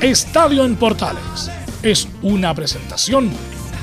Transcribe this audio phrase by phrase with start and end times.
[0.00, 1.50] Estadio en Portales
[1.82, 3.30] es una presentación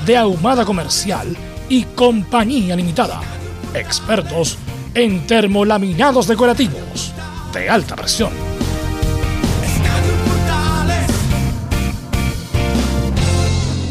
[0.04, 1.36] de Ahumada Comercial
[1.68, 3.20] y Compañía Limitada.
[3.72, 4.58] Expertos
[4.94, 7.14] en termolaminados decorativos
[7.54, 8.32] de alta presión.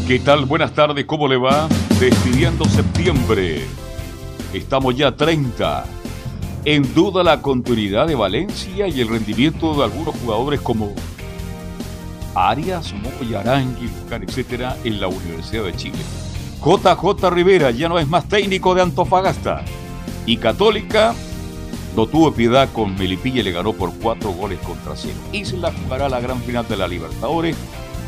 [0.06, 0.44] ¿Qué tal?
[0.44, 1.66] Buenas tardes, ¿cómo le va?
[1.98, 3.62] Despidiendo septiembre.
[4.52, 5.86] Estamos ya 30.
[6.66, 10.92] En duda la continuidad de Valencia y el rendimiento de algunos jugadores como
[12.34, 15.98] Arias, Moya, Arangui, etcétera, en la Universidad de Chile.
[16.64, 19.64] JJ Rivera ya no es más técnico de Antofagasta.
[20.26, 21.14] Y Católica
[21.96, 25.18] no tuvo piedad con Melipilla y le ganó por cuatro goles contra cero.
[25.32, 27.56] Y se la jugará la gran final de la Libertadores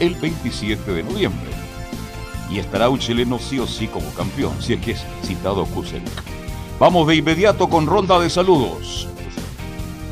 [0.01, 1.51] el 27 de noviembre.
[2.51, 6.11] Y estará un chileno sí o sí como campeón, si es que es citado Kusevich.
[6.79, 9.09] Vamos de inmediato con ronda de saludos.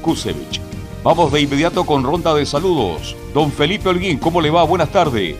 [0.03, 0.68] Kusevich.
[1.09, 3.17] Vamos de inmediato con ronda de saludos.
[3.33, 4.63] Don Felipe Holguín, ¿cómo le va?
[4.65, 5.37] Buenas tardes.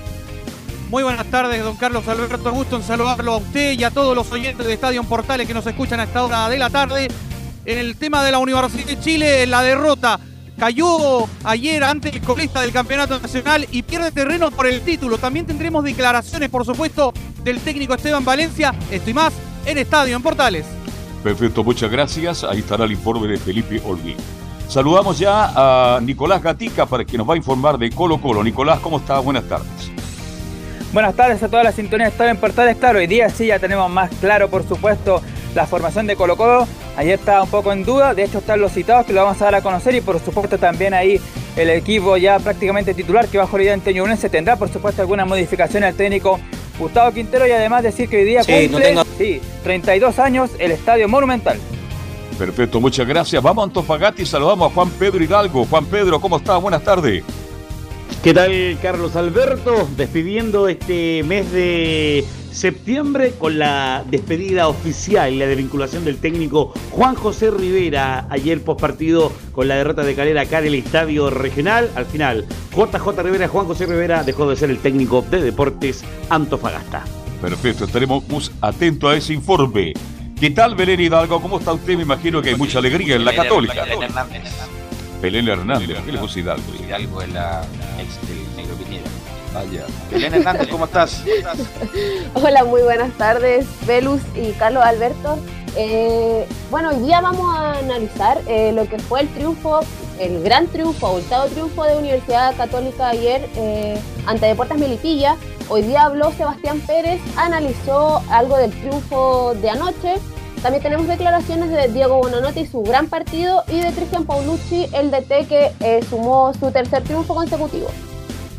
[0.89, 2.51] Muy buenas tardes, don Carlos Alberto.
[2.53, 5.67] Gusto en saludarlo a usted y a todos los oyentes de Estadio Portales que nos
[5.67, 7.09] escuchan a esta hora de la tarde.
[7.67, 10.19] En el tema de la Universidad de Chile, la derrota
[10.59, 15.19] cayó ayer ante el colista del Campeonato Nacional y pierde terreno por el título.
[15.19, 17.13] También tendremos declaraciones, por supuesto,
[17.45, 18.75] del técnico Esteban Valencia.
[18.91, 19.35] Esto y más
[19.67, 20.65] en Estadio en Portales.
[21.23, 22.43] Perfecto, muchas gracias.
[22.43, 24.17] Ahí estará el informe de Felipe Holguín.
[24.69, 25.53] Saludamos ya
[25.97, 28.45] a Nicolás Gatica para que nos va a informar de Colo Colo.
[28.45, 29.19] Nicolás, ¿cómo está?
[29.21, 29.67] Buenas tardes.
[30.93, 32.77] Buenas tardes a todas las sintonías de Estadio en Portales.
[32.77, 35.23] Claro, hoy día sí ya tenemos más claro, por supuesto,
[35.55, 36.67] la formación de Colo Colo.
[36.97, 39.47] Ayer estaba un poco en duda, de hecho están los citados que lo vamos a
[39.47, 41.21] dar a conocer y por supuesto también ahí
[41.57, 45.27] el equipo ya prácticamente titular que bajo la idea en Teñublense tendrá por supuesto algunas
[45.27, 46.41] modificaciones al técnico
[46.79, 50.51] Gustavo Quintero y además decir que hoy día Sí, cumple no tengo- sí, 32 años
[50.59, 51.59] el Estadio Monumental.
[52.39, 53.43] Perfecto, muchas gracias.
[53.43, 55.65] Vamos a Antofagasta y saludamos a Juan Pedro Hidalgo.
[55.65, 56.57] Juan Pedro, ¿cómo está?
[56.57, 57.25] Buenas tardes.
[58.23, 59.89] ¿Qué tal, Carlos Alberto?
[59.97, 67.15] Despidiendo este mes de septiembre con la despedida oficial y la desvinculación del técnico Juan
[67.15, 71.91] José Rivera ayer postpartido con la derrota de Calera acá en el estadio regional.
[71.95, 77.05] Al final, JJ Rivera, Juan José Rivera dejó de ser el técnico de Deportes Antofagasta.
[77.41, 78.25] Perfecto, estaremos
[78.61, 79.95] atentos a ese informe.
[80.41, 81.43] ¿Qué tal, Belén Hidalgo?
[81.43, 81.97] ¿Cómo está usted?
[81.97, 83.83] Me imagino que hay mucha alegría en la Católica.
[83.83, 84.43] Belén Hernández.
[85.21, 86.65] Belén Hernández, ¿qué le puse Hidalgo?
[86.81, 87.65] Hidalgo es la
[87.99, 89.11] ex del Negro Piñera.
[89.53, 89.85] Vaya.
[90.13, 91.25] Belén Hernández, ¿cómo estás?
[92.35, 95.41] Hola, muy buenas tardes, Velus y Carlos Alberto.
[95.77, 99.81] Eh, bueno, hoy día vamos a analizar eh, lo que fue el triunfo,
[100.19, 105.37] el gran triunfo, octavo triunfo de Universidad Católica ayer eh, ante Deportes Melipilla.
[105.69, 110.15] Hoy día habló Sebastián Pérez, analizó algo del triunfo de anoche.
[110.63, 115.47] También tenemos declaraciones de Diego Bonanotti su gran partido y de Cristian Paulucci, el DT
[115.49, 117.89] que eh, sumó su tercer triunfo consecutivo.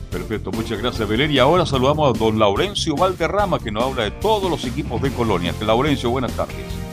[0.10, 1.32] Perfecto, muchas gracias, Belén.
[1.32, 5.12] Y ahora saludamos a don Laurencio Valderrama, que nos habla de todos los equipos de
[5.12, 5.54] Colonia.
[5.62, 6.89] Laurencio, buenas tardes.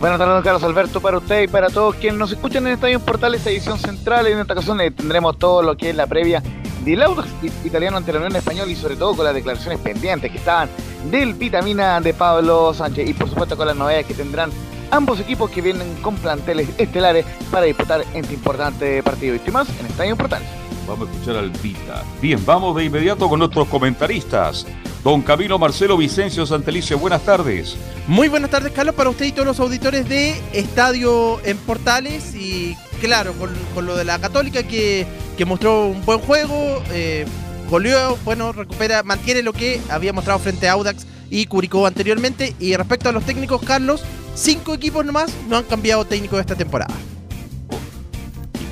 [0.00, 3.44] Buenas tardes, Carlos Alberto, para usted y para todos quienes nos escuchan en Estadio Portales,
[3.44, 4.28] edición central.
[4.28, 6.40] En esta ocasión eh, tendremos todo lo que es la previa
[6.84, 7.28] del Audax
[7.64, 10.68] italiano ante la Unión Española y sobre todo con las declaraciones pendientes que estaban
[11.10, 14.50] del Vitamina de Pablo Sánchez y por supuesto con las novedades que tendrán
[14.92, 19.34] ambos equipos que vienen con planteles estelares para disputar este importante partido.
[19.34, 20.67] Y más en Estadio Portales.
[20.88, 22.02] Vamos a escuchar al Vita.
[22.22, 24.66] Bien, vamos de inmediato con nuestros comentaristas.
[25.04, 27.76] Don Camilo Marcelo Vicencio Santelice, buenas tardes.
[28.06, 32.34] Muy buenas tardes, Carlos, para usted y todos los auditores de Estadio en Portales.
[32.34, 35.06] Y claro, con, lo de la Católica que,
[35.36, 37.26] que mostró un buen juego, eh,
[37.68, 42.54] goleó, bueno, recupera, mantiene lo que había mostrado frente a Audax y Curicó anteriormente.
[42.58, 44.02] Y respecto a los técnicos, Carlos,
[44.34, 46.94] cinco equipos nomás no han cambiado técnico esta temporada.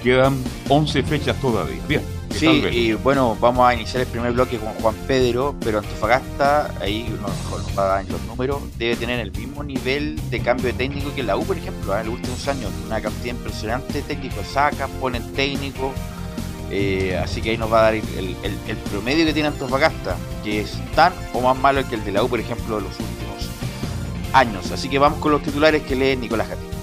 [0.06, 1.82] Quedan 11 fechas todavía.
[1.88, 2.00] Bien.
[2.30, 7.12] Sí, y bueno, vamos a iniciar el primer bloque con Juan Pedro, pero Antofagasta, ahí
[7.20, 10.74] nos, nos va a dar los números, debe tener el mismo nivel de cambio de
[10.74, 12.02] técnico que la U, por ejemplo, ¿eh?
[12.02, 15.92] en los últimos años, una cantidad impresionante de técnicos sacan, ponen técnico,
[16.70, 18.04] eh, así que ahí nos va a dar el,
[18.92, 22.28] promedio que tiene Antofagasta, que es tan o más malo que el de la U,
[22.28, 23.50] por ejemplo, de los últimos
[24.32, 24.70] años.
[24.70, 26.75] Así que vamos con los titulares que lee Nicolás Gatín.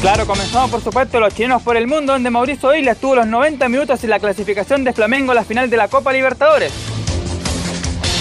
[0.00, 3.68] Claro, comenzamos por supuesto los chilenos por el mundo, donde Mauricio Isla estuvo los 90
[3.68, 6.72] minutos en la clasificación de Flamengo a la final de la Copa Libertadores.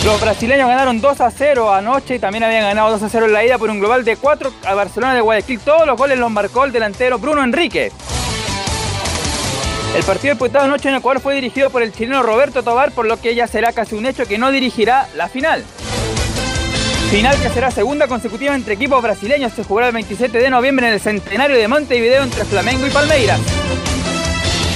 [0.03, 3.33] Los brasileños ganaron 2 a 0 anoche y también habían ganado 2 a 0 en
[3.33, 5.59] la ida por un global de 4 a Barcelona de Guayaquil.
[5.59, 7.91] Todos los goles los marcó el delantero Bruno Enrique.
[9.95, 13.21] El partido disputado anoche en Ecuador fue dirigido por el chileno Roberto Tobar, por lo
[13.21, 15.63] que ya será casi un hecho que no dirigirá la final.
[17.11, 19.53] Final que será segunda consecutiva entre equipos brasileños.
[19.53, 23.39] Se jugará el 27 de noviembre en el centenario de Montevideo entre Flamengo y Palmeiras.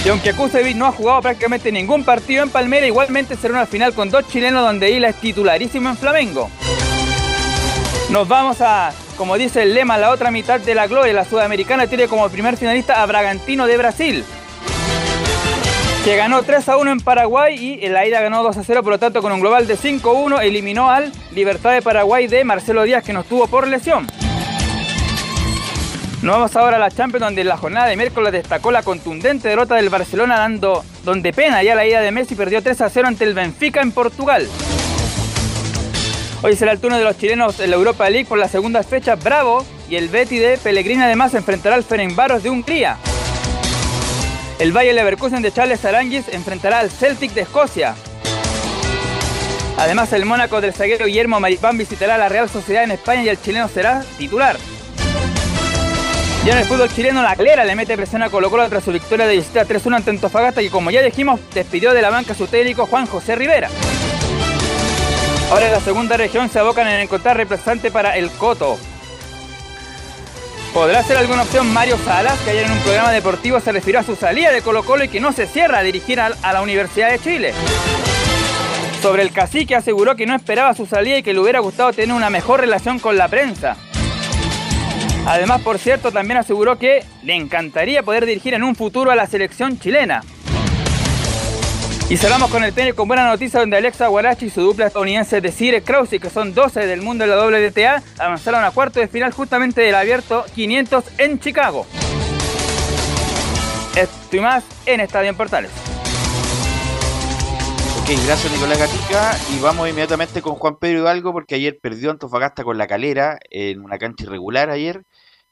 [0.05, 3.93] Y aunque Kusevich no ha jugado prácticamente ningún partido en Palmeiras, igualmente será una final
[3.93, 6.49] con dos chilenos donde Isla es titularísimo en Flamengo.
[8.09, 11.11] Nos vamos a, como dice el lema, la otra mitad de la gloria.
[11.11, 14.25] La sudamericana tiene como primer finalista a Bragantino de Brasil
[16.03, 18.81] que ganó 3 a 1 en Paraguay y en la ida ganó 2 a 0,
[18.81, 22.25] por lo tanto con un global de 5 a 1 eliminó al Libertad de Paraguay
[22.25, 24.07] de Marcelo Díaz que nos tuvo por lesión.
[26.23, 29.49] Nos vamos ahora a la Champions donde en la jornada de miércoles destacó la contundente
[29.49, 33.07] derrota del Barcelona dando donde pena ya la ida de Messi perdió 3 a 0
[33.07, 34.47] ante el Benfica en Portugal.
[36.41, 39.15] Hoy será el turno de los chilenos en la Europa League por la segunda fecha.
[39.15, 42.97] Bravo y el Betty de Pellegrini además enfrentará al Ferencváros de Hungría.
[44.61, 47.95] El Bayer Leverkusen de Charles Aranguis enfrentará al Celtic de Escocia.
[49.75, 53.41] Además, el Mónaco del zaguero Guillermo Maripán visitará la Real Sociedad en España y el
[53.41, 54.57] chileno será titular.
[56.45, 58.91] Ya en el fútbol chileno, la Clera le mete presión a Colo Colo tras su
[58.91, 62.45] victoria de visita 3-1 ante Antofagasta, que como ya dijimos, despidió de la banca su
[62.45, 63.67] técnico Juan José Rivera.
[65.49, 68.77] Ahora en la segunda región se abocan en encontrar reemplazante para el Coto.
[70.73, 74.03] ¿Podrá ser alguna opción Mario Salas, que ayer en un programa deportivo se refirió a
[74.03, 77.11] su salida de Colo Colo y que no se cierra a dirigir a, la Universidad
[77.11, 77.53] de Chile?
[79.01, 82.15] Sobre el cacique aseguró que no esperaba su salida y que le hubiera gustado tener
[82.15, 83.75] una mejor relación con la prensa.
[85.27, 89.27] Además, por cierto, también aseguró que le encantaría poder dirigir en un futuro a la
[89.27, 90.23] selección chilena.
[92.11, 95.39] Y cerramos con el tenis con buena noticia donde Alexa Guarachi y su dupla estadounidense
[95.39, 99.07] de Cire Krause, que son 12 del mundo de la WTA, avanzaron a cuarto de
[99.07, 101.85] final justamente del abierto 500 en Chicago.
[103.95, 105.71] Esto y más en Estadio en Portales.
[108.01, 112.65] Ok, gracias Nicolás Gatica y vamos inmediatamente con Juan Pedro Hidalgo porque ayer perdió Antofagasta
[112.65, 115.03] con la calera en una cancha irregular ayer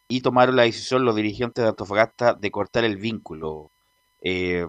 [0.09, 3.71] y tomaron la decisión los dirigentes de Antofagasta de cortar el vínculo.
[4.21, 4.65] Eh,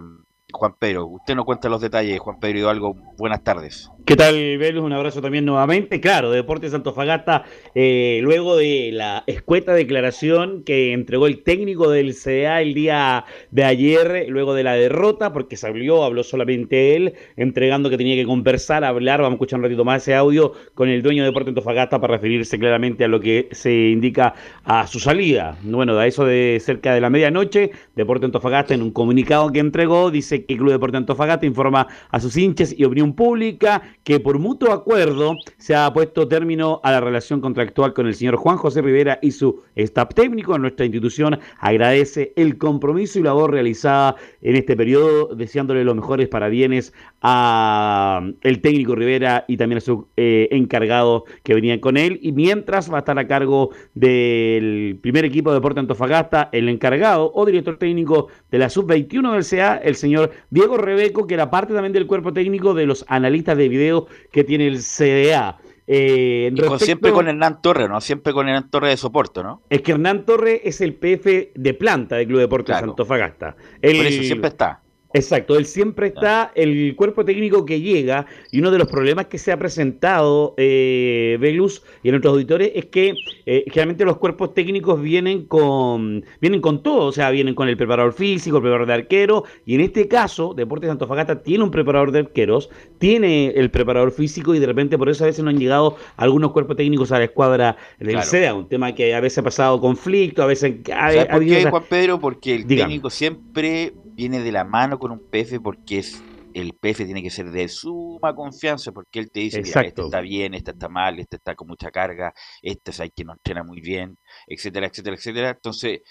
[0.51, 1.07] Juan Pedro.
[1.07, 2.95] Usted nos cuenta los detalles, Juan Pedro Hidalgo.
[3.17, 3.89] Buenas tardes.
[4.03, 4.83] ¿Qué tal, Velus?
[4.83, 6.01] Un abrazo también nuevamente.
[6.01, 7.43] Claro, Deportes Antofagasta,
[7.75, 13.63] eh, luego de la escueta declaración que entregó el técnico del CDA el día de
[13.63, 18.83] ayer, luego de la derrota, porque salió, habló solamente él, entregando que tenía que conversar,
[18.83, 22.01] hablar, vamos a escuchar un ratito más ese audio, con el dueño de Deportes Antofagasta
[22.01, 24.33] para referirse claramente a lo que se indica
[24.63, 25.57] a su salida.
[25.61, 30.09] Bueno, a eso de cerca de la medianoche, Deportes Antofagasta en un comunicado que entregó,
[30.09, 34.39] dice que el Club Deportes Antofagasta informa a sus hinchas y opinión pública que por
[34.39, 38.81] mutuo acuerdo se ha puesto término a la relación contractual con el señor Juan José
[38.81, 40.57] Rivera y su staff técnico.
[40.57, 46.93] Nuestra institución agradece el compromiso y labor realizada en este periodo, deseándole los mejores parabienes
[47.21, 52.19] a el técnico Rivera y también a su eh, encargado que venían con él.
[52.21, 57.31] Y mientras va a estar a cargo del primer equipo de Deporte Antofagasta, el encargado
[57.33, 61.73] o director técnico de la sub-21 del CA, el señor Diego Rebeco, que era parte
[61.73, 65.59] también del cuerpo técnico de los analistas de video que tiene el CDA.
[65.93, 67.99] Eh, siempre con Hernán Torre, ¿no?
[67.99, 69.61] Siempre con Hernán Torre de soporte, ¿no?
[69.69, 73.55] Es que Hernán Torre es el PF de planta del Club Deportes Antofagasta.
[73.81, 74.81] Por eso siempre está.
[75.13, 79.37] Exacto, él siempre está, el cuerpo técnico que llega, y uno de los problemas que
[79.37, 83.15] se ha presentado, eh, Velus y en nuestros auditores, es que
[83.45, 87.75] eh, generalmente los cuerpos técnicos vienen con, vienen con todo, o sea, vienen con el
[87.75, 92.11] preparador físico, el preparador de arquero, y en este caso, Deportes Antofagasta tiene un preparador
[92.11, 95.59] de arqueros, tiene el preparador físico, y de repente por eso a veces no han
[95.59, 99.43] llegado algunos cuerpos técnicos a la escuadra del SEA, un tema que a veces ha
[99.43, 100.75] pasado conflicto, a veces...
[100.93, 102.19] Ha, ¿Por qué, Juan Pedro?
[102.19, 106.21] Porque el técnico siempre viene de la mano con un PF porque es
[106.53, 110.21] el PF tiene que ser de suma confianza porque él te dice, mira, este está
[110.21, 113.63] bien, este está mal, este está con mucha carga, este es hay que no entrena
[113.63, 115.49] muy bien, etcétera, etcétera, etcétera.
[115.49, 116.01] Entonces,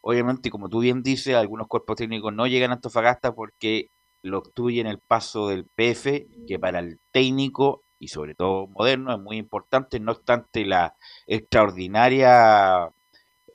[0.00, 3.90] obviamente, como tú bien dices, algunos cuerpos técnicos no llegan a Antofagasta porque
[4.22, 9.20] lo obstruyen el paso del PF, que para el técnico y sobre todo moderno es
[9.20, 10.94] muy importante, no obstante la
[11.26, 12.88] extraordinaria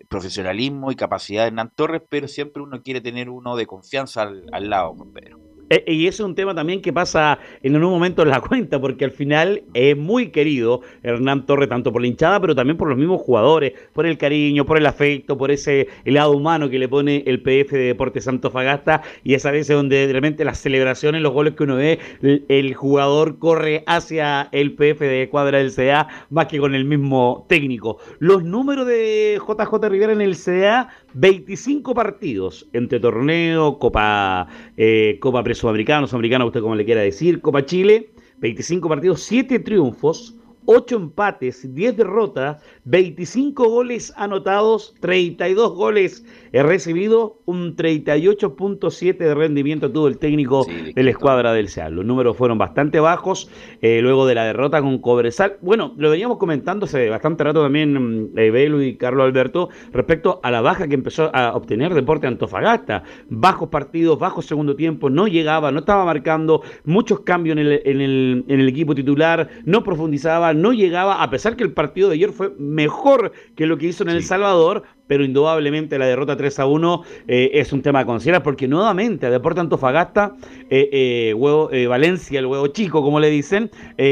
[0.09, 4.45] profesionalismo y capacidad de Hernán Torres, pero siempre uno quiere tener uno de confianza al,
[4.51, 5.52] al lado, Pedro.
[5.69, 8.81] Eh, y ese es un tema también que pasa en un momento en la cuenta,
[8.81, 12.89] porque al final es muy querido Hernán Torre, tanto por la hinchada, pero también por
[12.89, 16.87] los mismos jugadores, por el cariño, por el afecto, por ese lado humano que le
[16.89, 21.31] pone el PF de Deportes Santo Fagasta, y esa veces donde realmente las celebraciones, los
[21.31, 26.47] goles que uno ve, el, jugador corre hacia el PF de cuadra del CDA más
[26.47, 27.99] que con el mismo técnico.
[28.19, 35.43] Los números de JJ Rivera en el CDA, 25 partidos entre torneo, Copa, eh, Copa
[35.53, 41.73] Sudamericano, Sudamericano, usted como le quiera decir, Copa Chile, 25 partidos, 7 triunfos, 8 empates,
[41.73, 50.65] 10 derrotas, 25 goles anotados, 32 goles recibido, un 38.7 de rendimiento tuvo el técnico
[50.65, 51.95] de la escuadra del SEAL.
[51.95, 53.49] Los números fueron bastante bajos
[53.81, 55.57] eh, luego de la derrota con Cobresal.
[55.61, 60.51] Bueno, lo veníamos comentando hace bastante rato también eh, Belu y Carlos Alberto respecto a
[60.51, 63.03] la baja que empezó a obtener Deporte Antofagasta.
[63.29, 68.01] Bajos partidos, bajos segundo tiempo, no llegaba, no estaba marcando, muchos cambios en el, en
[68.01, 72.15] el, en el equipo titular, no profundizaba, no llegaba, a pesar que el partido de
[72.15, 76.59] ayer fue mejor que lo que hizo en El Salvador, pero indudablemente la derrota 3
[76.59, 80.35] a 1 eh, es un tema a considerar, porque nuevamente a Deporte Antofagasta,
[80.69, 83.69] eh, eh, huevo, Valencia, el huevo chico, como le dicen,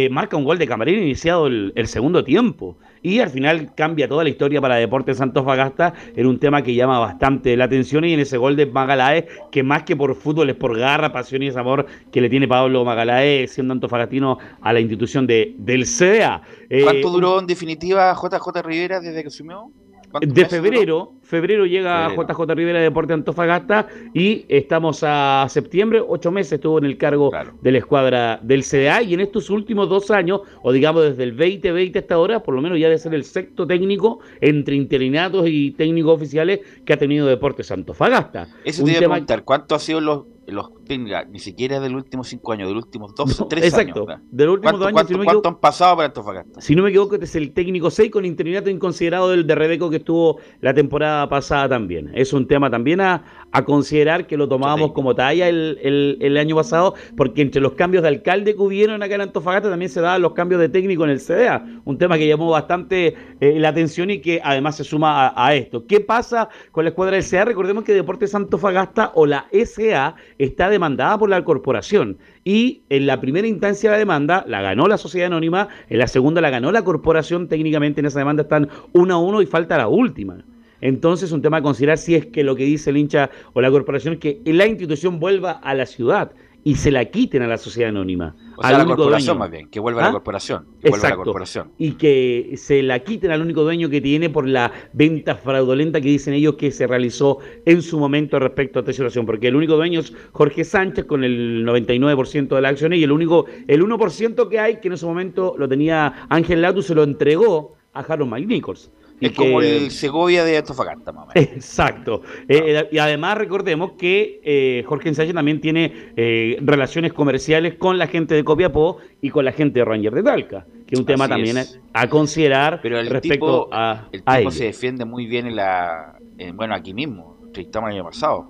[0.10, 2.78] marca un gol de Camarín iniciado el, segundo tiempo.
[3.04, 7.00] Y al final cambia toda la historia para Deportes Antofagasta en un tema que llama
[7.00, 10.56] bastante la atención y en ese gol de Magalae, que más que por fútbol es
[10.56, 14.80] por garra, pasión y ese amor que le tiene Pablo Magalae siendo antofagastino a la
[14.80, 16.42] institución de, del CDA.
[16.84, 19.72] ¿Cuánto duró en definitiva JJ Rivera desde que asumió?
[20.20, 26.54] De febrero, febrero llega JJ Rivera de Deporte Antofagasta y estamos a septiembre, ocho meses
[26.54, 30.42] estuvo en el cargo de la escuadra del CDA y en estos últimos dos años,
[30.62, 33.66] o digamos desde el 2020 hasta ahora, por lo menos ya debe ser el sexto
[33.66, 38.48] técnico entre interinatos y técnicos oficiales que ha tenido Deportes Antofagasta.
[38.66, 42.24] Eso te iba a preguntar, ¿cuánto ha sido los los tenga ni siquiera del último
[42.24, 44.22] cinco años, de los últimos dos o tres exacto, años.
[44.32, 45.08] Del último dos años.
[45.24, 46.62] ¿Cuánto, han pasado para Antofagasta?
[46.62, 49.90] Si no me equivoco, este es el técnico 6 con interinato inconsiderado del de Rebeco
[49.90, 52.12] que estuvo la temporada pasada también.
[52.14, 56.56] Es un tema también a, a considerar que lo tomábamos como talla el, el, año
[56.56, 60.22] pasado, porque entre los cambios de alcalde que hubieron acá en Antofagasta también se daban
[60.22, 61.66] los cambios de técnico en el CDA.
[61.86, 65.86] Un tema que llamó bastante eh, la atención y que además se suma a, esto.
[65.86, 67.46] ¿Qué pasa con la escuadra del CDA?
[67.46, 73.22] Recordemos que Deportes Antofagasta o la SA está demandada por la corporación y en la
[73.22, 76.72] primera instancia de la demanda la ganó la sociedad anónima, en la segunda la ganó
[76.72, 80.44] la corporación, técnicamente en esa demanda están uno a uno y falta la última.
[80.82, 83.70] Entonces, un tema a considerar si es que lo que dice el hincha o la
[83.70, 86.32] corporación es que la institución vuelva a la ciudad
[86.64, 88.36] y se la quiten a la sociedad anónima.
[88.56, 90.14] O sea, a la corporación más bien, que vuelva a la ¿Ah?
[90.14, 90.68] corporación.
[90.84, 91.08] Exacto.
[91.08, 91.72] la corporación.
[91.78, 96.10] Y que se la quiten al único dueño que tiene por la venta fraudulenta que
[96.10, 99.26] dicen ellos que se realizó en su momento respecto a esta situación.
[99.26, 103.12] Porque el único dueño es Jorge Sánchez con el 99% de las acciones y el
[103.12, 107.04] único, el 1% que hay, que en ese momento lo tenía Ángel Latu, se lo
[107.04, 108.92] entregó a Harold McNichols.
[109.22, 111.32] Es como el Segovia de Antofagasta, mamá.
[111.36, 112.24] Exacto.
[112.48, 118.08] Eh, y además recordemos que eh, Jorge Ensayo también tiene eh, relaciones comerciales con la
[118.08, 121.30] gente de Copiapó y con la gente de Ranger de Talca, que es un tema
[121.30, 121.58] también
[121.94, 124.08] a considerar Pero el respecto tipo, a.
[124.12, 126.18] El tipo se defiende muy bien en la.
[126.56, 128.50] bueno, aquí mismo, estamos el año pasado.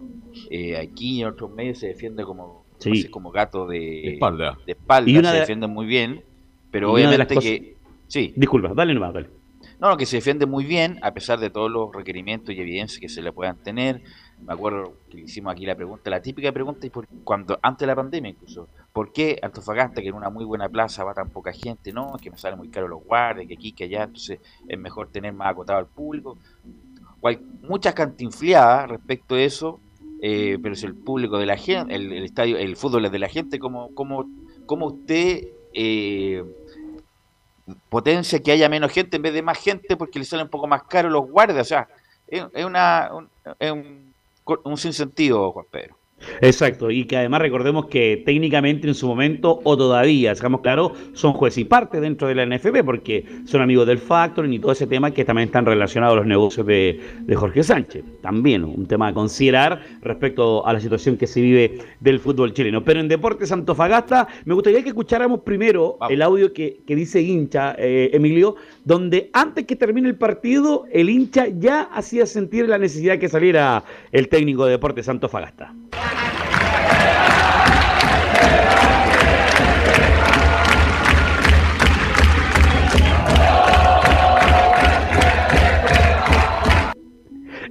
[0.82, 2.64] aquí en otros medios se defiende como,
[3.10, 4.58] como gato de, espalda.
[4.66, 6.24] De espalda, y se defiende muy bien,
[6.72, 7.76] pero obviamente que.
[8.08, 8.34] Sí.
[8.36, 9.41] Disculpa, dale nomás, dale.
[9.82, 13.10] No, que se defiende muy bien, a pesar de todos los requerimientos y evidencias que
[13.10, 14.04] se le puedan tener.
[14.46, 16.92] Me acuerdo que hicimos aquí la pregunta, la típica pregunta, y
[17.24, 21.04] cuando antes de la pandemia incluso, ¿por qué Antofagasta, que en una muy buena plaza
[21.04, 21.92] va tan poca gente?
[21.92, 24.78] No, es que me sale muy caro los guardias, que aquí, que allá, entonces es
[24.78, 26.38] mejor tener más acotado al público.
[27.64, 29.80] muchas cantinfliadas respecto a eso,
[30.22, 33.30] eh, pero si el público de la gente, el, estadio, el fútbol es de la
[33.30, 34.30] gente, ¿cómo, cómo,
[34.68, 35.48] cómo usted...
[35.74, 36.44] Eh,
[37.90, 40.68] potencia que haya menos gente en vez de más gente porque le sale un poco
[40.68, 41.66] más caro los guardias.
[41.66, 41.88] O sea,
[42.28, 44.14] es, una, un, es un,
[44.64, 46.01] un sinsentido, Juan Pedro.
[46.42, 51.34] Exacto, y que además recordemos que técnicamente en su momento, o todavía, digamos claro, son
[51.34, 54.88] juez y parte dentro de la NFP, porque son amigos del Factoring y todo ese
[54.88, 57.00] tema que también están relacionados a los negocios de,
[57.36, 58.04] Jorge Sánchez.
[58.22, 62.84] También un tema a considerar respecto a la situación que se vive del fútbol chileno.
[62.84, 68.12] Pero en Deportes Antofagasta, me gustaría que escucháramos primero el audio que, dice hincha, eh,
[68.14, 73.20] Emilio, donde antes que termine el partido, el hincha ya hacía sentir la necesidad de
[73.20, 75.74] que saliera el técnico de Deportes Antofagasta.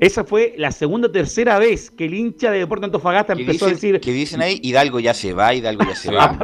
[0.01, 3.69] Esa fue la segunda o tercera vez que el hincha de Deportes Antofagasta empezó a
[3.69, 4.01] decir.
[4.01, 6.39] Que dicen ahí, Hidalgo ya se va, Hidalgo ya se va.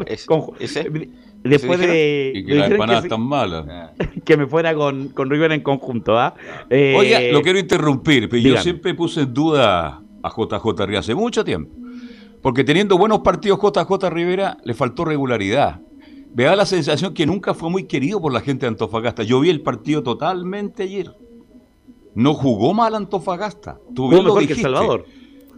[1.43, 2.33] Después de.
[2.35, 3.67] Y que las empanadas tan malas.
[3.69, 3.93] Ah.
[4.25, 6.35] Que me fuera con, con River en conjunto, ¿ah?
[6.71, 11.45] Oye, lo quiero interrumpir, pero yo siempre puse en duda a JJ Ríos hace mucho
[11.45, 11.75] tiempo.
[12.43, 15.81] Porque teniendo buenos partidos JJ Rivera, le faltó regularidad.
[16.35, 19.23] Me da la sensación que nunca fue muy querido por la gente de Antofagasta.
[19.23, 21.15] Yo vi el partido totalmente ayer.
[22.17, 23.79] No jugó mal Antofagasta.
[23.95, 25.05] Tú bien lo dijiste, Salvador.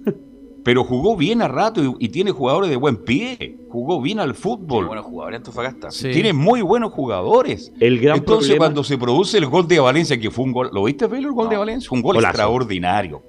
[0.65, 3.57] Pero jugó bien a rato y, tiene jugadores de buen pie.
[3.71, 4.69] Jugó bien al fútbol.
[4.69, 5.89] Tiene buenos jugadores Antofagasta.
[5.89, 7.73] Tiene muy buenos jugadores.
[7.81, 10.69] El gran Entonces, cuando se produce el gol de Valencia, que fue un gol.
[10.73, 11.89] ¿Lo viste, Velo, el gol de Valencia?
[11.91, 13.23] Un gol extraordinario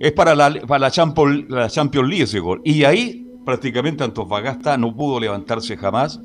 [0.00, 2.62] es para la, para la, Champions, la Champions League ese gol.
[2.64, 6.20] Y ahí prácticamente Antofagasta no pudo levantarse jamás,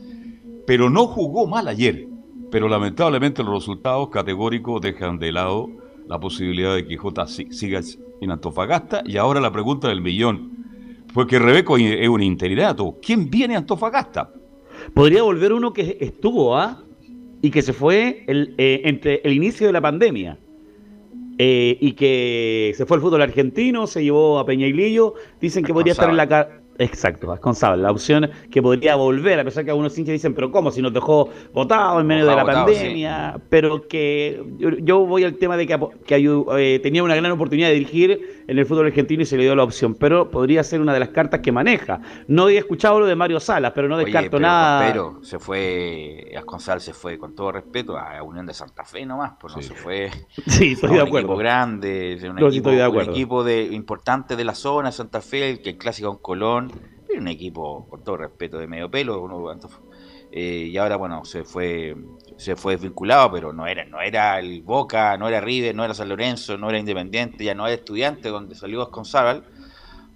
[0.65, 2.08] pero no jugó mal ayer.
[2.50, 5.70] Pero lamentablemente los resultados categóricos dejan de lado
[6.08, 7.82] la posibilidad de que J siga
[8.22, 9.04] en Antofagasta.
[9.06, 10.52] Y ahora la pregunta del millón.
[11.14, 12.98] Porque Rebeco es un interinato.
[13.02, 14.32] ¿Quién viene a Antofagasta?
[14.94, 16.84] Podría volver uno que estuvo, ¿ah?
[17.42, 20.38] Y que se fue el, eh, entre el inicio de la pandemia
[21.38, 25.92] eh, y que se fue al fútbol argentino, se llevó a Peñailillo, dicen que podría
[25.92, 30.13] estar en la Exacto, Vasconcelos, la opción que podría volver, a pesar que algunos hinchas
[30.13, 30.72] dicen, pero ¿cómo?
[30.72, 35.55] Si nos dejó votado en medio de la pandemia, pero que yo, voy al tema
[35.55, 39.25] de que, que eh, tenía una gran oportunidad de dirigir en el fútbol argentino y
[39.25, 42.02] se le dio la opción, pero podría ser una de las cartas que maneja.
[42.28, 44.88] No había escuchado lo de Mario Salas, pero no descarto nada.
[44.88, 49.34] Pero se fue, Vasconcelos se fue con todo respeto a Unión de Santa Fe nomás,
[49.40, 50.12] pues no se fue.
[50.48, 51.12] Sí, estoy de acuerdo.
[51.12, 55.60] Un equipo grande, un, equipo, de un equipo de, importante de la zona, Santa Fe,
[55.62, 56.72] que el clásico en Colón
[57.18, 59.46] un equipo, con todo respeto, de medio pelo, uno,
[60.32, 61.96] eh, y ahora bueno, se fue
[62.38, 65.93] se fue desvinculado, pero no era, no era el Boca, no era River, no era
[65.93, 69.43] San Lorenzo, no era Independiente, ya no era estudiante donde salió con Zabal,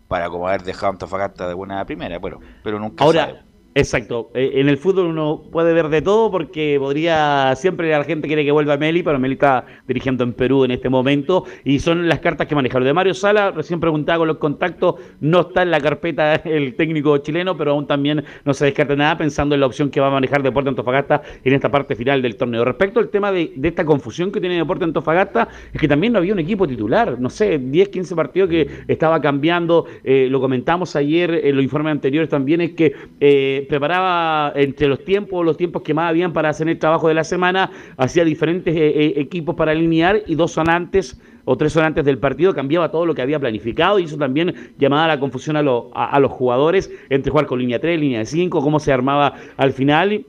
[0.08, 4.32] para como haber dejado Antofagasta de buena primera, bueno, pero nunca ahora, Exacto.
[4.34, 7.54] Eh, en el fútbol uno puede ver de todo porque podría.
[7.56, 10.72] Siempre la gente quiere que vuelva a Meli, pero Meli está dirigiendo en Perú en
[10.72, 12.86] este momento y son las cartas que manejaron.
[12.86, 17.16] De Mario Sala, recién preguntaba con los contactos, no está en la carpeta el técnico
[17.20, 20.12] chileno, pero aún también no se descarta nada pensando en la opción que va a
[20.12, 22.66] manejar Deporte Antofagasta en esta parte final del torneo.
[22.66, 26.34] Respecto al tema de, esta confusión que tiene Deporte Antofagasta, es que también no había
[26.34, 27.20] un equipo titular.
[27.20, 29.86] No sé, 10, 15 partidos que estaba cambiando.
[30.04, 32.96] Eh, lo comentamos ayer en los informes anteriores también, es que.
[33.20, 37.14] Eh, preparaba entre los tiempos, los tiempos que más habían para hacer el trabajo de
[37.14, 42.06] la semana, hacía diferentes eh, eh, equipos para alinear y dos sonantes o tres sonantes
[42.06, 45.60] del partido, cambiaba todo lo que había planificado y eso también llamaba la confusión a,
[45.60, 50.26] a, los jugadores entre jugar con línea 3, línea 5, cómo se armaba al final.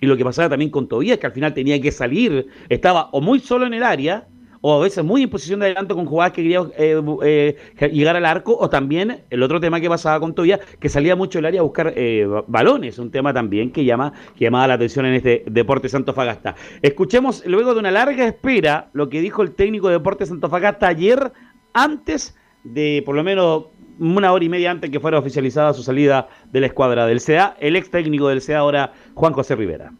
[0.00, 3.20] Y lo que pasaba también con Tobías, que al final tenía que salir, estaba o
[3.20, 4.26] muy solo en el área,
[4.68, 7.56] o a veces muy en posición de adelanto con jugadas que quería eh, eh,
[7.92, 11.38] llegar al arco, o también el otro tema que pasaba con Toya, que salía mucho
[11.38, 15.14] del área a buscar eh, balones, un tema también que llama llamaba la atención en
[15.14, 16.56] este Deporte Santofagasta.
[16.82, 21.30] Escuchemos luego de una larga espera lo que dijo el técnico de Deporte Santofagasta ayer,
[21.72, 23.66] antes de por lo menos
[24.00, 27.56] una hora y media antes que fuera oficializada su salida de la escuadra del CEA,
[27.60, 29.92] el ex técnico del CEA ahora, Juan José Rivera.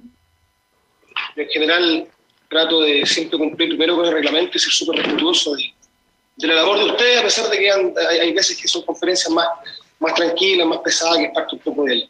[1.37, 2.09] En general,
[2.49, 5.73] trato de siempre cumplir primero con el reglamento y ser súper respetuoso de,
[6.47, 9.47] la labor de ustedes, a pesar de que hay, veces que son conferencias más,
[9.99, 12.09] más tranquilas, más pesadas, que parte un poco del,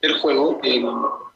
[0.00, 0.60] del juego.
[0.62, 0.82] Eh,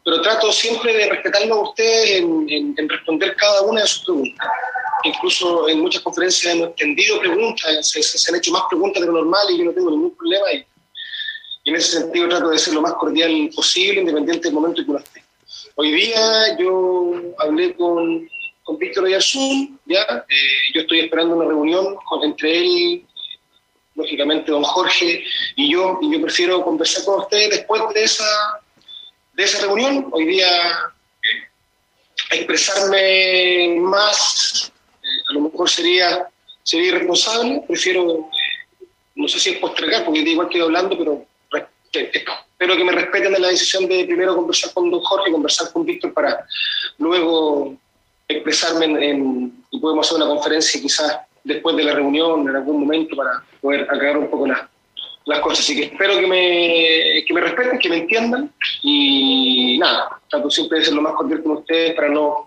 [0.05, 4.49] pero trato siempre de respetarlo a ustedes en, responder cada una de sus preguntas.
[5.05, 9.47] Incluso en muchas conferencias hemos extendido preguntas, se, han hecho más preguntas de lo normal
[9.51, 10.53] y yo no tengo ningún problema.
[10.53, 10.67] Y,
[11.65, 14.85] y en ese sentido trato de ser lo más cordial posible, independiente del momento en
[14.85, 15.24] que uno esté.
[15.77, 18.29] Hoy día yo hablé con,
[18.63, 20.03] con Víctor Oyarzún, ¿ya?
[20.03, 23.05] Eh, yo estoy esperando una reunión entre él,
[23.97, 25.25] lógicamente don Jorge
[25.57, 28.61] y yo, y yo prefiero conversar con ustedes después de esa,
[29.33, 30.09] de esa reunión.
[30.13, 36.29] Hoy día eh, expresarme más, eh, a lo mejor sería,
[36.63, 38.31] sería irresponsable, prefiero
[39.17, 41.27] no sé si es postergar, porque igual estoy hablando, pero
[42.65, 45.85] espero que me respeten en la decisión de primero conversar con don Jorge, conversar con
[45.85, 46.47] Víctor para
[46.97, 47.77] luego
[48.27, 53.17] expresarme en, y podemos hacer una conferencia quizás después de la reunión en algún momento
[53.17, 54.63] para poder aclarar un poco las,
[55.27, 55.61] las cosas.
[55.61, 58.51] Así que espero que me, que me respeten, que me entiendan
[58.83, 62.47] y nada, trato siempre de ser lo más cordial con ustedes para no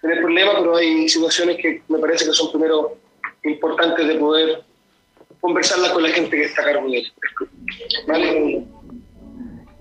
[0.00, 2.96] tener problemas, pero hay situaciones que me parece que son primero
[3.44, 4.64] importantes de poder
[5.40, 7.12] conversarlas con la gente que está a cargo de él.
[8.08, 8.66] ¿Vale?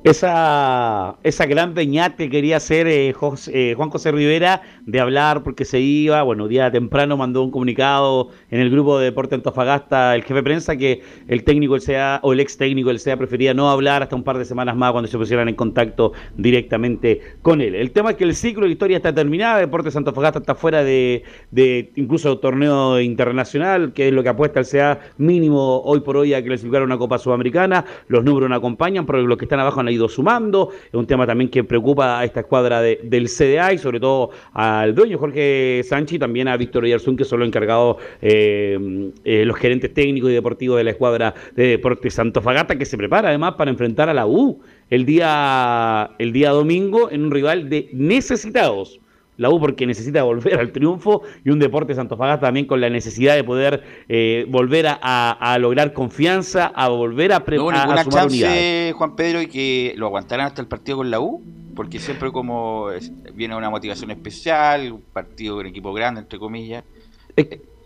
[0.03, 3.13] Esa, esa gran peñate que quería hacer eh,
[3.53, 8.29] eh, Juan José Rivera de hablar porque se iba, bueno, día temprano mandó un comunicado
[8.49, 12.19] en el grupo de Deporte Antofagasta, el jefe de prensa, que el técnico del SEA
[12.23, 14.91] o el ex técnico del SEA prefería no hablar hasta un par de semanas más
[14.91, 17.75] cuando se pusieran en contacto directamente con él.
[17.75, 21.21] El tema es que el ciclo de historia está terminado, Deportes Antofagasta está fuera de,
[21.51, 26.33] de incluso torneo internacional, que es lo que apuesta el SEA mínimo hoy por hoy
[26.33, 30.09] a clasificar una Copa Sudamericana, los números no acompañan, pero los que están abajo ido
[30.09, 30.69] sumando.
[30.87, 34.95] Es un tema también que preocupa a esta escuadra del CDA y sobre todo al
[34.95, 39.57] dueño Jorge Sánchez y también a Víctor Yarzún, que son los encargados, eh, eh, los
[39.57, 43.71] gerentes técnicos y deportivos de la escuadra de Deportes Santofagasta, que se prepara además para
[43.71, 48.99] enfrentar a la U el día, el día domingo en un rival de necesitados
[49.37, 53.35] la U porque necesita volver al triunfo y un Deportes Antofagasta también con la necesidad
[53.35, 57.87] de poder eh, volver a, lograr confianza, a volver a preparar.
[57.87, 61.41] ¿No ninguna chance, Juan Pedro, y que lo aguantaran hasta el partido con la U?
[61.75, 62.87] Porque siempre como
[63.33, 66.83] viene una motivación especial, un partido con equipo grande, entre comillas.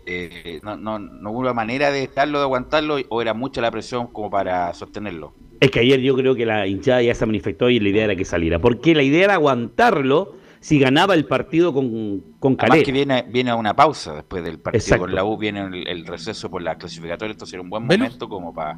[0.08, 3.70] Eh, no, no, no, hubo una manera de estarlo, de aguantarlo, o era mucha la
[3.70, 5.32] presión como para sostenerlo.
[5.60, 8.16] Es que ayer yo creo que la hinchada ya se manifestó y la idea era
[8.16, 8.58] que saliera.
[8.58, 10.35] Porque la idea era aguantarlo
[10.66, 12.82] si ganaba el partido con, con Calera.
[12.82, 16.60] que viene, viene una pausa después del partido con la U, viene el, receso por
[16.60, 18.76] la clasificatoria, esto sería un buen momento como para,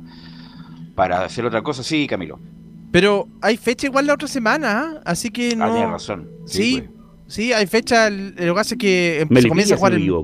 [0.95, 1.83] para hacer otra cosa.
[1.83, 2.39] Sí, Camilo.
[2.93, 5.01] Pero hay fecha igual la otra semana, ¿ah?
[5.07, 5.65] así que no...
[5.65, 6.29] Ah, tienes razón.
[6.45, 6.85] Sí,
[7.27, 7.59] sí, pues.
[7.59, 10.15] hay fecha, lo que hace es que se comienza a jugar el...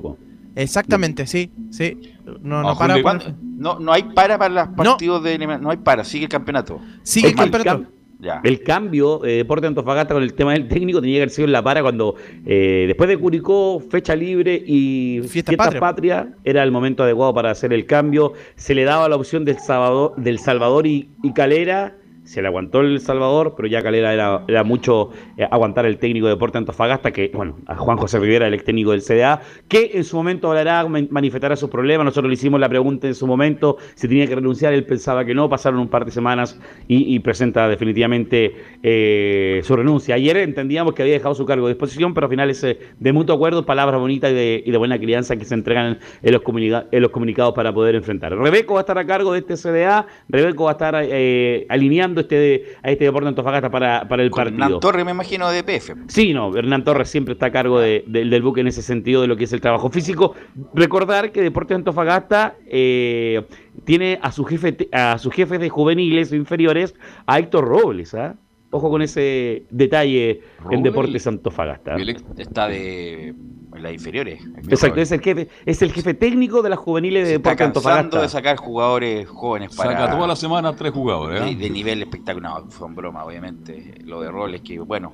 [0.53, 2.13] Exactamente, sí, sí.
[2.43, 3.01] No, no, para,
[3.41, 6.79] no, no hay para para los partidos de no hay para, sigue el campeonato.
[7.01, 7.87] Sigue el campeonato.
[8.43, 11.51] El cambio de Deporte Antofagasta con el tema del técnico tenía que haber sido en
[11.51, 16.33] la para cuando eh, después de Curicó, fecha libre y Fiesta, patria.
[16.43, 18.33] era el momento adecuado para hacer el cambio.
[18.55, 22.99] Se le daba la opción del Salvador, del Salvador y Calera se le aguantó el
[22.99, 27.31] Salvador, pero ya Calera era, era mucho eh, aguantar el técnico de Deporte Antofagasta, que,
[27.33, 30.85] bueno, a Juan José Rivera, el ex técnico del CDA, que en su momento hablará,
[30.87, 32.05] manifestará sus problemas.
[32.05, 35.35] Nosotros le hicimos la pregunta en su momento, si tenía que renunciar, él pensaba que
[35.35, 40.15] no, pasaron un par de semanas y, presenta definitivamente eh, su renuncia.
[40.15, 43.35] Ayer entendíamos que había dejado su cargo de disposición, pero al final es de mutuo
[43.35, 44.33] acuerdo, palabras bonitas y
[44.71, 46.41] de, buena crianza que se entregan en los,
[46.91, 48.37] en los comunicados para poder enfrentar.
[48.37, 51.65] Rebeco va a estar a cargo de este CDA, Rebeco va a estar eh,
[52.15, 54.65] alineando este, a este Deporte Antofagasta para, para el partido.
[54.65, 55.93] Hernán Torres, me imagino, de PF.
[56.07, 59.37] Sí, no, Hernán Torres siempre está a cargo del buque en ese sentido de lo
[59.37, 60.35] que es el trabajo físico.
[60.73, 63.45] Recordar que Deporte Antofagasta eh,
[63.83, 68.35] tiene a su jefe a sus jefes de juveniles inferiores a Héctor Robles, ¿ah?
[68.75, 71.95] Ojo con ese detalle en Deportes Antofagasta.
[72.37, 73.33] Está de
[73.73, 74.41] las inferiores.
[74.67, 78.21] Exacto, es el jefe, es el jefe técnico de las juveniles de Deportes Antofagasta.
[78.21, 79.91] de sacar jugadores jóvenes para.
[79.91, 81.41] Saca toda la semana tres jugadores.
[81.41, 81.55] ¿eh?
[81.55, 82.65] De, nivel espectacular.
[82.65, 83.95] No, fue broma, obviamente.
[84.03, 85.13] Lo de Robles, que bueno,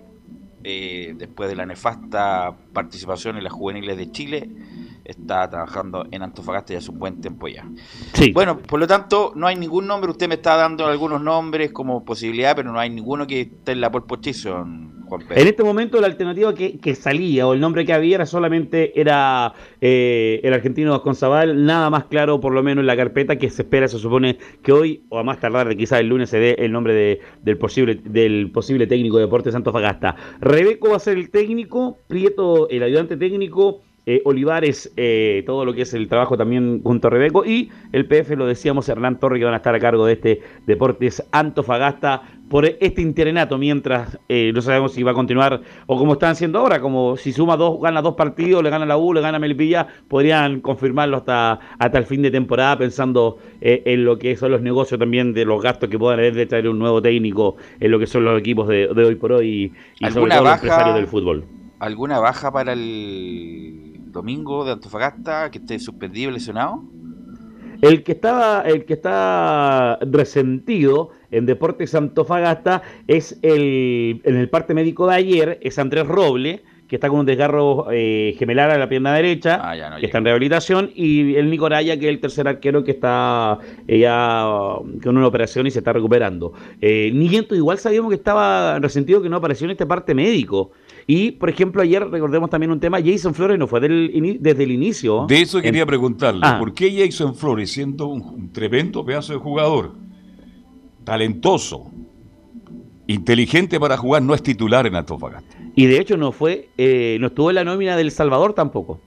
[0.64, 4.50] eh, después de la nefasta participación en las juveniles de Chile
[5.04, 7.68] está trabajando en Antofagasta ya hace un buen tiempo ya.
[8.14, 8.32] Sí.
[8.32, 12.04] Bueno, por lo tanto, no hay ningún nombre, usted me está dando algunos nombres como
[12.06, 16.00] posibilidad, pero no hay ninguno que esté en la pole position, Juan En este momento
[16.00, 20.98] la alternativa que, salía o el nombre que había era solamente era eh, el argentino
[21.00, 24.38] Gonzabal, nada más claro por lo menos en la carpeta que se espera, se supone
[24.64, 27.58] que hoy o a más tardar quizás el lunes se dé el nombre de, del
[27.58, 30.16] posible del posible técnico de Deportes Antofagasta.
[30.40, 35.76] Rebeco va a ser el técnico, Prieto el ayudante técnico, eh, Olivares, eh, todo lo
[35.76, 39.38] que es el trabajo también junto a Rebeco y el PF, lo decíamos, Hernán Torre,
[39.38, 44.52] que van a estar a cargo de este Deportes Antofagasta por este interinato, mientras eh,
[44.56, 47.80] no sabemos si va a continuar o como están haciendo ahora, como si suma dos,
[47.80, 52.06] gana dos partidos, le gana la U, le gana Melipilla, podrían confirmarlo hasta, hasta el
[52.06, 56.00] fin de temporada, pensando en lo que son los negocios también de los gastos que
[56.00, 59.16] puedan haber de traer un nuevo técnico en lo que son los equipos de, hoy
[59.16, 61.46] por hoy y, sobre todo los empresarios del fútbol.
[61.80, 63.81] ¿Alguna baja para el
[64.12, 66.84] domingo de Antofagasta que esté suspendido, lesionado?
[67.82, 74.76] El que estaba, el que está resentido en Deportes Antofagasta es el, en el parte
[74.76, 78.90] médico de ayer, es Andrés Roble, que está con un desgarro eh, gemelar a la
[78.90, 82.50] pierna derecha, Ah, que está en rehabilitación, y el Nico Araya, que es el tercer
[82.50, 84.44] arquero que está eh, ya
[85.02, 86.52] con una operación y se está recuperando.
[86.82, 87.12] Eh,
[87.52, 90.72] igual sabíamos que estaba resentido que no apareció en este parte médico.
[91.14, 95.26] Y, por ejemplo, ayer recordemos también un tema, Jason Flores no fue desde el inicio.
[95.28, 96.58] De eso quería preguntarle, ah.
[96.58, 99.92] ¿por qué Jason Flores, siendo un, tremendo pedazo de jugador,
[101.04, 101.92] talentoso,
[103.08, 105.54] inteligente para jugar, no es titular en Antofagasta?
[105.76, 109.02] Y de hecho no fue, eh, no estuvo en la nómina del Salvador tampoco.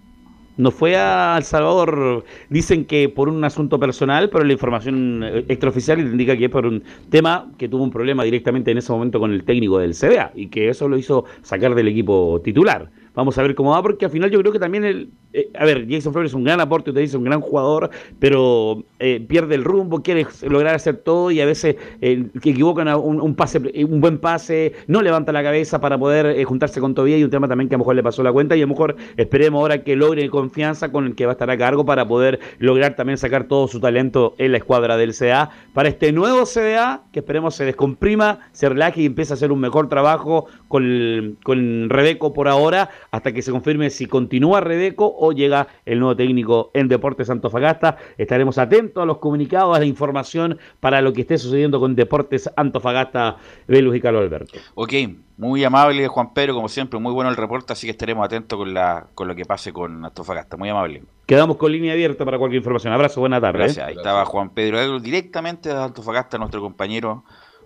[0.57, 5.45] No fue a El Salvador, dicen que por un asunto personal, pero la información eh,
[5.49, 9.19] extraoficial indica que es por un tema que tuvo un problema directamente en ese momento
[9.19, 12.89] con el técnico del CBA y que eso lo hizo sacar del equipo titular.
[13.15, 15.11] Vamos a ver cómo va, porque al final yo creo que también el.
[15.33, 18.85] Eh, a ver, Jason Flores es un gran aporte, usted dice, un gran jugador, pero
[18.99, 23.35] eh, pierde el rumbo, quiere lograr hacer todo y a veces eh, equivocan un, un,
[23.35, 27.31] pase, un buen pase, no levanta la cabeza para poder juntarse con Tobía y un
[27.31, 29.61] tema también que a lo mejor le pasó la cuenta y a lo mejor esperemos
[29.61, 32.97] ahora que logre confianza con el que va a estar a cargo para poder lograr
[32.97, 37.21] también sacar todo su talento en la escuadra del CDA para este nuevo CDA que
[37.21, 42.33] esperemos se descomprima, se relaje y empiece a hacer un mejor trabajo con, con Rebeco
[42.33, 46.89] por ahora hasta que se confirme si continúa Redeco o llega el nuevo técnico en
[46.89, 47.97] Deportes Antofagasta.
[48.19, 52.51] Estaremos atentos a los comunicados, a la información para lo que esté sucediendo con Deportes
[52.57, 53.37] Antofagasta,
[53.69, 54.59] Velus y Carlos Alberto.
[54.75, 54.95] Ok,
[55.37, 58.75] muy amable Juan Pedro, como siempre, muy bueno el reporte, así que estaremos atentos con,
[58.75, 60.57] la, con lo que pase con Antofagasta.
[60.57, 61.05] Muy amable.
[61.27, 62.93] Quedamos con línea abierta para cualquier información.
[62.93, 63.61] Abrazo, buena tarde.
[63.61, 63.63] ¿eh?
[63.63, 63.87] Gracias.
[63.87, 67.23] Ahí estaba Juan Pedro directamente de Antofagasta, nuestro compañero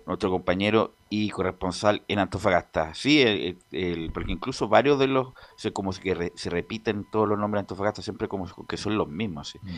[0.09, 2.93] nuestro compañero y corresponsal en Antofagasta.
[2.93, 5.33] Sí, el, porque incluso varios de los,
[5.73, 9.55] como que se repiten todos los nombres de Antofagasta, siempre como que son los mismos.
[9.61, 9.69] Mm.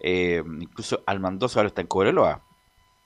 [0.00, 2.42] Eh, incluso Almandoz ahora está en Cobreloa.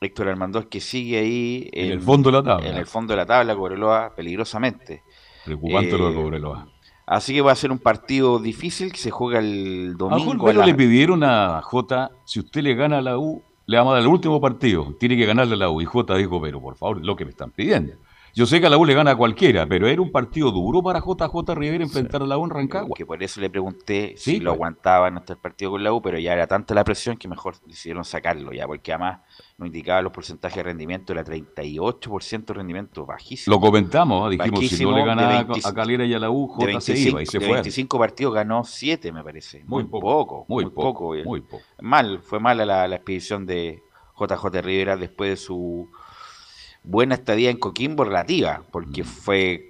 [0.00, 2.68] Héctor Almandoz que sigue ahí en, el fondo de la tabla.
[2.68, 5.02] En el fondo de la tabla, Cobreloa, peligrosamente.
[5.44, 6.68] Preocupante lo de eh, Cobreloa.
[7.06, 10.46] Así que va a ser un partido difícil que se juega el domingo.
[10.46, 13.94] A le pidieron a J, si usted le gana a la U, le vamos a
[13.96, 14.94] dar el último partido.
[14.98, 15.82] Tiene que ganarle a la U.
[15.82, 17.92] Y J dijo, pero por favor, lo que me están pidiendo.
[18.34, 20.82] Yo sé que a la U le gana a cualquiera, pero era un partido duro
[20.82, 22.96] para JJ Rivera enfrentar a la U en Rancagua.
[22.96, 24.56] Que por eso le pregunté si lo pues.
[24.56, 27.56] aguantaba en este partido con la U, pero ya era tanta la presión que mejor
[27.66, 29.20] decidieron sacarlo ya, porque además
[29.58, 33.56] nos indicaba los porcentajes de rendimiento, era 38% de rendimiento bajísimo.
[33.56, 34.36] Lo comentamos, ¿eh?
[34.38, 37.26] dijimos, si no le ganaba a Calera y a la U, J se iba y
[37.26, 37.54] se fue.
[37.54, 39.64] 25 partidos ganó 7, me parece.
[39.64, 41.62] Muy, poco, muy, poco, muy poco.
[41.80, 43.82] Mal, fue mala la, la expedición de
[44.16, 45.90] JJ Rivera después de su
[46.84, 49.06] buena estadía en Coquimbo relativa, porque mm.
[49.06, 49.68] fue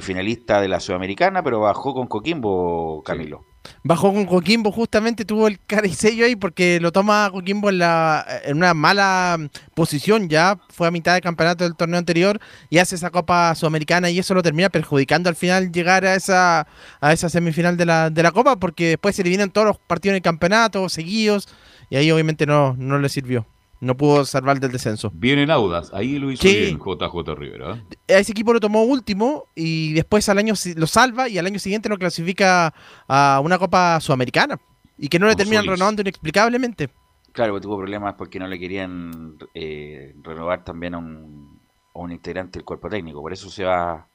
[0.00, 3.51] finalista de la Sudamericana, pero bajó con Coquimbo, Camilo
[3.82, 8.56] bajó con Coquimbo, justamente tuvo el caricello ahí porque lo toma Coquimbo en, la, en
[8.56, 9.38] una mala
[9.74, 14.10] posición ya, fue a mitad de campeonato del torneo anterior y hace esa Copa Sudamericana
[14.10, 16.66] y eso lo termina perjudicando al final llegar a esa,
[17.00, 19.78] a esa semifinal de la, de la Copa porque después se le vienen todos los
[19.78, 21.48] partidos en el campeonato seguidos
[21.90, 23.46] y ahí obviamente no, no le sirvió
[23.82, 25.10] no pudo salvar del descenso.
[25.12, 27.74] Bien Audas, ahí lo hizo bien JJ Rivera.
[27.74, 28.14] ¿eh?
[28.14, 31.58] A ese equipo lo tomó último y después al año lo salva y al año
[31.58, 32.72] siguiente lo clasifica
[33.08, 34.60] a una Copa Sudamericana
[34.96, 36.90] y que no le terminan renovando inexplicablemente.
[37.32, 41.60] Claro, tuvo problemas porque no le querían eh, renovar también a un,
[41.92, 44.06] a un integrante del cuerpo técnico, por eso se va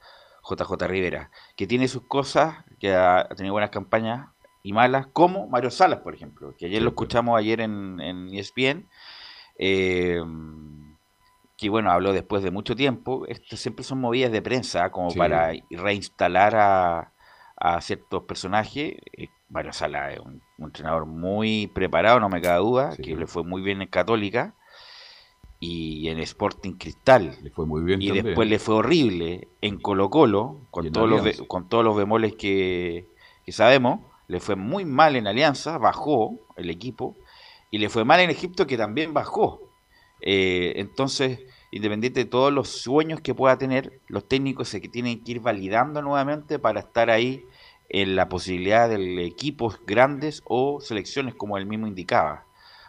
[0.50, 4.30] JJ Rivera, que tiene sus cosas, que ha, tenido buenas campañas
[4.64, 8.88] y malas, como Mario Salas, por ejemplo, que ayer lo escuchamos ayer en, en ESPN
[9.58, 10.22] eh,
[11.58, 13.26] que bueno, habló después de mucho tiempo.
[13.28, 18.96] Esto siempre son movidas de prensa, como para reinstalar a, ciertos personajes.
[19.14, 23.44] Eh, Mario Sala es un, entrenador muy preparado, no me cabe duda, que le fue
[23.44, 24.54] muy bien en Católica
[25.60, 27.36] y en Sporting Cristal.
[27.42, 28.02] Le fue muy bien.
[28.02, 32.36] Y después le fue horrible en Colo Colo, con, todos los, con todos los bemoles
[32.36, 33.08] que,
[33.44, 34.02] que sabemos.
[34.28, 37.16] Le fue muy mal en Alianza, bajó el equipo
[37.72, 39.62] y le fue mal en Egipto que también bajó.
[40.22, 41.40] Eh, entonces,
[41.72, 46.02] independiente de todos los sueños que pueda tener, los técnicos se tienen que ir validando
[46.02, 47.46] nuevamente para estar ahí
[47.90, 52.46] en la posibilidad de equipos grandes o selecciones como él mismo indicaba.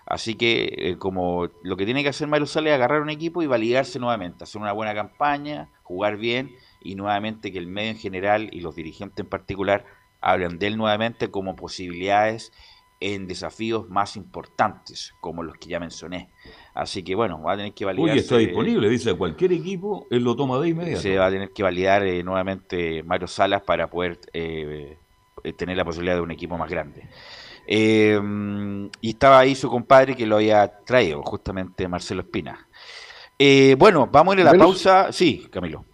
[0.07, 3.43] Así que eh, como lo que tiene que hacer Mario Sale es agarrar un equipo
[3.43, 7.99] y validarse nuevamente, hacer una buena campaña, jugar bien y nuevamente que el medio en
[7.99, 9.85] general y los dirigentes en particular
[10.23, 12.53] hablen de él nuevamente como posibilidades
[13.01, 16.31] en desafíos más importantes, como los que ya mencioné.
[16.75, 18.11] Así que bueno, va a tener que validar.
[18.11, 21.01] Uy, está disponible, dice cualquier equipo, él lo toma de inmediato.
[21.01, 24.97] Se va a tener que validar eh, nuevamente Mario Salas para poder eh,
[25.45, 27.09] eh, tener la posibilidad de un equipo más grande.
[27.69, 32.67] y estaba ahí su compadre que lo había traído, justamente Marcelo Espina.
[33.77, 35.13] bueno, vamos a ir a la pausa.
[35.13, 35.85] Sí, Camilo.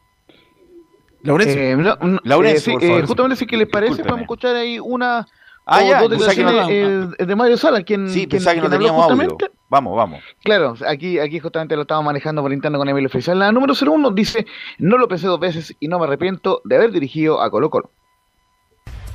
[1.24, 1.58] Laurencio.
[1.58, 5.26] Eh, Laurencio, eh, justamente si que les parece, vamos a escuchar ahí una
[5.66, 9.36] Ah, ya, dos declaraciones de Mario Sala, quien, sí, quien, que no teníamos audio.
[9.70, 10.20] Vamos, vamos.
[10.42, 13.38] Claro, aquí, aquí justamente lo estamos manejando por interno con Emilio Oficial.
[13.38, 14.46] La número 01 dice,
[14.78, 17.90] no lo pensé dos veces y no me arrepiento de haber dirigido a Colo Colo.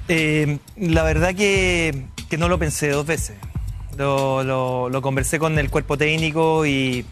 [0.08, 3.38] Eh, la verdad que, que, no lo pensé dos veces.
[3.96, 7.06] Lo, lo, lo conversé con el cuerpo técnico y,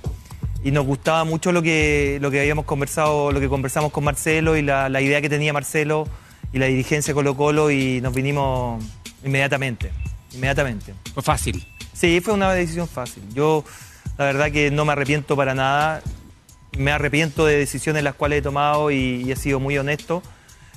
[0.63, 4.57] y, nos gustaba mucho lo que, lo que habíamos conversado, lo que conversamos con Marcelo
[4.57, 6.07] y la, la idea que tenía Marcelo
[6.51, 8.83] y la dirigencia de Colo Colo y nos vinimos
[9.27, 9.91] Inmediatamente,
[10.33, 10.93] inmediatamente.
[11.13, 11.65] Fue fácil.
[11.93, 13.23] Sí, fue una decisión fácil.
[13.33, 13.65] Yo,
[14.17, 16.01] la verdad que no me arrepiento para nada.
[16.77, 20.23] Me arrepiento de decisiones las cuales he tomado y, he sido muy honesto.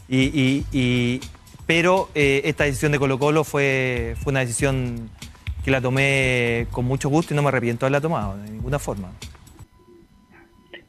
[0.09, 1.21] Y,
[1.67, 5.09] pero eh, esta decisión de Colo Colo fue, fue una decisión
[5.65, 8.81] que la tomé con mucho gusto y no me arrepiento de haberla tomado, de ninguna
[8.81, 9.13] forma.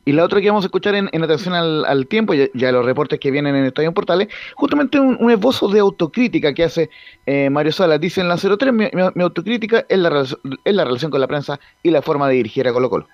[0.04, 3.30] Y la otra que vamos a escuchar en, atención al, tiempo, ya, los reportes que
[3.30, 6.90] vienen en Estadio Portales, justamente un, esbozo de autocrítica que hace
[7.26, 8.02] eh, Mario Salas.
[8.02, 10.26] Dice en la 03, mi, autocrítica es la,
[10.64, 13.08] es la relación con la prensa y la forma de dirigir a Colo Colo.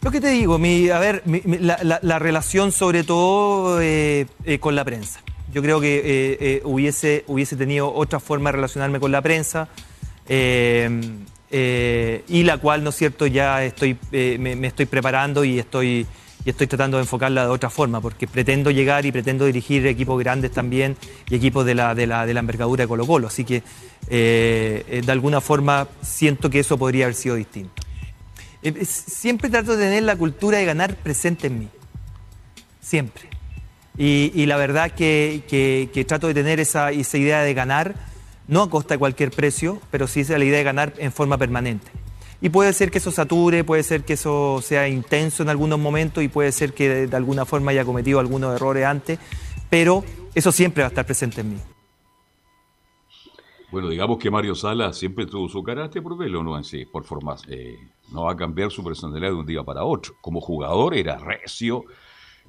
[0.00, 4.84] Lo que te digo, mi, a ver, la, relación sobre todo eh, eh, con la
[4.84, 5.20] prensa.
[5.52, 9.68] Yo creo que hubiese, hubiese tenido otra forma de relacionarme con la prensa.
[10.28, 10.88] Eh,
[11.52, 16.06] y la cual, ¿no es cierto?, ya estoy, eh, me, estoy preparando y estoy,
[16.44, 20.18] y estoy tratando de enfocarla de otra forma, porque pretendo llegar y pretendo dirigir equipos
[20.18, 20.96] grandes también
[21.28, 23.26] y equipos de la, de la, de la envergadura de Colo Colo.
[23.26, 23.62] Así que,
[24.08, 27.82] eh, de alguna forma, siento que eso podría haber sido distinto.
[28.84, 31.68] siempre trato de tener la cultura de ganar presente en mí.
[32.80, 33.24] Siempre.
[33.98, 37.94] Y, la verdad que, que, trato de tener esa, esa idea de ganar
[38.48, 41.38] no a costa de cualquier precio, pero sí es la idea de ganar en forma
[41.38, 41.90] permanente.
[42.40, 46.24] Y puede ser que eso sature, puede ser que eso sea intenso en algunos momentos
[46.24, 49.18] y puede ser que de alguna forma haya cometido algunos errores antes,
[49.70, 51.56] pero eso siempre va a estar presente en mí.
[53.70, 56.58] Bueno, digamos que Mario Sala siempre tuvo su carácter por verlo, ¿no?
[56.58, 57.42] En sí, por formas.
[57.48, 57.78] Eh,
[58.12, 60.14] no va a cambiar su personalidad de un día para otro.
[60.20, 61.84] Como jugador era recio,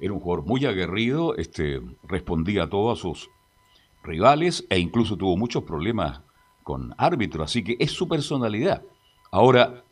[0.00, 3.30] era un jugador muy aguerrido, este, respondía a todas sus
[4.04, 6.20] rivales e incluso tuvo muchos problemas
[6.62, 8.82] con árbitros, así que es su personalidad.
[9.30, 9.82] Ahora,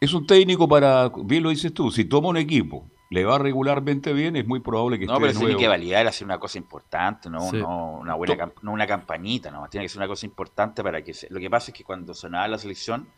[0.00, 4.12] es un técnico para, bien lo dices tú, si toma un equipo, le va regularmente
[4.12, 7.48] bien, es muy probable que no, pero tiene que validar, hacer una cosa importante, no,
[7.48, 11.28] una buena no una campanita, no, tiene que ser una cosa importante para que se...
[11.30, 13.08] lo que pasa es que cuando sonaba la selección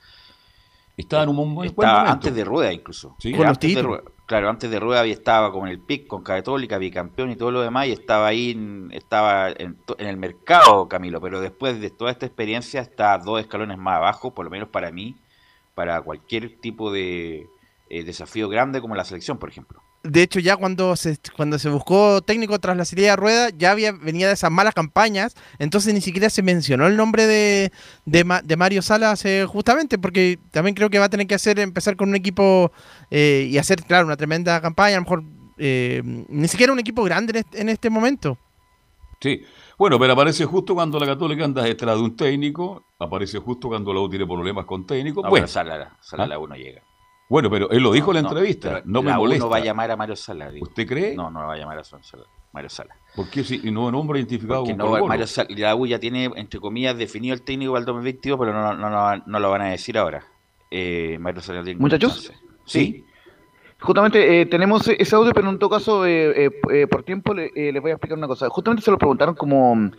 [0.97, 3.17] estaba en un buen, estaba antes de rueda incluso.
[3.19, 3.35] ¿Sí?
[3.35, 7.31] Antes de rueda claro, antes de Rueda estaba como en el pic con Católica, bicampeón
[7.31, 11.91] y todo lo demás, y estaba ahí, estaba en, el mercado, Camilo, pero después de
[11.91, 15.17] toda esta experiencia está dos escalones más abajo, por lo menos para mí,
[15.75, 17.47] para cualquier tipo de
[17.89, 21.69] eh, desafío grande como la selección, por ejemplo de hecho, ya cuando se, cuando se
[21.69, 25.93] buscó técnico tras la serie de rueda, ya había, venía de esas malas campañas, entonces
[25.95, 27.73] ni siquiera se mencionó el nombre de,
[28.05, 31.97] de, Mario Salas eh, justamente, porque también creo que va a tener que hacer empezar
[31.97, 32.73] con un equipo
[33.11, 35.25] eh, y hacer, claro, una tremenda campaña, a lo mejor
[35.59, 38.39] eh, ni siquiera un equipo grande en este, momento.
[39.21, 39.43] Sí,
[39.79, 43.93] bueno, pero aparece justo cuando la Católica anda detrás de un técnico, aparece justo cuando
[43.93, 45.23] la U tiene problemas con técnico.
[45.29, 46.83] bueno, Salas, Salas no llega.
[47.29, 48.83] Bueno, pero él lo dijo en la entrevista.
[48.85, 49.45] No, me molesta.
[49.45, 50.51] No va a llamar a Mario Sala.
[50.61, 51.17] ¿Usted cree?
[51.17, 51.83] No, no va a llamar a
[52.53, 52.97] Mario Sala.
[53.15, 56.61] ¿Por qué si no nombre identificado Porque no, Mario Sala, la U ya tiene, entre
[56.61, 59.99] comillas, definido el técnico para el 2022, pero no, no, no, lo van a decir
[59.99, 60.25] ahora.
[60.71, 62.33] Eh, Mario Sala tiene Muchachos.
[62.65, 63.05] ¿Sí?
[63.79, 67.91] Justamente eh, tenemos ese audio, pero en todo caso, eh, eh, por tiempo les voy
[67.91, 68.49] a explicar una cosa.
[68.49, 69.91] Justamente se lo preguntaron como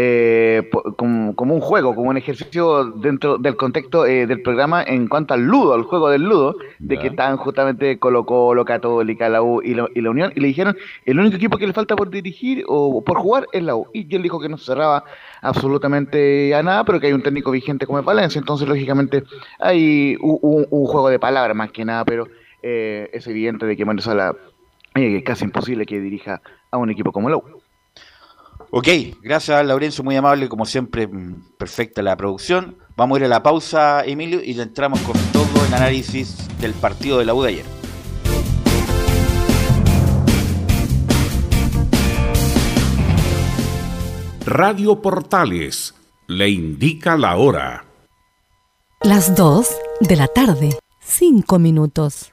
[0.00, 5.34] eh, como, un juego, como un ejercicio dentro del contexto eh, del programa en cuanto
[5.34, 9.60] al ludo, al juego del ludo, de que están justamente colocó lo Católica, la U
[9.60, 13.02] y, la Unión, y le dijeron, el único equipo que le falta por dirigir o
[13.02, 13.88] por jugar es la U.
[13.92, 15.02] Y él dijo que no se cerraba
[15.42, 19.24] absolutamente a nada, pero que hay un técnico vigente como es Valencia, entonces lógicamente
[19.58, 22.28] hay un, juego de palabras más que nada, pero
[22.62, 24.36] eh, es evidente de que Manuel Sala
[24.94, 27.57] es casi imposible que dirija a un equipo como la U.
[28.70, 28.88] Ok,
[29.22, 32.76] gracias Laurencio, muy amable, como siempre, mm, perfecta la producción.
[32.96, 37.18] Vamos a ir a la pausa, Emilio, y entramos con todo el análisis del partido
[37.18, 37.64] de la U de ayer.
[44.44, 45.94] Radio Portales
[46.26, 47.84] le indica la hora.
[49.02, 49.68] Las 2
[50.00, 52.32] de la tarde, 5 minutos.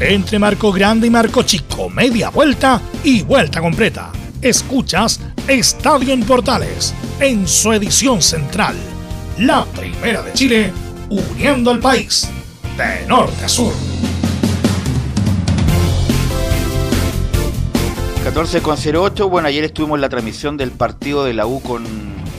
[0.00, 4.12] Entre Marco Grande y Marco Chico, media vuelta y vuelta completa.
[4.40, 5.18] Escuchas
[5.48, 8.76] Estadio en Portales, en su edición central.
[9.38, 10.72] La primera de Chile,
[11.10, 12.28] uniendo al país,
[12.76, 13.72] de norte a sur.
[18.22, 19.28] 14 con 08.
[19.28, 21.84] Bueno, ayer estuvimos en la transmisión del partido de la U con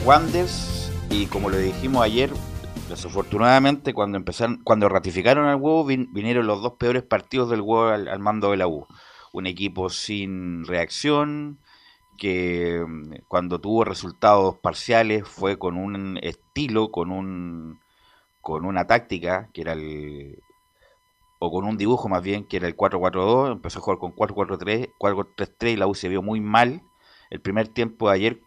[0.05, 2.29] Wanders y como le dijimos ayer,
[2.89, 8.19] desafortunadamente cuando empezaron, cuando ratificaron al huevo vinieron los dos peores partidos del huevo al,
[8.19, 8.87] mando de la U.
[9.31, 11.59] Un equipo sin reacción
[12.17, 17.79] que mm, cuando tuvo resultados parciales fue con un estilo, con un
[18.41, 20.41] con una táctica que era el
[21.39, 24.91] o con un dibujo más bien que era el 4-4-2, empezó a jugar con 4-4-3,
[24.99, 26.81] 4-3-3 y la U se vio muy mal.
[27.29, 28.41] El primer tiempo de ayer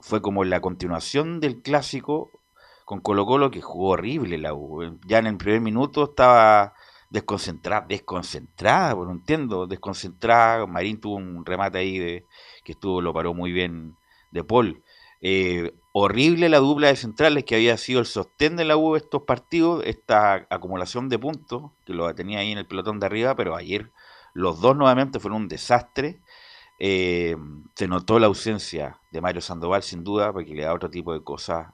[0.00, 2.30] fue como la continuación del clásico
[2.90, 4.98] con Colo Colo que jugó horrible la U.
[5.06, 6.74] Ya en el primer minuto estaba
[7.08, 10.66] desconcentrada, desconcentrada, pues no entiendo, desconcentrada.
[10.66, 12.26] Marín tuvo un remate ahí de,
[12.64, 13.94] que estuvo, lo paró muy bien
[14.32, 14.82] de Paul.
[15.20, 19.22] Eh, horrible la dupla de centrales que había sido el sostén de la U estos
[19.22, 23.54] partidos, esta acumulación de puntos que lo tenía ahí en el pelotón de arriba, pero
[23.54, 23.92] ayer
[24.34, 26.18] los dos nuevamente fueron un desastre.
[26.80, 27.36] Eh,
[27.76, 31.22] se notó la ausencia de Mario Sandoval sin duda, porque le da otro tipo de
[31.22, 31.68] cosas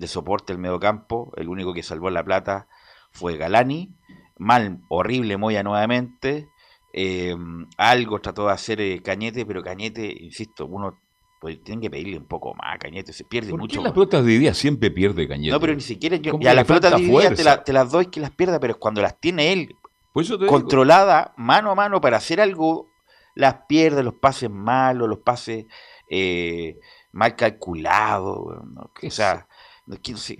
[0.00, 1.30] de soporte al mediocampo.
[1.36, 2.66] El único que salvó la plata
[3.12, 3.90] fue Galani.
[4.38, 6.48] Mal, horrible Moya nuevamente.
[6.92, 7.36] Eh,
[7.76, 10.98] algo trató de hacer eh, Cañete, pero Cañete, insisto, uno
[11.40, 12.78] pues, tiene que pedirle un poco más.
[12.78, 13.78] Cañete se pierde ¿Por mucho.
[13.78, 15.52] qué las pelotas de día siempre pierde Cañete?
[15.52, 16.38] No, pero ni siquiera yo.
[16.40, 17.44] Ya las pelotas divididas te, fuerza.
[17.44, 19.76] la- te las doy que las pierda, pero cuando las tiene él
[20.14, 20.46] te digo.
[20.46, 22.88] controlada mano a mano para hacer algo,
[23.34, 25.66] las pierde, los pases malos, los pases
[26.08, 26.78] eh,
[27.12, 28.38] mal calculados.
[28.38, 29.46] O sea,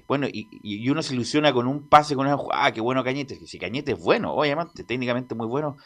[0.06, 3.36] bueno, y, uno se ilusiona con un pase, con una ah, qué bueno Cañete.
[3.46, 5.76] Si Cañete es bueno, obviamente, técnicamente muy bueno,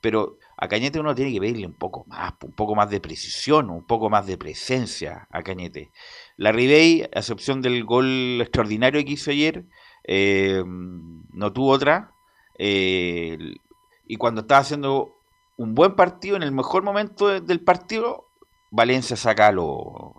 [0.00, 3.70] pero a Cañete uno tiene que pedirle un poco más, un poco más de precisión,
[3.70, 5.90] un poco más de presencia a Cañete.
[6.36, 9.64] La Ribey, a excepción del gol extraordinario que hizo ayer,
[10.04, 12.12] eh, no tuvo otra.
[12.62, 13.38] eh,
[14.06, 15.14] y cuando estaba haciendo
[15.56, 18.26] un buen partido, en el mejor momento de- del partido,
[18.70, 20.14] Valencia saca lo.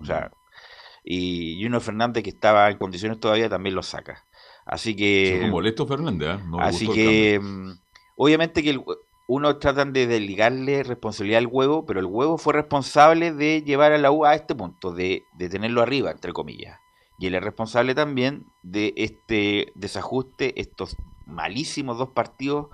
[1.03, 4.25] Y Junior Fernández, que estaba en condiciones todavía, también lo saca.
[4.65, 5.37] Así que.
[5.39, 6.43] Fue molesto Fernández, ¿eh?
[6.47, 7.71] No Así que, mm,
[8.17, 8.83] obviamente que el
[9.27, 13.97] uno tratan de desligarle responsabilidad al huevo, pero el huevo fue responsable de llevar a
[13.97, 16.79] la U a este punto, de, de tenerlo arriba, entre comillas.
[17.17, 22.67] Y él es responsable también de este desajuste, estos malísimos dos partidos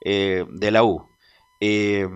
[0.00, 1.04] eh, de la U.
[1.58, 2.08] Eh,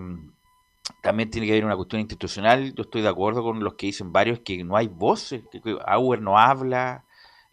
[1.03, 2.73] también tiene que haber una cuestión institucional.
[2.75, 6.21] Yo estoy de acuerdo con los que dicen varios que no hay voces, que Auer
[6.21, 7.03] no habla,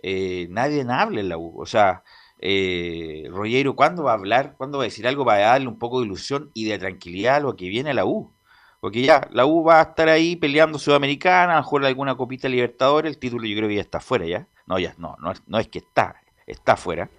[0.00, 1.60] eh, nadie habla en la U.
[1.60, 2.04] O sea,
[2.38, 3.28] eh,
[3.74, 4.54] ¿cuándo va a hablar?
[4.56, 7.40] ¿Cuándo va a decir algo para darle un poco de ilusión y de tranquilidad a
[7.40, 8.32] lo que viene a la U?
[8.80, 13.10] Porque ya, la U va a estar ahí peleando Sudamericana, a jugar alguna copita Libertadores,
[13.10, 14.46] el título yo creo que ya está fuera ya.
[14.66, 17.10] No, ya, no, no, no es que está, está fuera.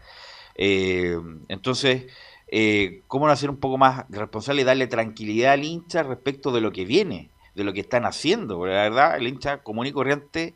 [0.56, 1.18] Eh,
[1.50, 2.06] entonces,
[2.52, 6.62] eh, ¿cómo no hacer un poco más responsable y darle tranquilidad al hincha respecto de
[6.62, 8.58] lo que viene, de lo que están haciendo?
[8.58, 10.54] Porque la verdad, el hincha común y corriente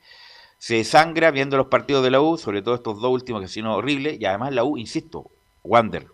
[0.58, 3.50] se sangra viendo los partidos de la U, sobre todo estos dos últimos que han
[3.50, 5.32] sido horribles, y además la U, insisto,
[5.64, 6.08] Wander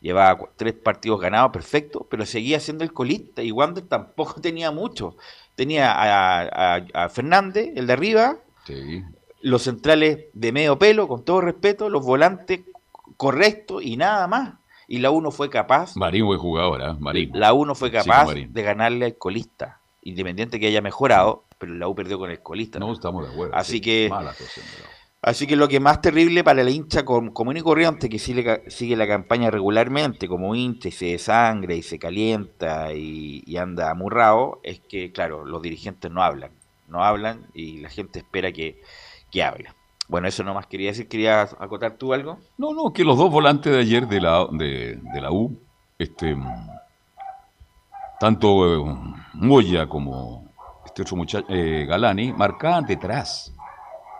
[0.00, 5.16] llevaba tres partidos ganados, perfecto, pero seguía siendo el colista, y Wander tampoco tenía mucho.
[5.54, 8.38] Tenía a, Fernández, el de arriba,
[9.40, 12.60] los centrales de medio pelo, con todo respeto, los volantes
[13.16, 14.54] correctos y nada más.
[14.88, 15.96] Y la U no fue capaz.
[15.96, 16.94] Marín buen jugador, ¿eh?
[16.98, 17.30] Marín.
[17.34, 21.88] La U no fue capaz de ganarle al colista, independiente que haya mejorado, pero la
[21.88, 22.78] U perdió con el colista.
[22.78, 23.54] No, estamos de acuerdo.
[23.54, 24.10] Así que.
[25.22, 28.94] Así que lo que más terrible para el hincha común y corriente que sigue, sigue
[28.94, 34.78] la campaña regularmente como hincha y se desangra y se calienta y, anda amurrado, es
[34.78, 36.52] que, claro, los dirigentes no hablan.
[36.86, 38.80] No hablan y la gente espera que,
[39.32, 39.70] que hable.
[40.08, 41.08] Bueno, eso nomás quería decir.
[41.08, 42.38] ¿Querías acotar tú algo?
[42.58, 45.58] No, no, que los dos volantes de ayer de la, de, la U,
[45.98, 46.36] este,
[48.20, 48.96] tanto eh,
[49.34, 50.48] Moya como
[50.84, 53.52] este otro muchacho, eh, Galani, marcaban detrás,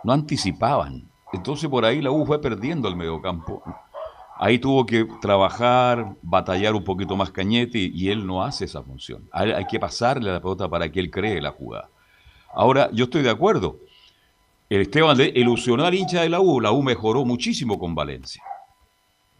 [0.03, 1.09] no anticipaban.
[1.31, 3.63] Entonces por ahí la U fue perdiendo el mediocampo.
[4.39, 9.27] Ahí tuvo que trabajar, batallar un poquito más Cañete y él no hace esa función.
[9.31, 11.89] Hay, hay que pasarle la pelota para que él cree la jugada.
[12.53, 13.79] Ahora, yo estoy de acuerdo.
[14.69, 16.59] El Esteban de ilusionó al hincha de la U.
[16.59, 18.43] La U mejoró muchísimo con Valencia.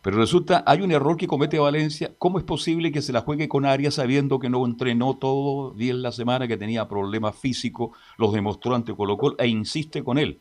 [0.01, 2.13] Pero resulta, hay un error que comete Valencia.
[2.17, 6.01] ¿Cómo es posible que se la juegue con Arias sabiendo que no entrenó todo bien
[6.01, 10.39] la semana, que tenía problemas físicos, los demostró ante Colo Colo e insiste con él?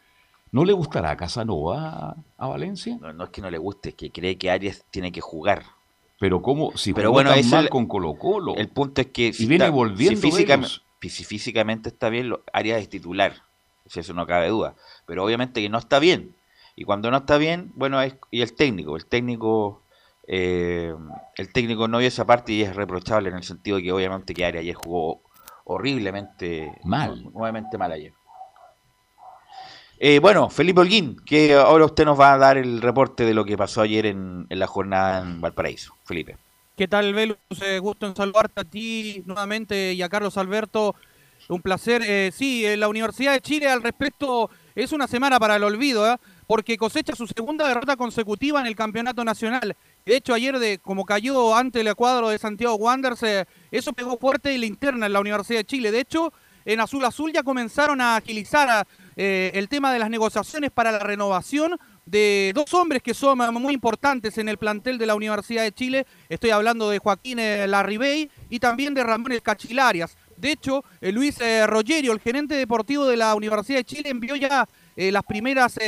[0.53, 2.97] ¿No le gustará Casanova a, Valencia?
[3.01, 5.65] No, no es que no le guste, es que cree que Arias tiene que jugar.
[6.21, 8.55] Pero cómo, si Pero bueno, tan mal con Colo Colo.
[8.55, 13.35] El punto es que si, viene volviendo si, físicamente está bien, Arias es titular
[13.89, 14.75] si eso no cabe duda.
[15.07, 16.35] Pero obviamente que no está bien.
[16.77, 19.83] Y cuando no está bien, bueno, es, y el técnico, el técnico,
[20.29, 20.95] eh,
[21.37, 24.35] el técnico no vio esa parte y es reprochable en el sentido de que obviamente
[24.35, 25.23] que Ari ayer jugó
[25.65, 28.13] horriblemente mal, nuevamente mal ayer.
[29.99, 33.45] Eh, bueno, Felipe Holguín, que ahora usted nos va a dar el reporte de lo
[33.45, 35.95] que pasó ayer en, la jornada en Valparaíso.
[36.05, 36.37] Felipe.
[36.77, 37.39] ¿Qué tal, Velus?
[37.63, 40.95] Eh, gusto en saludarte a ti nuevamente y a Carlos Alberto.
[41.49, 42.03] Un placer.
[42.05, 46.17] Eh, sí, la Universidad de Chile al respecto es una semana para el olvido, ¿eh?
[46.47, 49.77] porque cosecha su segunda derrota consecutiva en el campeonato nacional.
[50.05, 54.19] De hecho, ayer, de, como cayó ante el cuadro de Santiago Wanderers, eh, eso pegó
[54.19, 55.91] fuerte en la interna en la Universidad de Chile.
[55.91, 56.33] De hecho,
[56.65, 58.87] en Azul Azul ya comenzaron a agilizar
[59.17, 63.73] eh, el tema de las negociaciones para la renovación de dos hombres que son muy
[63.73, 66.07] importantes en el plantel de la Universidad de Chile.
[66.29, 70.17] Estoy hablando de Joaquín Larribey y también de Ramón El Cachilarias.
[70.37, 74.37] De hecho, eh, Luis eh, Rogerio, el gerente deportivo de la Universidad de Chile, envió
[74.37, 75.79] ya eh, las primeras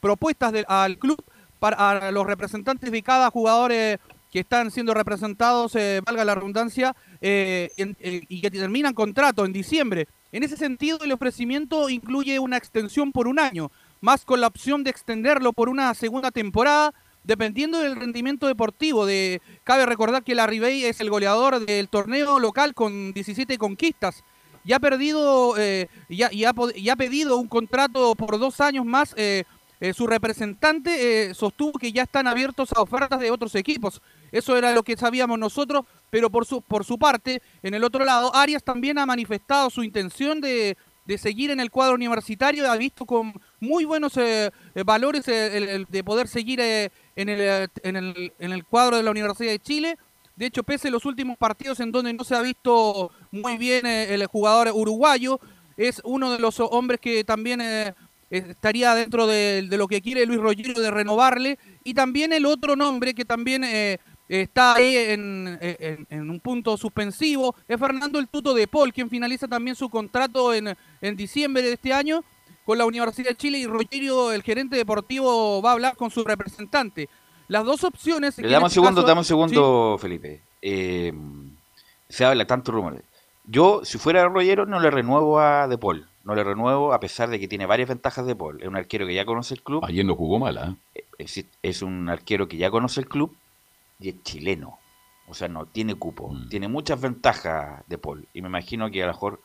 [0.00, 1.22] propuestas al club
[1.58, 5.74] para los representantes de cada jugador que están siendo representados,
[6.04, 10.08] valga la redundancia, y que terminan contrato en diciembre.
[10.32, 14.82] En ese sentido, el ofrecimiento incluye una extensión por un año, más con la opción
[14.82, 16.92] de extenderlo por una segunda temporada
[17.24, 19.06] dependiendo del rendimiento deportivo.
[19.06, 24.24] De, cabe recordar que la Ribey es el goleador del torneo local con 17 conquistas.
[24.64, 29.14] Y ha perdido, eh, y, ha, pedido un contrato por dos años más.
[29.16, 29.44] Eh,
[29.80, 34.00] eh, su representante sostuvo que ya están abiertos a ofertas de otros equipos.
[34.30, 38.04] Eso era lo que sabíamos nosotros, pero por su, por su parte, en el otro
[38.04, 42.76] lado, Arias también ha manifestado su intención de, de seguir en el cuadro universitario, ha
[42.76, 44.12] visto con muy buenos
[44.84, 46.60] valores de poder seguir
[47.16, 49.98] en el, eh, en, el, en el cuadro de la Universidad de Chile.
[50.36, 53.86] De hecho, pese a los últimos partidos en donde no se ha visto muy bien
[53.86, 55.40] eh, el jugador uruguayo,
[55.76, 57.94] es uno de los hombres que también eh,
[58.30, 61.58] estaría dentro de, lo que quiere Luis Rogerio de renovarle.
[61.84, 63.64] Y también el otro nombre que también
[64.28, 69.48] está ahí en, en, un punto suspensivo es Fernando el Tuto de Paul, quien finaliza
[69.48, 72.24] también su contrato en, en diciembre de este año
[72.64, 76.24] con la Universidad de Chile y Rogerio, el gerente deportivo, va a hablar con su
[76.24, 77.08] representante.
[77.48, 78.38] Las dos opciones...
[78.38, 80.42] Le damos un este segundo, damos un segundo, Felipe.
[80.60, 81.12] Eh,
[82.08, 83.02] se habla tanto rumores.
[83.44, 86.08] Yo, si fuera Rollero, no le renuevo a De Paul.
[86.24, 88.60] No le renuevo a pesar de que tiene varias ventajas De Paul.
[88.62, 89.84] Es un arquero que ya conoce el club.
[89.84, 91.04] Ayer no jugó mal, ¿eh?
[91.18, 93.36] Es, es, un arquero que ya conoce el club
[93.98, 94.78] y es chileno.
[95.26, 96.28] O sea, no tiene cupo.
[96.28, 96.48] Mm.
[96.48, 98.28] Tiene muchas ventajas De Paul.
[98.32, 99.40] Y me imagino que a lo mejor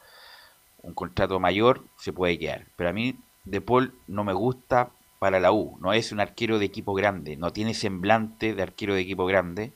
[0.88, 2.66] un contrato mayor se puede quedar.
[2.76, 5.78] Pero a mí De Paul no me gusta para la U.
[5.82, 7.38] No es un arquero de equipo grande.
[7.38, 9.74] No tiene semblante de arquero de equipo grande.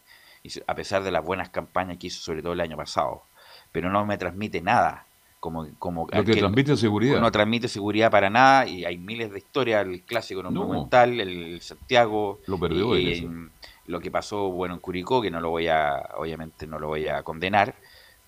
[0.68, 3.24] A pesar de las buenas campañas que hizo, sobre todo el año pasado.
[3.72, 5.06] Pero no me transmite nada.
[5.40, 7.20] Como, como Lo que transmite seguridad.
[7.20, 10.66] No transmite seguridad para nada y hay miles de historias, el clásico en No.
[10.66, 13.52] Monumental, el Santiago, Lo perdió y en
[13.88, 17.08] lo que pasó bueno en Curicó, que no lo voy a, obviamente no lo voy
[17.08, 17.74] a condenar,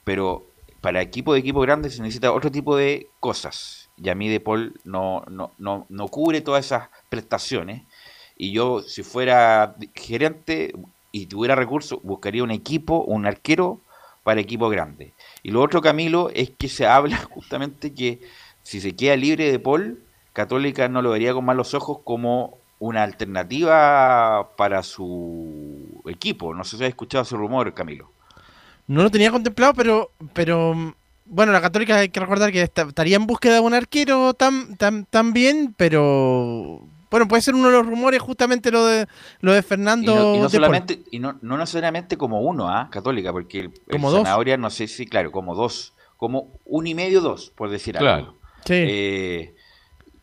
[0.03, 0.43] pero
[0.83, 3.89] para equipo de equipo grande se necesita otro tipo de cosas.
[3.95, 7.83] Y a mí De Paul no, no, no, no cubre todas esas prestaciones.
[8.35, 10.75] Y yo, si fuera gerente
[11.13, 13.79] y tuviera recursos, buscaría un equipo, un arquero
[14.23, 15.13] para equipo grande.
[15.41, 18.19] Y lo otro, Camilo, es que se habla justamente que
[18.61, 20.03] si se queda libre de Paul,
[20.33, 26.53] Católica no lo vería con malos ojos como una alternativa para su equipo.
[26.53, 28.12] No sé si has escuchado ese rumor, Camilo.
[28.87, 30.93] No lo tenía contemplado, pero, pero mm,
[31.25, 34.75] bueno, la Católica hay que recordar que esta- estaría en búsqueda de un arquero tan,
[34.77, 39.07] tan, tan bien, pero bueno, puede ser uno de los rumores justamente lo de
[39.39, 40.15] lo de Y Fernando.
[40.15, 42.89] no, y no solamente, y no, no necesariamente como uno, ¿ah?
[42.91, 44.09] Católica, porque el, Como
[44.57, 48.09] no sé si, claro, como dos, como un y medio, dos, por decir algo.
[48.09, 48.37] Claro.
[48.65, 48.73] Sí.
[48.75, 49.55] Eh,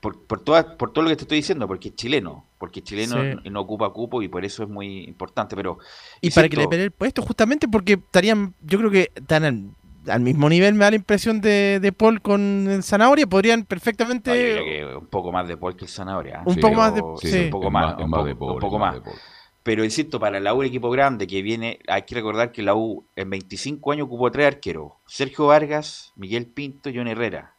[0.00, 3.14] por, por, toda- por todo lo que te estoy diciendo, porque es chileno, porque chileno
[3.16, 3.40] Sí.
[3.46, 5.78] no, no ocupa cupo y por eso es muy importante, pero...
[6.20, 9.44] Y para que le insisto, pelee el puesto, justamente porque estarían, yo creo que están
[9.44, 9.70] al,
[10.06, 14.30] al mismo nivel, me da la impresión de, de Paul con el Zanahoria, podrían perfectamente...
[14.30, 16.40] no, yo creo que un poco más de Paul que el Zanahoria.
[16.40, 16.42] ¿ah?
[16.44, 17.44] Un Sí, poco más de- pero- sí.
[17.46, 18.94] un poco más, un más poco- de Paul, un poco es más más.
[19.04, 19.20] de Paul.
[19.62, 22.74] Pero insisto, para la U, el equipo grande que viene, hay que recordar que la
[22.74, 27.54] U en 25 años ocupó tres arqueros: Sergio Vargas, Miguel Pinto y John Herrera.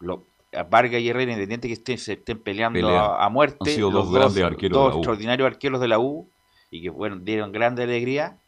[0.00, 0.24] Lo-
[0.70, 3.00] Vargas y Herrera, independiente que estén, se estén peleando Pelea.
[3.00, 6.28] a, a muerte, Han sido los dos grandes arqueros dos extraordinarios arqueros de la U
[6.70, 8.38] y que bueno, dieron grande alegría.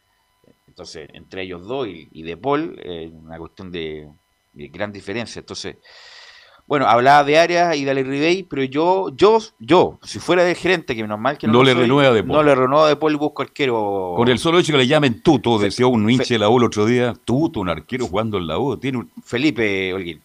[0.66, 4.08] Entonces, entre ellos dos y, y De Paul, eh, una cuestión de,
[4.52, 5.40] de gran diferencia.
[5.40, 5.76] Entonces,
[6.66, 10.54] bueno, hablaba de Arias y de Ale Ribey, pero yo, yo, yo, si fuera el
[10.54, 12.32] gerente, que menos mal que no, le soy, renueva De Paul.
[12.32, 14.14] No le renueva de Paul y busco arquero.
[14.16, 16.64] Con el solo hecho que le llamen Tuto, decía un hincha de la U el
[16.64, 19.10] otro día, Tuto, un arquero jugando en la U, tiene un...
[19.24, 20.22] Felipe Holguín.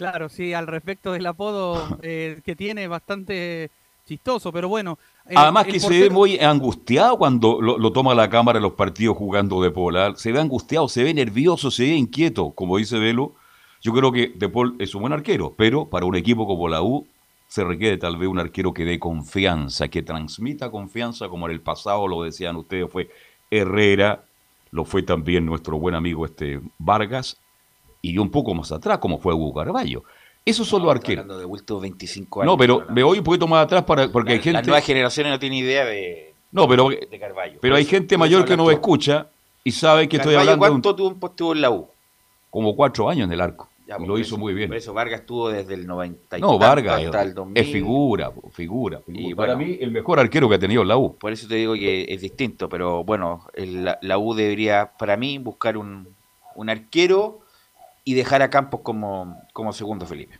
[0.00, 3.70] Claro, sí, al respecto del apodo eh, que tiene, bastante
[4.06, 4.98] chistoso, pero bueno.
[5.26, 8.72] el- Además que se ve muy angustiado cuando lo, lo toma la cámara en los
[8.72, 10.16] partidos jugando de Paul.
[10.16, 13.34] Se ve angustiado, se ve nervioso, se ve inquieto, como dice Velo.
[13.82, 16.80] Yo creo que De Paul es un buen arquero, pero para un equipo como la
[16.80, 17.06] U
[17.46, 21.60] se requiere tal vez un arquero que dé confianza, que transmita confianza, como en el
[21.60, 23.10] pasado lo decían ustedes, fue
[23.50, 24.24] Herrera,
[24.70, 27.36] lo fue también nuestro buen amigo este Vargas,
[28.02, 30.02] y un poco más atrás, como fue Hugo Carballo.
[30.44, 31.22] Esos son los arqueros.
[31.22, 32.52] Hablando de últimos 25 años.
[32.52, 34.62] No, pero me voy un poquito más atrás para, porque hay Las gente...
[34.62, 37.58] nuevas generaciones no tienen idea de, No, pero, de Carballo.
[37.60, 38.70] pero hay eso- gente eso mayor que tú.
[38.70, 39.26] escucha
[39.62, 41.86] y sabe que estoy hablando de un- ¿Cuánto tuvo, estuvo en la U?
[42.48, 43.68] como cuatro años en el arco.
[43.86, 44.68] Ya, pues, lo hizo eso- muy bien.
[44.68, 47.62] Por eso Vargas estuvo desde el 90 y No, Vargas hasta el 2000.
[47.62, 49.00] es figura, figura.
[49.00, 49.30] figura.
[49.30, 49.68] Y Para bueno.
[49.70, 51.16] mí, el mejor arquero que ha tenido la U.
[51.16, 55.16] Por eso te digo que es distinto, pero bueno, el- la, la U debería, para
[55.16, 56.08] mí, buscar un,
[56.56, 57.40] un arquero
[58.04, 60.38] y dejar a Campos como, como segundo Felipe.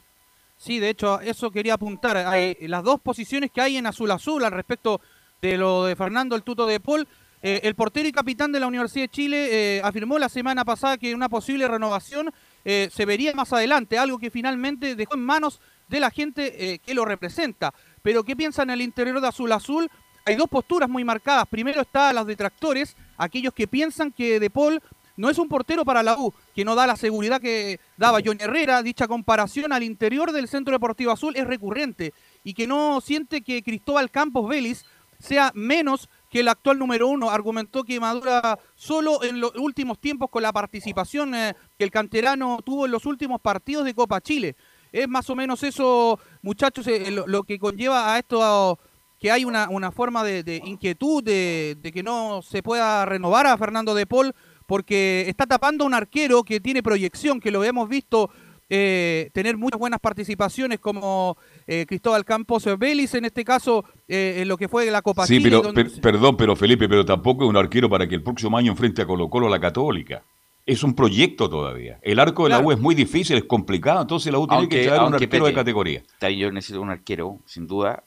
[0.57, 2.17] Sí, de hecho, eso quería apuntar.
[2.17, 5.01] Hay las dos posiciones que hay en azul azul al respecto
[5.41, 7.09] de lo de Fernando el Tuto de Paul.
[7.43, 10.99] Eh, el portero y capitán de la Universidad de Chile eh, afirmó la semana pasada
[10.99, 12.31] que una posible renovación
[12.65, 16.79] eh, se vería más adelante, algo que finalmente dejó en manos de la gente eh,
[16.79, 17.75] que lo representa.
[18.03, 19.91] Pero ¿qué piensan en el interior de Azul Azul?
[20.27, 21.47] Hay dos posturas muy marcadas.
[21.49, 24.83] Primero está las detractores, aquellos que piensan que De Paul
[25.21, 28.39] no es un portero para la U, que no da la seguridad que daba John
[28.41, 28.83] Herrera.
[28.83, 33.62] Dicha comparación al interior del Centro Deportivo Azul es recurrente y que no siente que
[33.62, 34.83] Cristóbal Campos Vélez
[35.18, 37.29] sea menos que el actual número uno.
[37.29, 42.59] Argumentó que madura solo en los últimos tiempos con la participación eh, que el canterano
[42.64, 44.57] tuvo en los últimos partidos de Copa Chile.
[44.91, 48.79] Es más o menos eso, muchachos, eh, lo, que conlleva a esto
[49.18, 53.47] que hay una, una forma de, de inquietud de, de que no se pueda renovar
[53.47, 54.35] a Fernando de Paul
[54.71, 58.31] porque está tapando a un arquero que tiene proyección, que lo hemos visto
[58.68, 64.47] eh, tener muchas buenas participaciones como eh, Cristóbal Campos Vélez, en este caso eh, en
[64.47, 65.51] lo que fue la Copa Sí, Chile.
[65.51, 68.57] pero, donde- per- perdón, pero Felipe, pero tampoco es un arquero para que el próximo
[68.57, 70.23] año enfrente a Colo Colo a la Católica.
[70.66, 71.99] Es un proyecto todavía.
[72.03, 72.61] El arco de la.
[72.61, 75.47] U es muy difícil, es complicado, entonces la U tiene que traer un aunque, arquero
[75.47, 76.03] de categoría.
[76.39, 78.05] Yo necesito un arquero, sin duda,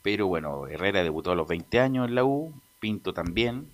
[0.00, 3.66] pero bueno, Herrera debutó a los 20 años en la U, Pinto también.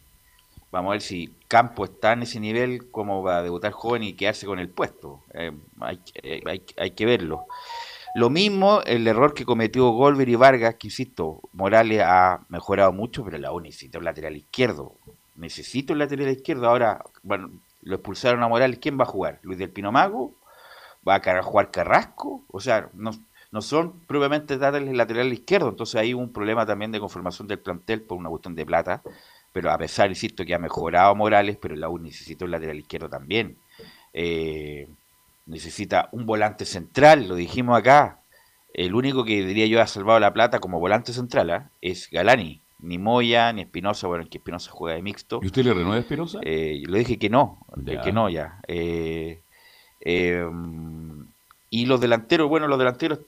[0.72, 4.14] Vamos a ver si Campo está en ese nivel como va a debutar joven y
[4.14, 5.20] quedarse con el puesto.
[5.34, 7.46] Eh, hay, eh, hay- hay que verlo.
[8.14, 13.24] Lo mismo el error que cometió Golver y Vargas, que insisto, Morales ha mejorado mucho,
[13.24, 14.94] pero la U necesita un lateral izquierdo.
[15.34, 16.68] necesito el lateral izquierdo.
[16.68, 17.50] Ahora, bueno,
[17.82, 19.40] lo expulsaron a Morales, ¿quién va a jugar?
[19.42, 20.34] ¿Luis del Pino Mago?
[21.08, 22.42] ¿Va a jugar Carrasco?
[22.48, 23.10] O sea, no,
[23.50, 27.58] no son propiamente darle el lateral izquierdo, entonces hay un problema también de conformación del
[27.58, 29.02] plantel por una cuestión de plata,
[29.52, 33.08] pero a pesar, insisto, que ha mejorado Morales, pero la U necesita un lateral izquierdo
[33.08, 33.56] también.
[34.14, 34.88] Eh,
[35.46, 38.18] necesita un volante central, lo dijimos acá.
[38.74, 41.70] El único que diría yo ha salvado la plata como volante central ¿ah?
[41.80, 42.60] es Galani.
[42.80, 45.38] Ni Moya, ni Espinosa, bueno, que Espinosa juega de mixto.
[45.40, 46.40] ¿Y usted le renueva a Espinosa?
[46.42, 47.58] Eh, lo dije que no,
[48.02, 48.58] que no ya.
[48.66, 49.40] Eh,
[50.00, 50.44] eh,
[51.70, 53.20] y los delanteros, bueno, los delanteros,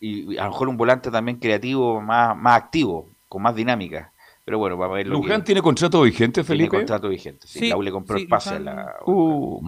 [0.00, 4.10] y a lo mejor un volante también creativo, más, más activo, con más dinámica.
[4.46, 5.08] Pero bueno, vamos a ver.
[5.08, 6.70] ¿Luján tiene contrato vigente, Felipe?
[6.70, 7.68] Tiene contrato vigente, sí.
[7.68, 8.94] la U le compró el pase a la.
[9.04, 9.60] Uh,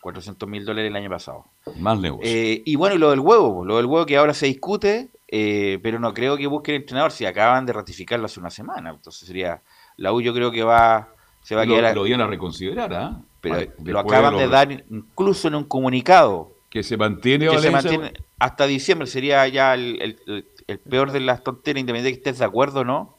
[0.00, 1.44] 400 mil dólares el año pasado.
[1.78, 2.28] Más negocio.
[2.28, 5.78] Eh, y bueno, y lo del huevo, lo del huevo que ahora se discute, eh,
[5.80, 8.90] pero no creo que busquen entrenador si acaban de ratificarlo hace una semana.
[8.90, 9.62] Entonces sería,
[9.96, 11.10] la U yo creo que va,
[11.42, 11.94] se va a quedar...
[11.94, 13.20] Lo iban a reconsiderar, ¿ah?
[13.40, 16.50] Pero lo acaban de, dar incluso en un comunicado.
[16.68, 20.16] Que se mantiene, que se mantiene hasta diciembre, sería ya el,
[20.90, 23.18] peor de las tonteras, independientemente de que estés de acuerdo o no,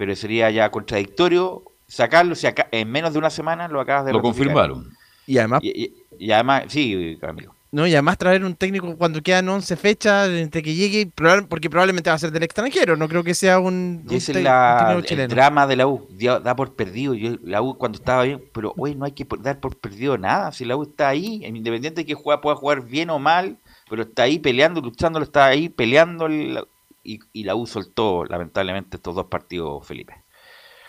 [0.00, 4.14] pero sería ya contradictorio sacarlo, si acá, en menos de una semana lo acabas de
[4.14, 4.88] Lo confirmaron.
[5.26, 5.60] Y además...
[5.62, 7.54] Y, además, sí, Camilo.
[7.70, 11.12] No, y además traer un técnico cuando quedan 11 fechas, entre que llegue,
[11.50, 14.98] porque probablemente va a ser del extranjero, no creo que sea un, un, es la,
[15.06, 16.08] el drama de la U,
[16.42, 19.60] da por perdido, yo, la U cuando estaba bien, pero hoy no hay que dar
[19.60, 23.10] por perdido nada, si la U está ahí, independiente de que juega, pueda jugar bien
[23.10, 23.58] o mal,
[23.90, 26.26] pero está ahí peleando, luchando, está ahí peleando,
[27.02, 30.24] y, y la U soltó lamentablemente estos dos partidos, Felipe.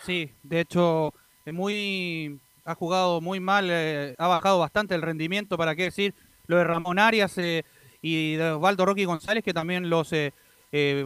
[0.04, 1.14] Sí, de hecho,
[1.46, 6.14] muy ha jugado muy mal, eh, ha bajado bastante el rendimiento, para qué decir,
[6.48, 7.64] lo de Ramón Arias eh,
[8.02, 10.32] y de Osvaldo Rocky González, que también los eh,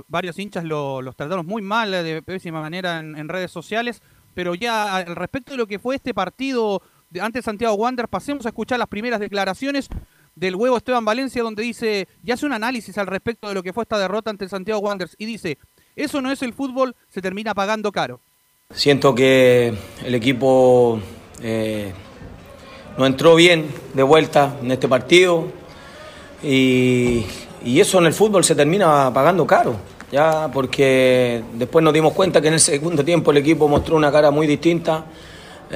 [0.08, 4.02] varios hinchas los trataron muy mal, de pésima manera en, redes sociales.
[4.34, 8.46] Pero ya al respecto de lo que fue este partido de, ante Santiago Wander, pasemos
[8.46, 9.88] a escuchar las primeras declaraciones
[10.36, 13.74] del huevo Esteban Valencia, donde dice, ya hace un análisis al respecto de lo que
[13.74, 15.58] fue esta derrota ante Santiago Wanderers, y dice,
[15.96, 18.22] eso no es el fútbol, se termina pagando caro.
[18.72, 19.74] Siento que
[20.04, 21.00] el equipo
[21.42, 21.94] eh,
[22.98, 25.46] no entró bien de vuelta en este partido
[26.44, 27.26] y,
[27.64, 29.76] eso en el fútbol se termina pagando caro,
[30.12, 34.12] ya porque después nos dimos cuenta que en el segundo tiempo el equipo mostró una
[34.12, 35.06] cara muy distinta.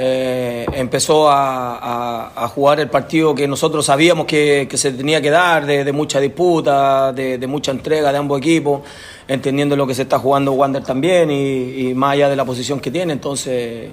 [0.01, 5.91] Eh, empezó a, jugar el partido que nosotros sabíamos que, se tenía que dar, de,
[5.91, 8.81] mucha disputa, de, mucha entrega de ambos equipos,
[9.27, 12.79] entendiendo lo que se está jugando Wander también y, y más allá de la posición
[12.79, 13.11] que tiene.
[13.11, 13.89] Entonces,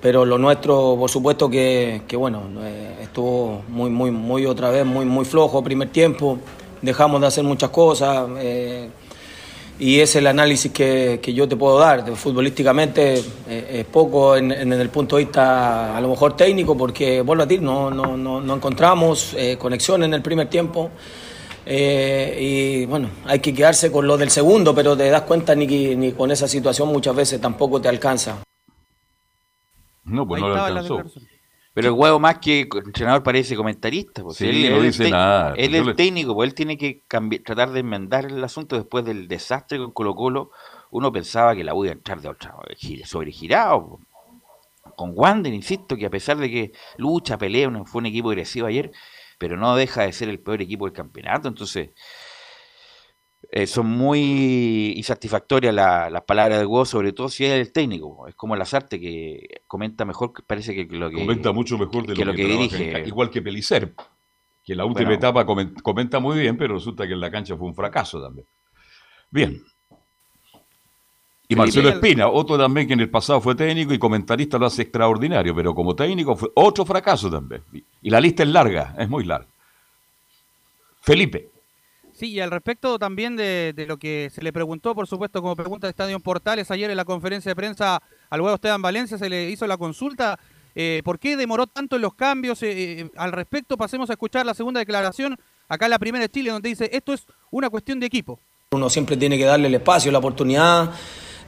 [0.00, 5.04] pero lo nuestro, por supuesto que, bueno, eh, estuvo muy, muy, muy otra vez, muy,
[5.04, 6.38] muy flojo primer tiempo,
[6.82, 8.90] dejamos de hacer muchas cosas eh,
[9.78, 12.04] y es el análisis que, yo te puedo dar.
[12.16, 17.42] Futbolísticamente eh, es poco en, el punto de vista a lo mejor técnico, porque vuelvo
[17.42, 20.90] a decir, no, no, no, encontramos conexión en el primer tiempo.
[21.66, 26.12] y bueno, hay que quedarse con lo del segundo, pero te das cuenta ni, ni
[26.12, 28.38] con esa situación muchas veces tampoco te alcanza.
[30.04, 31.02] No, pues no lo alcanzó.
[31.78, 34.24] Pero el huevo más que entrenador parece comentarista.
[34.24, 34.40] Pues.
[34.40, 35.54] él, no dice nada.
[35.56, 37.04] Él es el técnico, pues él tiene que
[37.44, 40.50] tratar de enmendar el asunto después del desastre con Colo Colo.
[40.90, 42.56] Uno pensaba que la iba a entrar de otra,
[43.04, 44.00] sobregirado.
[44.96, 48.90] Con Wander, insisto, que a pesar de que lucha, pelea, fue un equipo agresivo ayer,
[49.38, 51.46] pero no deja de ser el peor equipo del campeonato.
[51.46, 51.90] Entonces,
[53.50, 58.26] eh, son muy insatisfactorias las palabras de huevo, sobre todo si es el técnico.
[58.28, 61.16] Es como Lazarte que comenta mejor, parece que lo que.
[61.16, 63.04] Comenta mucho mejor de lo, que, dirige.
[63.06, 63.94] igual que Pelicer,
[64.64, 67.74] que la última etapa comenta muy bien, pero resulta que en la cancha fue un
[67.74, 68.46] fracaso también.
[69.30, 69.62] Bien.
[71.50, 74.82] Y Marcelo Espina, otro también que en el pasado fue técnico y comentarista lo hace
[74.82, 77.62] extraordinario, pero como técnico fue otro fracaso también.
[78.02, 79.48] Y la lista es larga, es muy larga.
[81.00, 81.48] Felipe.
[82.18, 85.86] Sí, y al respecto también de, lo que se le preguntó, por supuesto, como pregunta
[85.86, 89.48] de Estadio Portales, ayer en la conferencia de prensa al huevo Esteban Valencia se le
[89.50, 90.36] hizo la consulta.
[90.74, 92.60] Eh, ¿Por qué demoró tanto en los cambios?
[92.64, 95.38] Eh, eh, al respecto, pasemos a escuchar la segunda declaración,
[95.68, 98.40] acá la primera de Chile, donde dice, esto es una cuestión de equipo.
[98.72, 100.90] Uno siempre tiene que darle el espacio, la oportunidad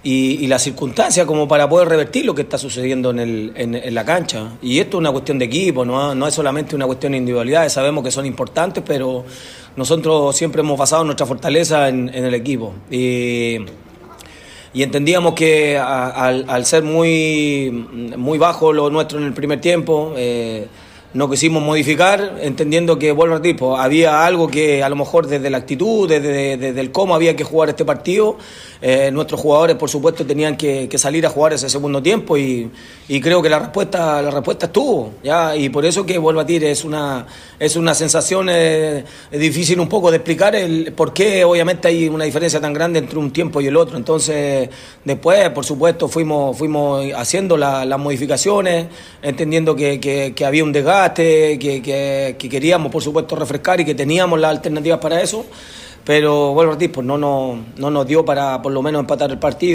[0.03, 4.05] y, la circunstancia como para poder revertir lo que está sucediendo en, el, en, la
[4.05, 4.53] cancha.
[4.63, 7.73] Y esto es una cuestión de equipo, no, no es solamente una cuestión de individualidades,
[7.73, 9.25] sabemos que son importantes, pero
[9.77, 12.75] nosotros siempre hemos basado nuestra fortaleza en, el equipo.
[12.91, 13.59] Y,
[14.75, 17.71] entendíamos que al, ser muy,
[18.17, 20.67] muy bajo lo nuestro en el primer tiempo, eh,
[21.13, 25.51] no quisimos modificar, entendiendo que, vuelvo a tipo, había algo que a lo mejor desde
[25.51, 28.37] la actitud, desde, desde el cómo había que jugar este partido,
[28.81, 32.71] eh, nuestros jugadores, por supuesto, tenían que, que, salir a jugar ese segundo tiempo y,
[33.09, 35.57] y, creo que la respuesta, la respuesta estuvo, ¿ya?
[35.57, 37.27] Y por eso que, vuelvo a decir, es una,
[37.59, 42.25] es una sensación eh, difícil un poco de explicar el por qué, obviamente, hay una
[42.25, 43.97] diferencia tan grande entre un tiempo y el otro.
[43.97, 44.71] Entonces,
[45.05, 48.87] después, por supuesto, fuimos, fuimos haciendo la, las modificaciones,
[49.23, 54.39] entendiendo que, que, que había un desgaste que, queríamos, por supuesto, refrescar y que teníamos
[54.39, 55.47] las alternativas para eso,
[56.05, 59.31] pero vuelvo a decir, pues no, no, no nos dio para por lo menos empatar
[59.31, 59.75] el partido.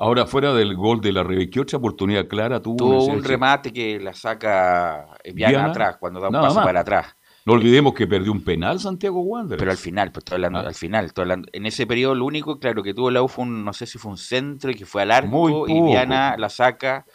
[0.00, 2.76] Ahora, fuera del gol de la ¿qué otra oportunidad clara tuvo?
[2.76, 7.16] Tuvo un remate que la saca Viana, atrás, cuando da un paso para atrás.
[7.44, 9.58] No olvidemos que perdió un penal Santiago Wander.
[9.58, 10.68] Pero al final, pues hablando, ah.
[10.68, 11.10] al final,
[11.52, 13.98] en ese periodo lo único, claro, que tuvo la U fue un, no sé si
[13.98, 17.06] fue un centro y que fue al arco y Viana la saca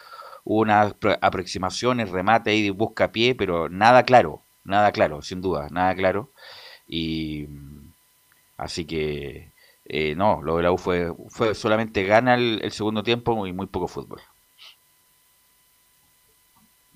[0.43, 5.67] hubo unas aproximaciones, remate ahí de busca pie, pero nada claro, nada claro, sin duda,
[5.71, 6.31] nada claro.
[6.87, 7.47] Y
[8.57, 9.51] así que
[9.85, 13.67] eh, no, lo de la U fue, fue solamente gana el, segundo tiempo y muy
[13.67, 14.21] poco fútbol.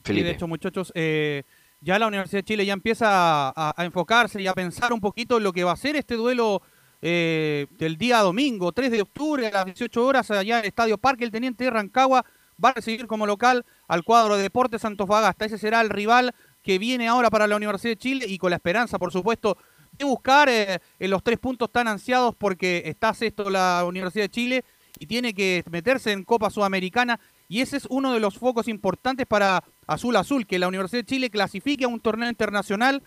[0.03, 0.27] Felipe.
[0.27, 1.43] de hecho, muchachos, eh,
[1.81, 5.43] ya la Universidad de Chile ya empieza a, enfocarse y a pensar un poquito en
[5.43, 6.61] lo que va a ser este duelo
[7.01, 10.97] eh, del día domingo, 3 de octubre, a las 18 horas, allá en el Estadio
[10.97, 12.25] Parque, el Teniente de Rancagua
[12.63, 15.45] va a recibir como local al cuadro de Deportes Antofagasta.
[15.45, 16.33] Ese será el rival
[16.63, 19.57] que viene ahora para la Universidad de Chile y con la esperanza, por supuesto,
[19.97, 24.29] de buscar eh, en los tres puntos tan ansiados porque está sexto la Universidad de
[24.29, 24.65] Chile
[24.99, 29.25] y tiene que meterse en Copa Sudamericana y ese es uno de los focos importantes
[29.25, 33.01] para Azul Azul, que la Universidad de Chile clasifique a un torneo internacional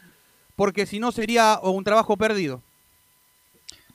[0.56, 2.62] porque si no sería un trabajo perdido.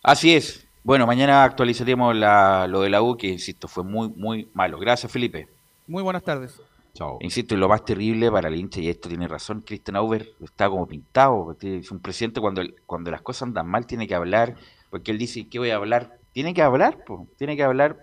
[0.03, 4.77] Así es, bueno, mañana actualizaremos lo de la U, que insisto, fue muy, muy malo.
[4.77, 5.47] Gracias, Felipe.
[5.87, 6.61] Muy buenas tardes.
[6.93, 7.17] Chao.
[7.21, 10.69] Insisto, y lo más terrible para el hincha, y esto tiene razón, Christian Auber está
[10.69, 11.57] como pintado.
[11.59, 14.57] Es un presidente cuando, cuando las cosas andan mal, tiene que hablar,
[14.91, 16.19] porque él dice, ¿qué voy a hablar?
[16.33, 17.03] Tiene que hablar,
[17.35, 17.97] tiene que hablar,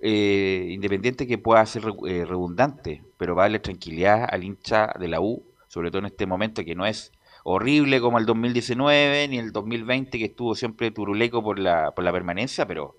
[0.00, 5.08] eh, independiente que pueda ser eh, redundante, pero va a darle tranquilidad al hincha de
[5.08, 7.10] la U, sobre todo en este momento que no es
[7.50, 12.12] horrible como el 2019 ni el 2020 que estuvo siempre turuleco por la, por la
[12.12, 12.96] permanencia, pero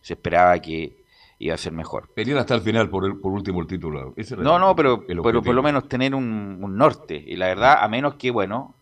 [0.00, 1.02] se esperaba que
[1.38, 2.10] iba a ser mejor.
[2.14, 4.14] Querían hasta el final por, el, por último el título.
[4.38, 7.22] no, no, pero, pero por lo menos tener un, norte.
[7.26, 8.76] Y la verdad, a menos que, bueno,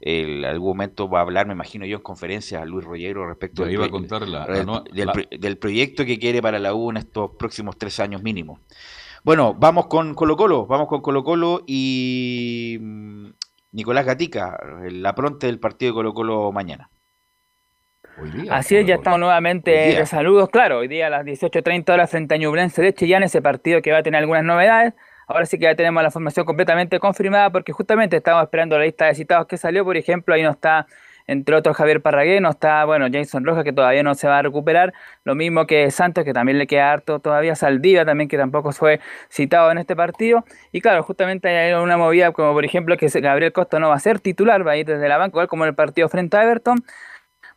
[0.00, 3.64] en algún momento va a hablar, me imagino yo, en conferencia a Luis Rollero respecto
[3.64, 8.22] del, a contar del, proyecto que quiere para la U en estos próximos tres años
[8.22, 8.60] mínimo.
[9.24, 12.78] Bueno, vamos con Colo Colo, vamos con Colo Colo y
[13.72, 14.58] Nicolás Gatica,
[14.90, 16.90] la pronta del partido de Colo Colo mañana.
[18.50, 22.34] Así es, ya estamos nuevamente de saludos, claro, hoy día a las 18.30 horas frente
[22.34, 24.94] a Ñublense de Chillán, ese partido que va a tener algunas novedades.
[25.28, 29.06] Ahora sí que ya tenemos la formación completamente confirmada porque justamente estamos esperando la lista
[29.06, 30.86] de citados que salió, por ejemplo, ahí no está
[31.28, 34.42] entre otros Javier Parragué, no está, bueno, Jason Rojas que todavía no se va a
[34.42, 34.92] recuperar,
[35.24, 38.98] lo mismo que Santos que también le queda harto todavía, Saldivia también que tampoco fue
[39.30, 43.52] citado en este partido, y claro, justamente hay una movida como por ejemplo que Gabriel
[43.52, 45.68] Costa no va a ser titular, va a ir desde la banca, igual como en
[45.68, 46.78] el partido frente a Everton,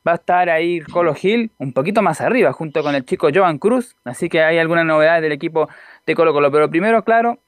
[0.07, 3.57] va a estar ahí Colo Gil un poquito más arriba, junto con el chico Joan
[3.57, 5.69] Cruz, así que hay algunas novedades del equipo
[6.05, 7.39] de Colo Colo, pero primero, claro,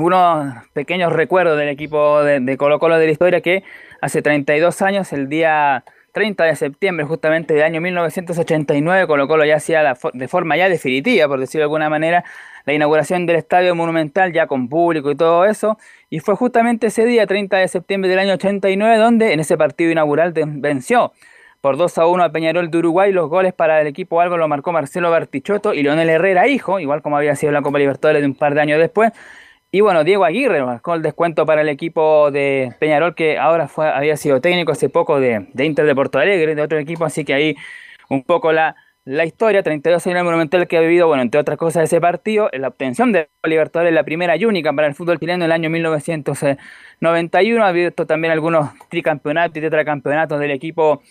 [0.00, 3.62] unos pequeños recuerdos del equipo de, Colo Colo de la historia que
[4.00, 9.56] hace 32 años, el día 30 de septiembre justamente del año 1989, Colo Colo ya
[9.56, 12.24] hacía de forma ya definitiva, por decirlo de alguna manera,
[12.66, 15.78] la inauguración del Estadio Monumental ya con público y todo eso,
[16.08, 19.90] y fue justamente ese día, 30 de septiembre del año 89, donde en ese partido
[19.90, 21.12] inaugural venció
[21.60, 23.12] por 2 a 1 a Peñarol de Uruguay.
[23.12, 27.02] Los goles para el equipo algo lo marcó Marcelo Bartichotto y Leonel Herrera, hijo, igual
[27.02, 29.12] como había sido la Copa Libertadores de un par de años después.
[29.72, 33.88] Y bueno, Diego Aguirre marcó el descuento para el equipo de Peñarol, que ahora fue,
[33.88, 37.24] había sido técnico hace poco de, de Inter de Porto Alegre, de otro equipo, así
[37.24, 37.56] que ahí
[38.08, 41.84] un poco la, la historia, 32 años monumental que ha vivido, bueno, entre otras cosas,
[41.84, 45.50] ese partido, la obtención de Libertadores, la primera y única para el fútbol chileno en
[45.50, 51.02] el año 1991, ha habido también algunos tricampeonatos y tetracampeonatos del equipo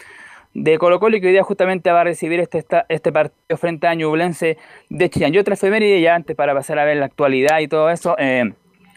[0.53, 3.87] de Colo Colo y que hoy día justamente va a recibir este, este partido frente
[3.87, 4.57] a Ñublense
[4.89, 5.33] de Chillán.
[5.33, 8.53] Y otra efeméride, ya antes para pasar a ver la actualidad y todo eso, eh,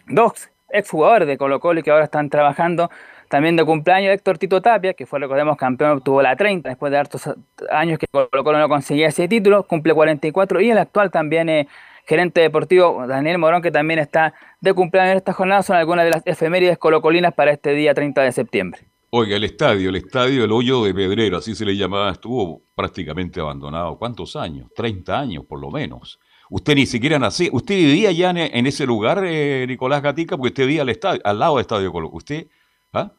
[0.07, 2.89] dos exjugadores de Colo Colo que ahora están trabajando
[3.29, 6.97] también de cumpleaños, Héctor Tito Tapia, que fue, recordemos, campeón, obtuvo la 30 después de
[6.99, 7.29] hartos
[7.71, 11.67] años que Colo Colo no conseguía ese título, cumple 44 y el actual también es
[12.05, 16.11] gerente deportivo Daniel Morón, que también está de cumpleaños en esta jornada, son algunas de
[16.11, 18.81] las efemérides colocolinas para este día 30 de septiembre.
[19.15, 23.39] Oiga, el estadio, el estadio El Hoyo de Pedrero, así se le llamaba, estuvo prácticamente
[23.39, 23.95] abandonado.
[23.99, 24.71] ¿Cuántos años?
[24.75, 26.19] 30 años por lo menos.
[26.49, 27.51] Usted ni siquiera nació.
[27.53, 31.37] Usted vivía ya en, ese lugar, eh, Nicolás Gatica, porque usted vivía al, estadio, al
[31.37, 32.09] lado del estadio Colo.
[32.11, 32.47] Usted,
[32.93, 33.11] ¿ah?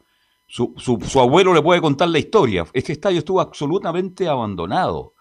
[0.45, 2.65] su, su, abuelo le puede contar la historia.
[2.73, 5.13] Este estadio estuvo absolutamente abandonado.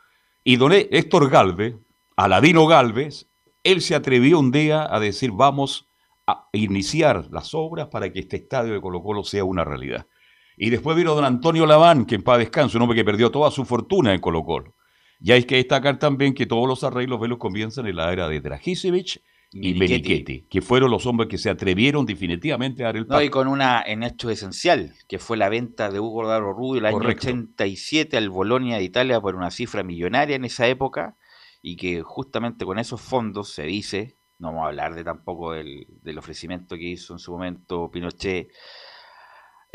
[0.42, 1.76] Y don Héctor Galvez,
[2.16, 3.28] Aladino Galvez,
[3.62, 5.88] él se atrevió un día a decir, vamos
[6.26, 10.08] a iniciar las obras para que este estadio de Colo Colo sea una realidad.
[10.57, 13.50] Y después vino don Antonio Laván, que en paz descanso, un hombre que perdió toda
[13.50, 14.74] su fortuna en Colo Colo.
[15.20, 18.40] Y hay que destacar también que todos los arreglos velos comienzan en la era de
[18.40, 23.20] Dragisevich y Menichetti, que fueron los hombres que se atrevieron definitivamente a dar el paso.
[23.20, 26.80] No, y con una en hecho esencial, que fue la venta de Hugo Daro Rubio
[26.80, 31.16] el año 87 al Bolonia de Italia por una cifra millonaria en esa época,
[31.62, 35.86] y que justamente con esos fondos se dice, no vamos a hablar de tampoco del,
[36.02, 38.48] del ofrecimiento que hizo en su momento Pinochet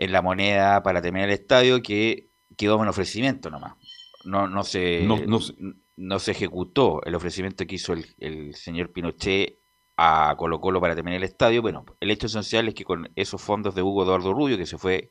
[0.01, 3.75] en la moneda para terminar el estadio, que quedó en ofrecimiento nomás
[4.25, 5.07] no, no, se,
[5.97, 9.59] no, se ejecutó el ofrecimiento que hizo el, señor Pinochet
[9.97, 11.61] a Colo Colo para terminar el estadio.
[11.61, 14.77] Bueno, el hecho esencial es que con esos fondos de Hugo Eduardo Rubio, que se
[14.77, 15.09] fue,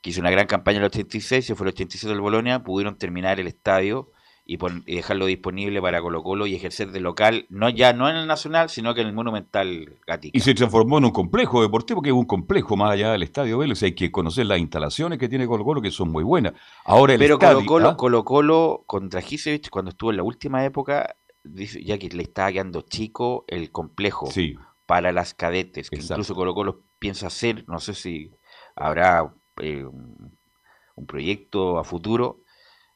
[0.00, 2.96] que hizo una gran campaña en el 86, se fue el 87 del Bolonia, pudieron
[2.96, 4.12] terminar el estadio
[4.50, 8.26] y, dejarlo disponible para Colo Colo y ejercer de local, no ya no en el
[8.26, 10.36] Nacional, sino que en el Monumental Gatica.
[10.36, 13.58] Y se transformó en un complejo deportivo, que es un complejo más allá del Estadio
[13.58, 16.54] Vélez, hay que conocer las instalaciones que tiene Colo Colo, que son muy buenas.
[16.86, 17.96] Ahora el Pero Colo Colo, ¿ah?
[17.98, 22.80] Colo Colo contra Gisevich, cuando estuvo en la última época, ya que le estaba quedando
[22.80, 24.30] chico el complejo
[24.86, 28.32] para las cadetes, que incluso Colo Colo piensa hacer, no sé si
[28.74, 29.30] habrá
[29.60, 32.40] eh, un proyecto a futuro,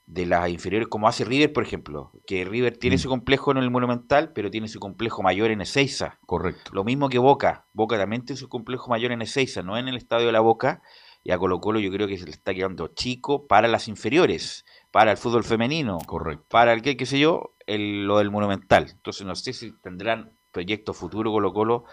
[0.07, 2.99] de las inferiores, como hace River, por ejemplo, que River tiene mm.
[2.99, 6.19] su complejo en el Monumental, pero tiene su complejo mayor en Ezeiza.
[6.27, 6.73] Correcto.
[6.75, 7.67] Lo mismo que Boca.
[7.73, 10.83] Boca también tiene su complejo mayor en Ezeiza, no en el Estadio de la Boca.
[11.25, 14.65] Y a Colo Colo yo creo que se le está quedando chico para las inferiores,
[14.91, 16.45] para el fútbol femenino, Correcto.
[16.51, 18.89] para el que, qué sé yo, el, lo del Monumental.
[18.91, 21.85] Entonces no sé si tendrán proyectos futuro Colo Colo.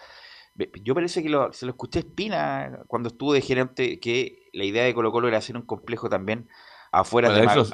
[0.84, 4.66] Yo parece que lo, se lo escuché a Espina cuando estuvo de gerente, que la
[4.66, 6.50] idea de Colo Colo era hacer un complejo también
[6.92, 7.68] afuera de eso,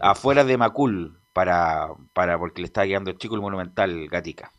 [0.00, 4.50] afuera de Macul para, para porque le está guiando el chico el monumental Gatica.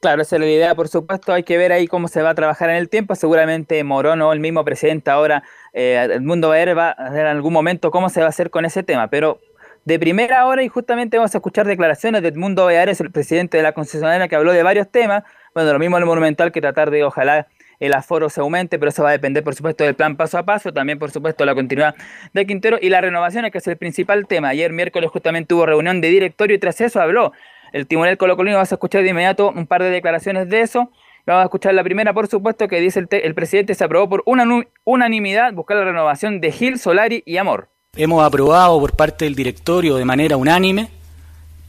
[0.00, 2.34] Claro, esa es la idea, por supuesto, hay que ver ahí cómo se va a
[2.34, 3.14] trabajar en el tiempo.
[3.14, 5.42] Seguramente Morón o el mismo presidente ahora,
[5.74, 8.26] eh, el mundo va a ver, va a ver en algún momento cómo se va
[8.26, 9.08] a hacer con ese tema.
[9.08, 9.40] Pero
[9.84, 13.62] de primera hora, y justamente vamos a escuchar declaraciones de Edmundo Beares, el presidente de
[13.62, 15.22] la concesionaria, que habló de varios temas.
[15.54, 17.48] Bueno, lo mismo en el Monumental, que tratar de, ojalá,
[17.80, 20.44] el aforo se aumente, pero eso va a depender, por supuesto, del plan paso a
[20.44, 21.94] paso, también, por supuesto, la continuidad
[22.34, 24.50] de Quintero y las renovaciones, que es el principal tema.
[24.50, 27.32] Ayer miércoles justamente hubo reunión de directorio y tras eso habló
[27.72, 28.58] el timonel colocolino.
[28.58, 30.90] Vas a escuchar de inmediato un par de declaraciones de eso.
[31.26, 34.22] Vamos a escuchar la primera, por supuesto, que dice el, el presidente se aprobó por
[34.26, 34.44] una
[34.84, 37.68] unanimidad buscar la renovación de Gil, Solari y Amor.
[37.96, 40.88] Hemos aprobado por parte del directorio de manera unánime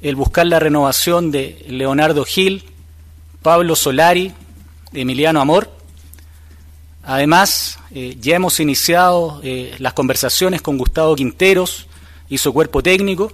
[0.02, 2.64] el buscar la renovación de Leonardo Gil,
[3.44, 4.34] Pablo Solari,
[4.94, 5.81] Emiliano Amor
[7.04, 11.88] Además, eh, ya hemos iniciado eh, las conversaciones con Gustavo Quinteros
[12.30, 13.32] y su cuerpo técnico.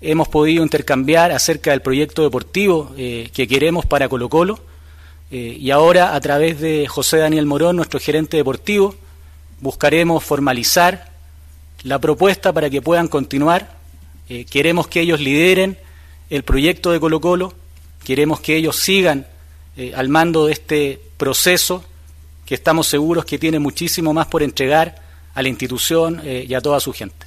[0.00, 4.60] Hemos podido intercambiar acerca del proyecto deportivo eh, que queremos para Colo Colo.
[5.30, 8.94] y ahora, a través de José Daniel Morón, nuestro gerente deportivo,
[9.60, 11.12] buscaremos formalizar
[11.82, 13.76] la propuesta para que puedan continuar.
[14.50, 15.78] queremos que ellos lideren
[16.30, 17.52] el proyecto de Colo Colo.
[18.04, 19.26] Queremos que ellos sigan
[19.94, 21.84] al mando de este proceso
[22.50, 24.96] que estamos seguros que tiene muchísimo más por entregar
[25.36, 27.26] a la institución eh, y a toda su gente.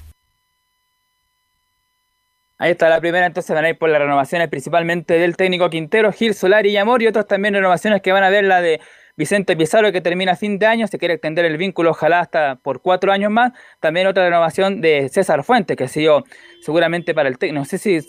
[2.58, 6.12] Ahí está la primera, entonces van a ir por las renovaciones principalmente del técnico Quintero,
[6.12, 8.82] Gil Solari y Amor, y otras también renovaciones que van a ver la de
[9.16, 12.56] Vicente Pizarro que termina a fin de año, se quiere extender el vínculo, ojalá hasta
[12.58, 13.54] por cuatro años más.
[13.80, 16.26] También otra renovación de César Fuentes, que ha sido
[16.62, 18.02] seguramente para el técnico, no sé si,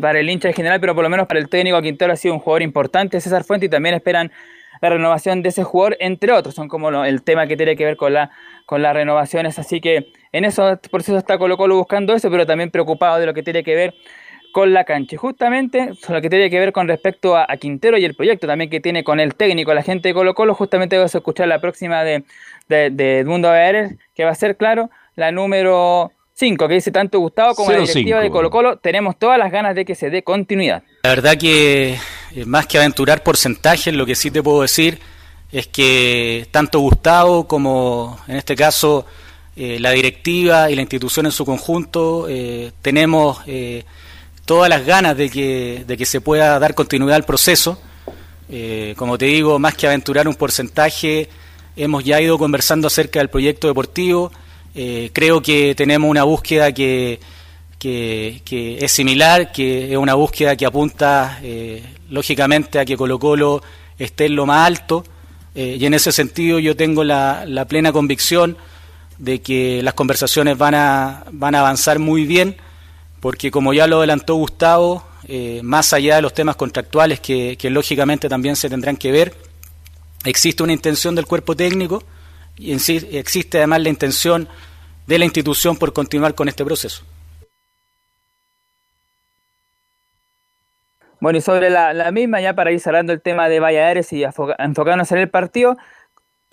[0.00, 2.32] para el hincha en general, pero por lo menos para el técnico Quintero ha sido
[2.32, 4.32] un jugador importante, César Fuentes, y también esperan
[4.88, 6.54] la renovación de ese jugador, entre otros.
[6.54, 8.30] Son como el tema que tiene que ver con, la,
[8.64, 9.58] con las renovaciones.
[9.58, 13.26] Así que en eso, por eso está Colo Colo buscando eso, pero también preocupado de
[13.26, 13.94] lo que tiene que ver
[14.52, 15.16] con la cancha.
[15.16, 18.70] Y justamente lo que tiene que ver con respecto a, Quintero y el proyecto también
[18.70, 21.60] que tiene con el técnico, la gente de Colo Colo, justamente vamos a escuchar la
[21.60, 22.24] próxima de,
[22.68, 23.50] de, de Edmundo
[24.14, 28.20] que va a ser, claro, la número 5, que dice tanto Gustavo como la directiva
[28.20, 30.82] de Colo Colo, tenemos todas las ganas de que se dé continuidad.
[31.02, 31.96] La verdad que
[32.46, 34.98] más que aventurar porcentajes, lo que sí te puedo decir
[35.52, 39.06] es que tanto Gustavo como en este caso
[39.54, 43.38] eh, la directiva y la institución en su conjunto eh, tenemos
[44.44, 47.80] todas las ganas de que, de que se pueda dar continuidad al proceso.
[48.96, 51.28] como te digo, más que aventurar un porcentaje,
[51.76, 54.32] hemos ya ido conversando acerca del proyecto deportivo.
[54.74, 57.20] Eh, creo que tenemos una búsqueda que,
[57.78, 63.62] que, es similar, que es una búsqueda que apunta eh, lógicamente a que Colo Colo
[63.98, 65.04] esté en lo más alto
[65.54, 68.56] eh, y en ese sentido yo tengo la, plena convicción
[69.18, 72.56] de que las conversaciones van a, van a avanzar muy bien
[73.20, 78.28] porque como ya lo adelantó Gustavo, eh, más allá de los temas contractuales que, lógicamente
[78.28, 79.34] también se tendrán que ver,
[80.24, 82.02] existe una intención del cuerpo técnico
[82.56, 84.48] y existe además la intención
[85.06, 87.02] de la institución por continuar con este proceso.
[91.26, 95.10] Bueno, y sobre la, misma, ya para ir cerrando el tema de Valladares y enfocarnos
[95.10, 95.76] en el partido,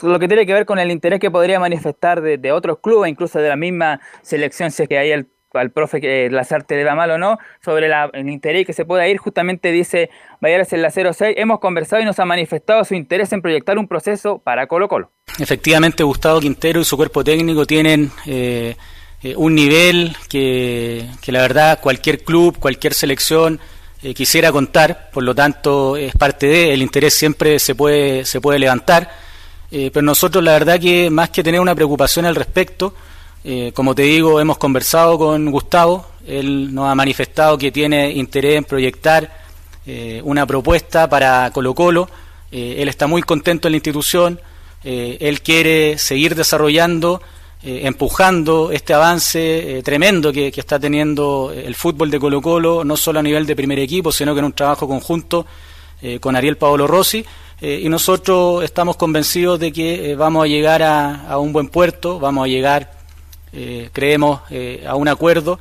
[0.02, 3.38] lo que tiene que ver con el interés que podría manifestar de, otros clubes, incluso
[3.38, 6.96] de la misma selección, si es que hay el, al profe que Lazarte le va
[6.96, 10.10] mal o no, sobre el interés que se pueda ir, justamente dice
[10.42, 13.88] Valladares en la 06, hemos conversado y nos ha manifestado su interés en proyectar un
[13.88, 15.12] proceso para Colo Colo.
[15.38, 18.10] Efectivamente, Gustavo Quintero y su cuerpo técnico tienen...
[18.26, 18.76] Eh,
[19.26, 23.62] eh, un nivel que, que la verdad cualquier club, cualquier selección
[24.04, 28.42] eh, quisiera contar, por lo tanto es parte de, el interés siempre se puede, se
[28.42, 29.10] puede levantar,
[29.72, 32.94] eh, pero nosotros la verdad que más que tener una preocupación al respecto,
[33.46, 38.58] eh, como te digo, hemos conversado con Gustavo, él nos ha manifestado que tiene interés
[38.58, 39.42] en proyectar
[40.24, 42.10] una propuesta para Colo Colo,
[42.52, 44.40] él está muy contento en la institución,
[44.84, 47.22] él quiere seguir desarrollando
[47.66, 52.98] eh, empujando este avance eh, tremendo que, está teniendo el fútbol de Colo Colo, no
[52.98, 55.46] solo a nivel de primer equipo, sino que en un trabajo conjunto
[56.02, 57.24] eh, con Ariel Paolo Rossi.
[57.62, 62.44] y nosotros estamos convencidos de que vamos a llegar a, a, un buen puerto, vamos
[62.44, 62.92] a llegar,
[63.94, 64.42] creemos,
[64.86, 65.58] a un acuerdo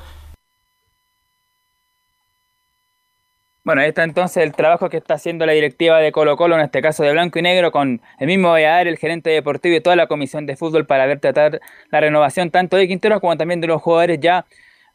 [3.64, 6.62] Bueno, ahí está entonces el trabajo que está haciendo la directiva de Colo Colo, en
[6.62, 9.94] este caso de Blanco y Negro, con el mismo Valladar, el gerente deportivo y toda
[9.94, 11.60] la comisión de fútbol para ver tratar
[11.90, 14.46] la renovación tanto de Quintero como también de los jugadores ya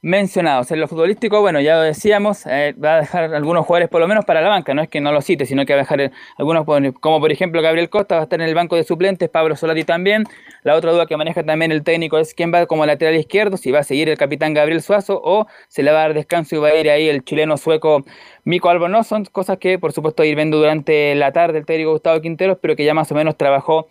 [0.01, 0.71] mencionados.
[0.71, 4.07] En lo futbolístico, bueno, ya lo decíamos, eh, va a dejar algunos jugadores por lo
[4.07, 6.11] menos para la banca, no es que no lo cite, sino que va a dejar
[6.37, 6.65] algunos,
[6.99, 9.83] como por ejemplo Gabriel Costa, va a estar en el banco de suplentes, Pablo Solati
[9.83, 10.25] también.
[10.63, 13.71] La otra duda que maneja también el técnico es quién va como lateral izquierdo, si
[13.71, 16.59] va a seguir el capitán Gabriel Suazo o se le va a dar descanso y
[16.59, 18.05] va a ir ahí el chileno sueco
[18.43, 19.07] Mico Albornoz.
[19.07, 22.75] Son cosas que por supuesto ir viendo durante la tarde el técnico Gustavo Quinteros, pero
[22.75, 23.87] que ya más o menos trabajó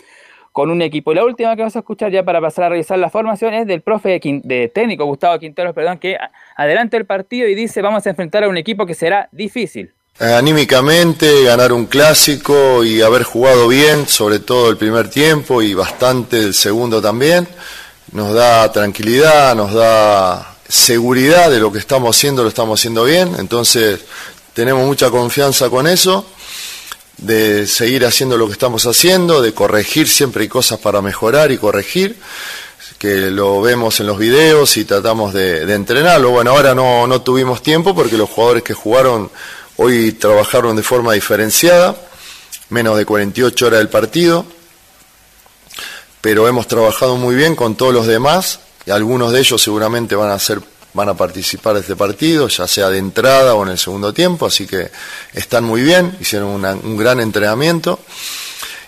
[0.57, 1.13] con un equipo.
[1.13, 3.67] Y la última que vamos a escuchar ya para pasar a revisar la formación es
[3.67, 6.17] del profe de, técnico Gustavo Quinteros, perdón, que
[6.57, 9.93] adelanta el partido y dice vamos a enfrentar a un equipo que será difícil.
[10.19, 15.75] Eh, anímicamente, ganar un clásico y haber jugado bien, sobre todo el primer tiempo y
[15.75, 17.47] bastante el segundo también,
[18.13, 23.29] nos da tranquilidad, nos da seguridad de lo que estamos haciendo, lo estamos haciendo bien,
[23.39, 24.07] entonces
[24.55, 26.25] tenemos mucha confianza con eso
[27.19, 31.59] de seguir haciendo lo que estamos haciendo, de corregir, siempre hay cosas para mejorar y
[31.59, 32.17] corregir,
[32.99, 36.31] que lo vemos en los videos y tratamos de, entrenarlo.
[36.31, 39.31] Bueno, ahora no, no tuvimos tiempo porque los jugadores que jugaron
[39.77, 41.97] hoy trabajaron de forma diferenciada,
[42.71, 44.47] menos de 48 horas del partido,
[46.21, 50.31] pero hemos trabajado muy bien con todos los demás, y algunos de ellos seguramente van
[50.31, 50.61] a ser
[50.97, 54.47] van a participar de este partido, ya sea de entrada o en el segundo tiempo,
[54.47, 54.91] así que
[55.35, 58.01] están muy bien, hicieron un gran entrenamiento.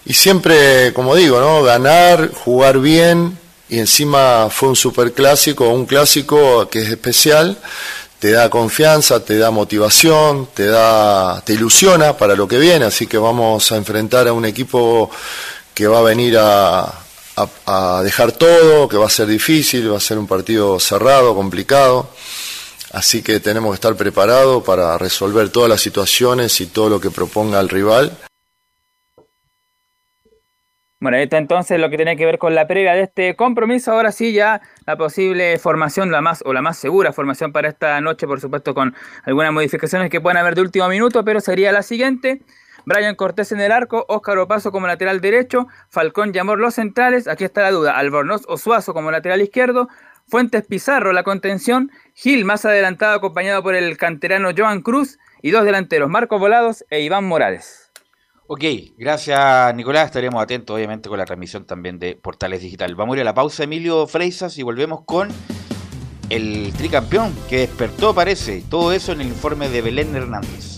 [0.07, 1.63] Y siempre, como digo, ¿no?
[1.63, 3.39] ganar, jugar bien,
[3.69, 7.59] y encima fue un superclásico, un clásico que es especial,
[8.19, 13.07] te da confianza, te da motivación, te da, te ilusiona para lo que viene, así
[13.07, 15.11] que vamos a enfrentar a un equipo
[15.75, 17.08] que va a venir a,
[17.67, 22.11] a, dejar todo, que va a ser difícil, va a ser un partido cerrado, complicado.
[22.93, 27.11] Así que tenemos que estar preparados para resolver todas las situaciones y todo lo que
[27.11, 28.17] proponga el rival.
[31.01, 33.93] Bueno, está entonces lo que tiene que ver con la previa de este compromiso.
[33.93, 38.01] Ahora sí, ya la posible formación, la más o la más segura formación para esta
[38.01, 41.83] noche, por supuesto, con algunas modificaciones que puedan haber de último minuto, pero sería la
[41.83, 42.41] siguiente.
[42.89, 47.45] Brian Cortés en el arco, Óscar Opaso como lateral derecho, Falcón y los centrales, aquí
[47.45, 49.89] está la duda, Albornoz o Suazo como lateral izquierdo,
[50.27, 55.67] Fuentes Pizarro la contención, Gil más adelantado acompañado por el canterano Joan Cruz y dos
[55.67, 57.93] delanteros, Marcos Volados e Iván Morales.
[58.47, 58.65] Ok,
[58.97, 62.95] gracias Nicolás, estaremos atentos obviamente con la transmisión también de Portales Digital.
[62.95, 65.29] Vamos a ir a la pausa Emilio Freisas y volvemos con
[66.31, 70.78] el tricampeón que despertó parece, todo eso en el informe de Belén Hernández.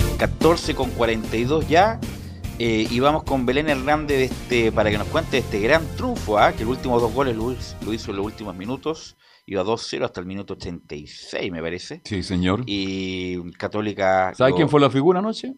[0.21, 1.99] 14 con 42 ya.
[2.59, 6.53] Eh, y vamos con Belén Hernández este, para que nos cuente este gran triunfo, ¿ah?
[6.53, 7.51] que los últimos dos goles lo,
[7.91, 9.17] hizo en los últimos minutos.
[9.47, 12.03] Iba 2-0 hasta el minuto 86, me parece.
[12.05, 12.61] Sí, señor.
[12.67, 14.31] Y Católica.
[14.35, 15.55] ¿Sabe quién fue la figura anoche?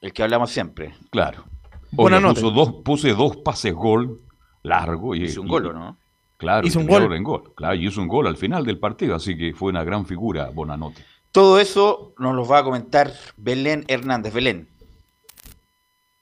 [0.00, 0.94] El que hablamos siempre.
[1.10, 1.46] Claro.
[1.90, 4.20] Buena Puso dos, puse dos pases gol
[4.62, 5.16] largo.
[5.16, 5.98] Y, hizo un gol, ¿no?
[6.36, 7.12] Claro, hizo un gol.
[7.12, 7.52] En gol.
[7.56, 10.50] Claro, y hizo un gol al final del partido, así que fue una gran figura,
[10.50, 11.02] Bonanote.
[11.32, 14.32] Todo eso nos lo va a comentar Belén Hernández.
[14.32, 14.68] Belén.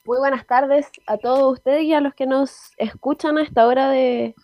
[0.05, 3.89] Muy buenas tardes a todos ustedes y a los que nos escuchan a esta hora
[3.91, 4.35] de,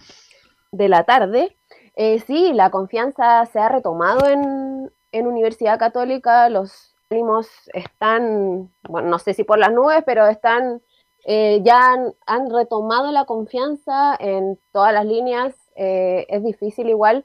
[0.73, 1.57] la tarde.
[1.97, 9.19] Eh, sí, la confianza se ha retomado en, Universidad Católica, los ánimos están, bueno, no
[9.19, 10.81] sé si por las nubes, pero están,
[11.27, 11.93] eh, ya
[12.27, 15.55] han, retomado la confianza en todas las líneas.
[15.77, 17.25] Eh, es difícil igual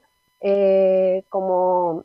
[1.28, 2.04] como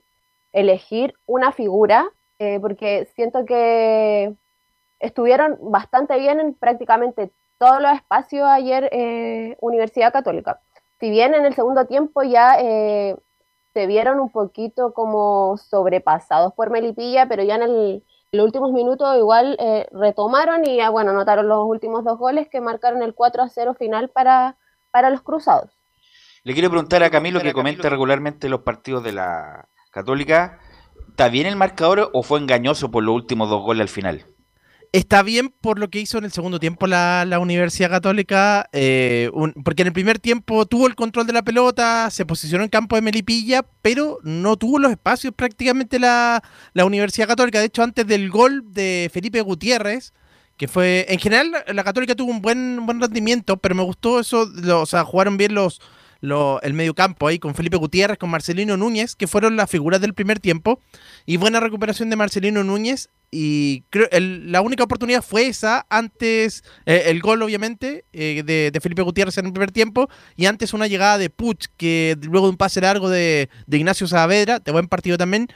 [0.54, 2.10] elegir una figura,
[2.40, 4.34] eh, porque siento que
[5.00, 10.62] estuvieron bastante bien en prácticamente todos los espacios ayer eh, Universidad Católica.
[11.00, 13.18] Si bien en el segundo tiempo ya eh,
[13.74, 19.18] se vieron un poquito como sobrepasados por Melipilla, pero ya en el, los últimos minutos
[19.18, 19.58] igual
[19.92, 23.74] retomaron y ya, bueno, anotaron los últimos dos goles que marcaron el 4 a 0
[23.74, 24.58] final para,
[24.92, 25.72] para los Cruzados.
[26.44, 30.60] Le quiero preguntar a Camilo que comenta regularmente los partidos de la Católica,
[31.10, 34.26] ¿está bien el marcador o fue engañoso por los últimos dos goles al final?
[34.91, 39.30] Está bien por lo que hizo en el segundo tiempo la, Universidad Católica, eh,
[39.64, 42.95] porque en el primer tiempo tuvo el control de la pelota, se posicionó en campo
[42.95, 46.41] de Melipilla, pero no tuvo los espacios prácticamente la,
[46.74, 47.60] Universidad Católica.
[47.60, 50.11] De hecho, antes del gol de Felipe Gutiérrez,
[50.57, 54.49] que fue, en general, la Católica tuvo un buen, buen rendimiento, pero me gustó eso,
[54.76, 55.82] o sea, jugaron bien los,
[56.24, 60.14] el medio campo ahí con Felipe Gutiérrez, con Marcelino Núñez, que fueron las figuras del
[60.14, 60.80] primer tiempo.
[61.26, 63.10] Y buena recuperación de Marcelino Núñez.
[63.36, 69.02] Y creo la única oportunidad fue esa, antes eh, el gol obviamente eh, de, Felipe
[69.02, 72.58] Gutiérrez en el primer tiempo y antes una llegada de Puch que luego de un
[72.58, 75.48] pase largo de, de Ignacio Saavedra, de buen partido también,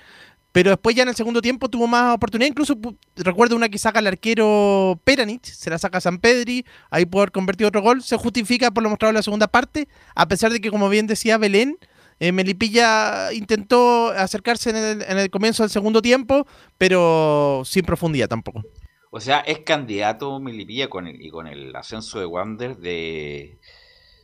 [0.58, 2.50] pero después ya en el segundo tiempo tuvo más oportunidad.
[2.50, 2.76] Incluso
[3.16, 7.32] recuerdo una que saca el arquero Peranich, se la saca San Pedri, ahí puede haber
[7.32, 8.02] convertido otro gol.
[8.02, 11.06] Se justifica por lo mostrado en la segunda parte, a pesar de que, como bien
[11.06, 11.78] decía Belén,
[12.20, 16.48] eh, Melipilla intentó acercarse en el, comienzo del segundo tiempo,
[16.80, 18.64] pero sin profundidad tampoco.
[19.12, 23.60] O sea, es candidato Melipilla con el, y con el ascenso de Wander de...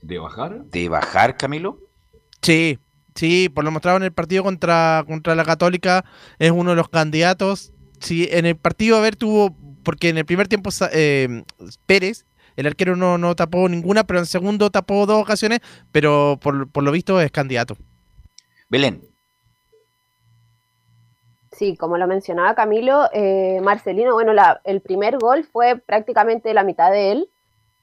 [0.02, 0.66] ¿De bajar?
[0.66, 1.78] ¿De bajar, Camilo?
[2.42, 2.80] Sí,
[3.16, 6.06] sí, por lo mostrado en el partido contra, contra la Católica,
[6.40, 7.74] es uno de los candidatos.
[8.00, 11.44] Sí, en el partido, a ver, tuvo, porque en el primer tiempo eh,
[11.86, 12.26] Pérez
[12.56, 15.60] el arquero no, no tapó ninguna, pero en segundo tapó dos ocasiones,
[15.92, 17.76] pero por, lo visto es candidato.
[18.70, 19.02] Belén.
[21.52, 26.64] Sí, como lo mencionaba Camilo, eh, Marcelino, bueno, la, el primer gol fue prácticamente la
[26.64, 27.30] mitad de él.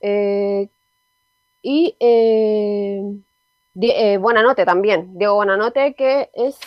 [0.01, 0.69] Eh,
[1.62, 1.94] y
[3.80, 6.59] eh, eh, Buenanote también, Diego Buenanote, que es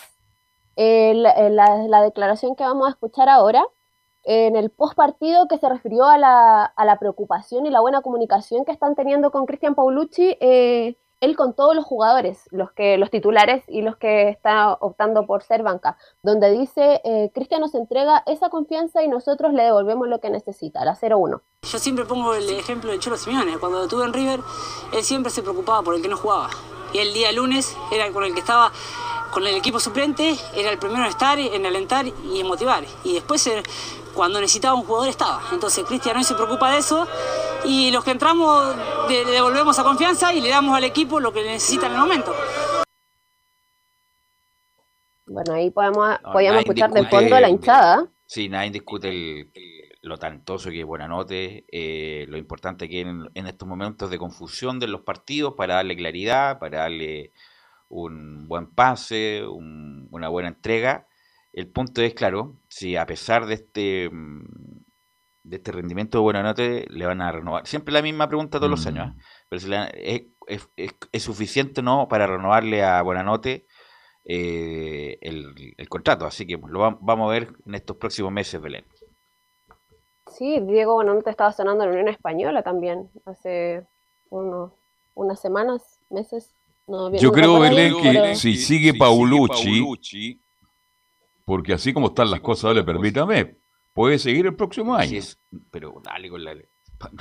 [0.76, 3.64] la, declaración que vamos a escuchar ahora
[4.24, 8.02] en el post partido que se refirió a la, a la, preocupación y la buena
[8.02, 12.98] comunicación que están teniendo con Cristian Paulucci, eh, él con todos los jugadores, los que
[12.98, 17.76] los titulares y los que están optando por ser banca, donde dice eh, Cristian nos
[17.76, 21.42] entrega esa confianza y nosotros le devolvemos lo que necesita, la 0-1.
[21.64, 24.40] Yo siempre pongo el ejemplo de Cholo Simeone, cuando lo tuve en River,
[24.94, 26.50] él siempre se preocupaba por el que no jugaba.
[26.94, 28.72] Y el día lunes era con el que estaba
[29.32, 32.86] con el equipo suplente, era el primero en estar, en alentar y en motivar.
[33.04, 33.50] Y después
[34.14, 35.42] cuando necesitaba un jugador estaba.
[35.52, 37.08] Entonces Cristian hoy se preocupa de eso
[37.66, 38.76] y los que entramos
[39.10, 42.34] le devolvemos a confianza y le damos al equipo lo que necesita en el momento.
[45.26, 48.08] Bueno, ahí podemos, podíamos escuchar de fondo la hinchada.
[48.26, 49.50] Sí, nadie discute
[50.04, 54.80] lo tantoso que es Buenanote, eh, lo importante que en, en estos momentos de confusión
[54.80, 57.32] de los partidos para darle claridad, para darle
[57.90, 61.08] un buen pase, una buena entrega
[61.54, 64.44] el punto es, claro, si a pesar de este mm,
[65.44, 67.68] de este rendimiento de buena nota le van a renovar.
[67.68, 69.12] Siempre la misma pregunta todos los años, ¿eh?
[69.12, 69.22] mm.
[69.50, 69.70] pero si
[70.48, 70.70] es,
[71.12, 73.68] es, suficiente no para renovarle a Buenanote
[74.26, 76.26] eh, el, el, contrato.
[76.26, 78.86] Así que lo vamos a ver en estos próximos meses, Belén.
[80.38, 83.86] Sí, Diego Buenanote estaba sonando en la Unión Española también, hace
[84.30, 84.72] unos,
[85.16, 86.54] unas semanas, meses.
[87.14, 90.40] Yo creo, Belén, que si sigue Paulucci
[91.46, 93.58] porque así como están las cosas, dale, permítame,
[93.94, 95.22] puede seguir el próximo año.
[95.72, 96.56] pero dale con la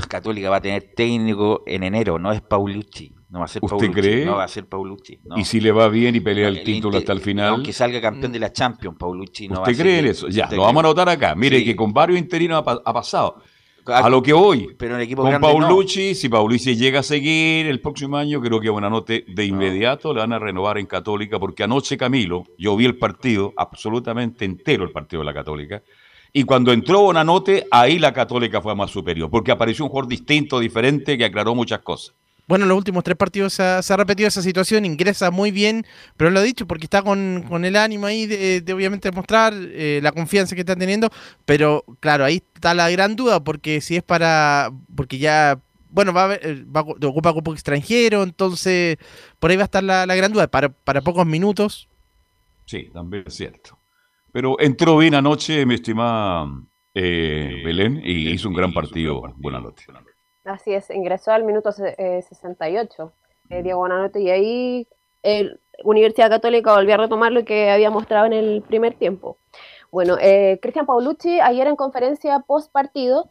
[0.09, 3.14] Católica va a tener técnico en enero, no es Paulucci.
[3.32, 4.26] No va a ser ¿Usted cree?
[4.26, 5.18] No va a ser Paulucci.
[5.36, 7.48] ¿Y si le va bien y pelea el, título hasta el final?
[7.48, 10.28] Aunque salga campeón de la Champions, Paulucci no va a ¿Usted cree en eso?
[10.28, 11.34] Ya, lo vamos a anotar acá.
[11.34, 13.42] Mire que con varios interinos ha pasado.
[13.86, 14.76] A lo que voy.
[14.78, 18.68] Pero en equipo Con Paulucci, si Paulucci llega a seguir el próximo año, creo que
[18.68, 22.98] Buenanote de inmediato le van a renovar en Católica, porque anoche Camilo, yo vi el
[22.98, 25.82] partido, absolutamente entero el partido de la Católica,
[26.34, 30.60] y cuando entró Buenanote, ahí la Católica fue más superior, porque apareció un jugador distinto,
[30.60, 32.14] diferente, que aclaró muchas cosas.
[32.48, 35.86] Bueno, en los últimos tres partidos se ha, repetido esa situación, ingresa muy bien,
[36.16, 40.12] pero lo ha dicho porque está con, el ánimo ahí de, obviamente mostrar eh, la
[40.12, 41.09] confianza que está teniendo,
[41.44, 45.60] pero claro, ahí está la gran duda, porque si es para, porque ya,
[45.90, 48.98] bueno, va a, eh, va a ocupar grupo extranjero, entonces
[49.39, 51.89] por ahí va a estar la, gran duda, para, para pocos minutos.
[52.66, 53.78] Sí, también es cierto.
[54.32, 56.48] Pero entró bien anoche, mi estimada
[56.94, 59.23] eh, Belén, y hizo un gran partido.
[59.36, 59.86] Buenas noches.
[60.44, 63.12] Así es, ingresó al minuto 68
[63.51, 64.89] eh, eh, Diego Buenanote y ahí
[65.23, 69.39] el Universidad Católica volvió a retomar lo que había mostrado en el primer tiempo.
[69.93, 73.28] Bueno, eh, Cristian Paulucci ayer en conferencia post partido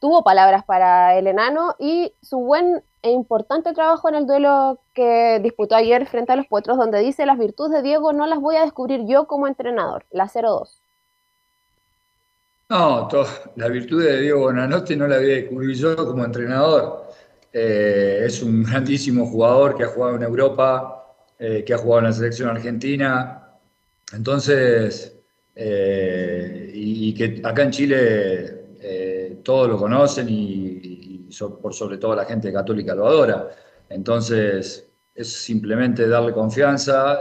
[0.00, 5.38] tuvo palabras para el enano y su buen e importante trabajo en el duelo que
[5.40, 8.56] disputó ayer frente a los Potros, donde dice las virtudes de Diego no las voy
[8.56, 10.81] a descubrir yo como entrenador, la 0-2.
[12.72, 13.06] No,
[13.56, 17.04] la virtud de Diego Bonanote no la voy a descubrir yo como entrenador.
[17.52, 21.04] Eh, es un grandísimo jugador que ha jugado en Europa,
[21.38, 23.46] eh, que ha jugado en la selección argentina.
[24.14, 25.14] Entonces,
[25.54, 28.58] eh, y, que acá en Chile
[29.42, 31.28] todos lo conocen y,
[31.60, 33.50] por sobre todo la gente católica lo adora.
[33.90, 37.20] Entonces, es simplemente darle confianza,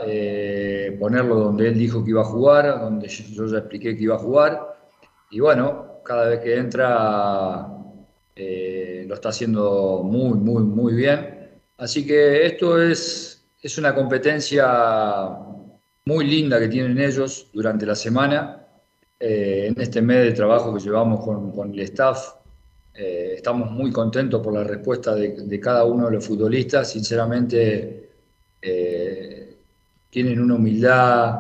[0.98, 4.20] ponerlo donde él dijo que iba a jugar, donde yo ya expliqué que iba a
[4.20, 4.71] jugar
[5.32, 7.68] y bueno, cada vez que entra
[8.36, 11.50] eh, lo está haciendo muy, muy, muy bien.
[11.78, 15.38] Así que esto es, es una competencia
[16.06, 18.68] muy linda que tienen ellos durante la semana.
[19.20, 22.36] Eh, en este mes de trabajo que llevamos con, el staff,
[22.94, 26.92] eh, estamos muy contentos por la respuesta de, cada uno de los futbolistas.
[26.92, 28.10] Sinceramente,
[30.10, 31.40] tienen una humildad,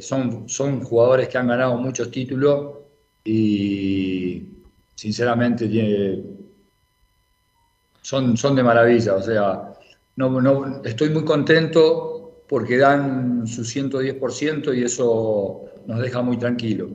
[0.00, 2.83] son, son jugadores que han ganado muchos títulos
[3.24, 4.42] y
[4.94, 5.68] sinceramente
[8.02, 9.14] son, son de maravilla.
[9.14, 9.72] O sea,
[10.16, 16.90] no, no, estoy muy contento porque dan su 110% y eso nos deja muy tranquilo.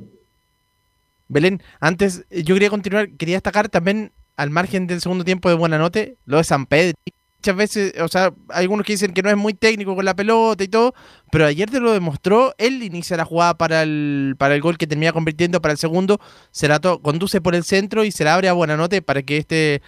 [1.28, 5.56] Belén, antes eh, yo quería continuar, quería destacar también al margen del segundo tiempo de
[5.56, 6.96] buena note, lo de San Pedro.
[7.40, 10.14] Muchas veces, o sea, hay algunos que dicen que no es muy técnico con la
[10.14, 10.94] pelota y todo,
[11.32, 14.88] pero ayer te lo demostró, él inicia la jugada para el, para el gol que
[14.88, 16.20] termina convirtiendo para el segundo,
[16.52, 19.38] se la conduce por el centro y se la abre a buena note para que
[19.38, 19.82] este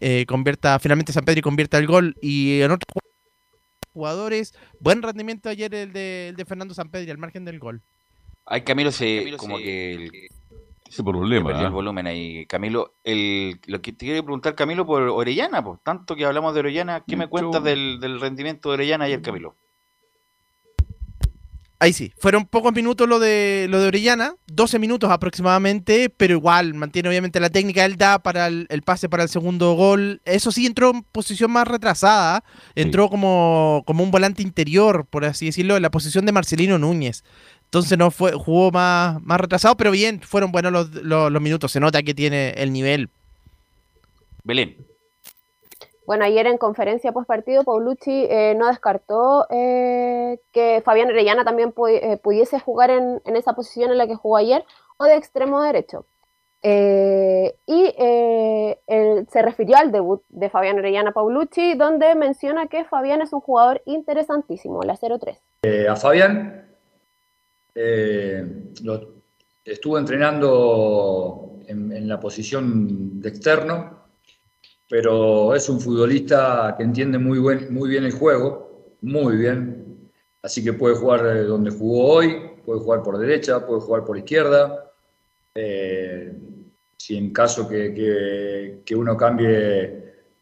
[0.00, 2.14] eh, convierta, finalmente San Pedro y convierta el gol.
[2.22, 2.86] Y en otros
[3.92, 7.82] jugadores, buen rendimiento ayer el de, el de Fernando San Pedro al margen del gol.
[8.46, 10.12] Ay, Camilo se, como que el,
[10.94, 11.50] ese problema.
[11.50, 11.70] el ¿ah?
[11.70, 12.46] volumen ahí.
[12.46, 16.60] Camilo, el, lo que te quiero preguntar, Camilo, por Orellana, pues tanto que hablamos de
[16.60, 19.54] Orellana, ¿qué me cuentas del, del rendimiento de Orellana ayer, Camilo?
[21.84, 26.72] Ahí sí, fueron pocos minutos lo de lo de Orellana, 12 minutos aproximadamente, pero igual
[26.72, 30.22] mantiene obviamente la técnica, él da para el, el pase para el segundo gol.
[30.24, 32.42] Eso sí, entró en posición más retrasada,
[32.74, 37.22] entró como, como un volante interior, por así decirlo, en la posición de Marcelino Núñez.
[37.74, 41.72] Entonces no fue, jugó más, más retrasado, pero bien, fueron buenos los, los, los minutos,
[41.72, 43.08] se nota que tiene el nivel.
[44.44, 44.76] Belén.
[46.06, 51.72] Bueno, ayer en conferencia post partido, Paulucci eh, no descartó eh, que Fabián Orellana también
[51.72, 54.64] pu eh, pudiese jugar en, en, esa posición en la que jugó ayer
[54.96, 56.06] o de extremo derecho.
[56.62, 57.92] Eh, y
[58.86, 63.40] él se refirió al debut de Fabián Orellana Paulucci, donde menciona que Fabián es un
[63.40, 65.40] jugador interesantísimo, la 0-3.
[65.90, 66.73] a Fabián
[67.74, 69.14] lo,
[69.64, 74.04] estuvo entrenando en, la posición de externo
[74.88, 80.10] pero es un futbolista que entiende muy, buen, muy bien el juego, muy bien.
[80.42, 84.92] Así que puede jugar donde jugó hoy, puede jugar por derecha, puede jugar por izquierda.
[85.54, 86.32] Eh,
[86.96, 89.82] si en caso que, que, que uno cambie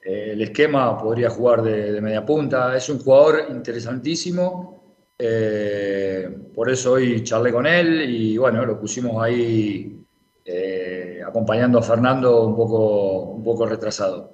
[0.02, 2.76] eh, el esquema, podría jugar de, de, media punta.
[2.76, 4.81] Es un jugador interesantísimo.
[5.24, 10.04] Eh, por eso hoy charlé con él y bueno, lo pusimos ahí
[10.44, 14.32] eh, acompañando a Fernando un poco, un poco retrasado.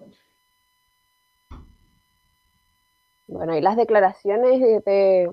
[3.27, 5.31] Bueno, y las declaraciones de,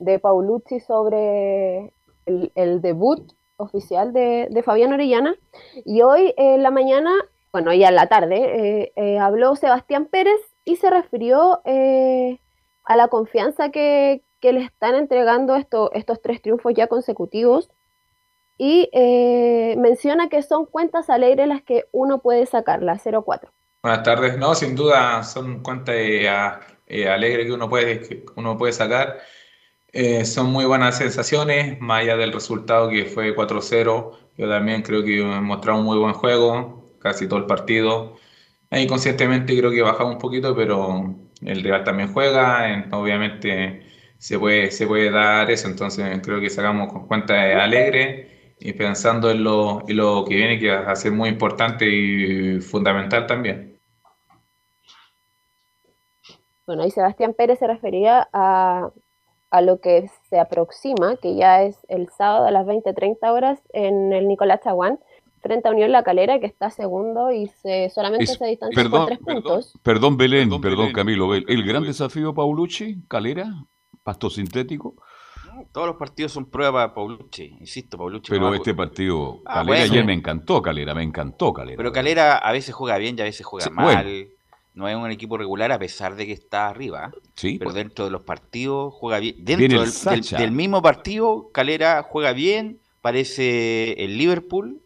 [0.00, 1.92] de Paulucci sobre
[2.26, 5.36] el, debut oficial de, de, Fabián Orellana.
[5.84, 7.12] Y hoy en la mañana,
[7.52, 13.70] bueno, ya en la tarde, eh, habló Sebastián Pérez y se refirió a la confianza
[13.70, 17.70] que, que le están entregando esto, estos tres triunfos ya consecutivos
[18.58, 23.50] y eh, menciona que son cuentas alegres las que uno puede sacar, la 04.
[23.82, 26.28] Buenas tardes, no, sin duda son cuentas eh,
[26.88, 29.16] eh, alegres que uno puede, que uno puede sacar.
[29.90, 34.10] Eh, son muy buenas sensaciones, más allá del resultado que fue 4-0.
[34.36, 38.18] Yo también creo que mostrado un muy buen juego, casi todo el partido.
[38.68, 43.93] Ahí conscientemente creo que bajamos un poquito, pero el rival también juega, obviamente
[44.24, 49.30] se puede, se puede dar eso, entonces creo que sacamos con cuentas alegres y pensando
[49.30, 53.78] en lo, en lo que viene, que va a ser muy importante y fundamental también.
[56.66, 58.88] Bueno, ahí Sebastián Pérez se refería a,
[59.50, 64.14] a lo que se aproxima, que ya es el sábado a las 20-30 horas en
[64.14, 65.00] el Nicolás Chaguán,
[65.42, 69.00] frente a Unión La Calera, que está segundo y se, solamente es, se distancia perdón,
[69.00, 69.78] por tres puntos.
[69.82, 71.34] Perdón, Belén, perdón, perdón Camilo.
[71.34, 73.52] El, el gran desafío, Paulucci, Calera,
[74.04, 74.94] pasto sintético.
[75.72, 78.30] Todos los partidos son prueba para Paulucci, insisto, Paulucci.
[78.30, 79.92] Pero no este partido, ah, Calera bueno.
[79.92, 81.76] ayer me encantó, Calera, me encantó Calera.
[81.76, 84.04] Pero Calera a veces juega bien y a veces juega sí, mal.
[84.04, 84.28] Bueno.
[84.74, 87.12] No es un equipo regular a pesar de que está arriba.
[87.36, 87.84] Sí, pero bueno.
[87.84, 89.36] dentro de los partidos juega bien.
[89.38, 94.82] Dentro del, del, del, mismo partido, Calera juega bien, parece el Liverpool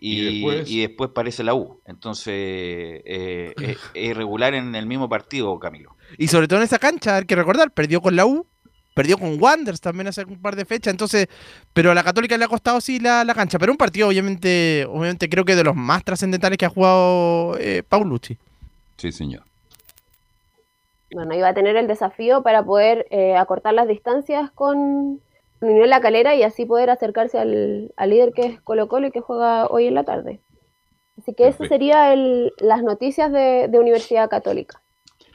[0.00, 0.70] y, y, después?
[0.70, 1.80] y después, parece la U.
[1.86, 5.94] Entonces, eh, es, es irregular en el mismo partido, Camilo.
[6.18, 8.46] Y sobre todo en esa cancha, hay que recordar, perdió con la U
[8.94, 11.28] perdió con Wanderers también hace un par de fechas, entonces,
[11.72, 14.86] pero a la Católica le ha costado sí la, la cancha, pero un partido obviamente,
[14.88, 18.36] obviamente creo que de los más trascendentales que ha jugado eh, Paulucci.
[18.96, 19.42] Sí, señor.
[21.12, 25.20] Bueno, iba a tener el desafío para poder eh, acortar las distancias con
[25.60, 29.10] Unión La Calera y así poder acercarse al, al, líder que es Colo Colo y
[29.10, 30.40] que juega hoy en la tarde.
[31.18, 34.80] Así que eso sería el, las noticias de, de Universidad Católica.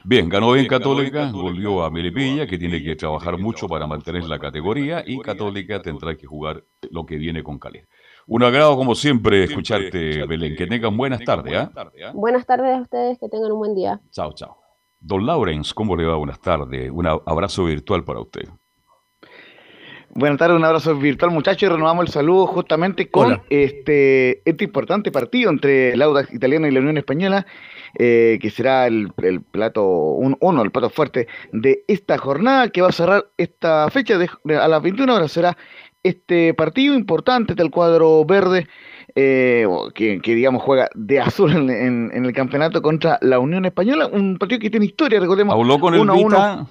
[0.08, 4.38] Bien, ganó bien Católica, volvió a Melipilla, que tiene que trabajar mucho para mantener la
[4.38, 6.62] categoría, y Católica tendrá que jugar
[6.92, 7.88] lo que viene con Calera.
[8.28, 10.54] Un agrado, como siempre, escucharte, Belén.
[10.54, 11.52] Que tengan buenas tardes.
[11.52, 12.10] ¿eh?
[12.14, 14.00] Buenas tardes a ustedes, que tengan un buen día.
[14.12, 14.56] Chao, chao.
[15.00, 16.14] Don Laurens, ¿cómo le va?
[16.14, 16.88] Buenas tardes.
[16.88, 18.48] Un abrazo virtual para usted.
[20.10, 25.10] Buenas tardes, un abrazo virtual muchachos y renovamos el saludo justamente con este, este importante
[25.10, 27.44] partido entre el Audax italiano y la Unión Española,
[27.98, 29.10] eh, que será el,
[29.50, 34.28] plato uno, el plato fuerte de esta jornada que va a cerrar esta fecha de,
[34.56, 35.56] a las 21 horas será
[36.02, 38.66] este partido importante del cuadro verde.
[39.18, 44.60] Eh, que, digamos juega de azul en, el campeonato contra la Unión Española, un partido
[44.60, 45.54] que tiene historia, recordemos.
[45.54, 46.66] Habló con el Vita,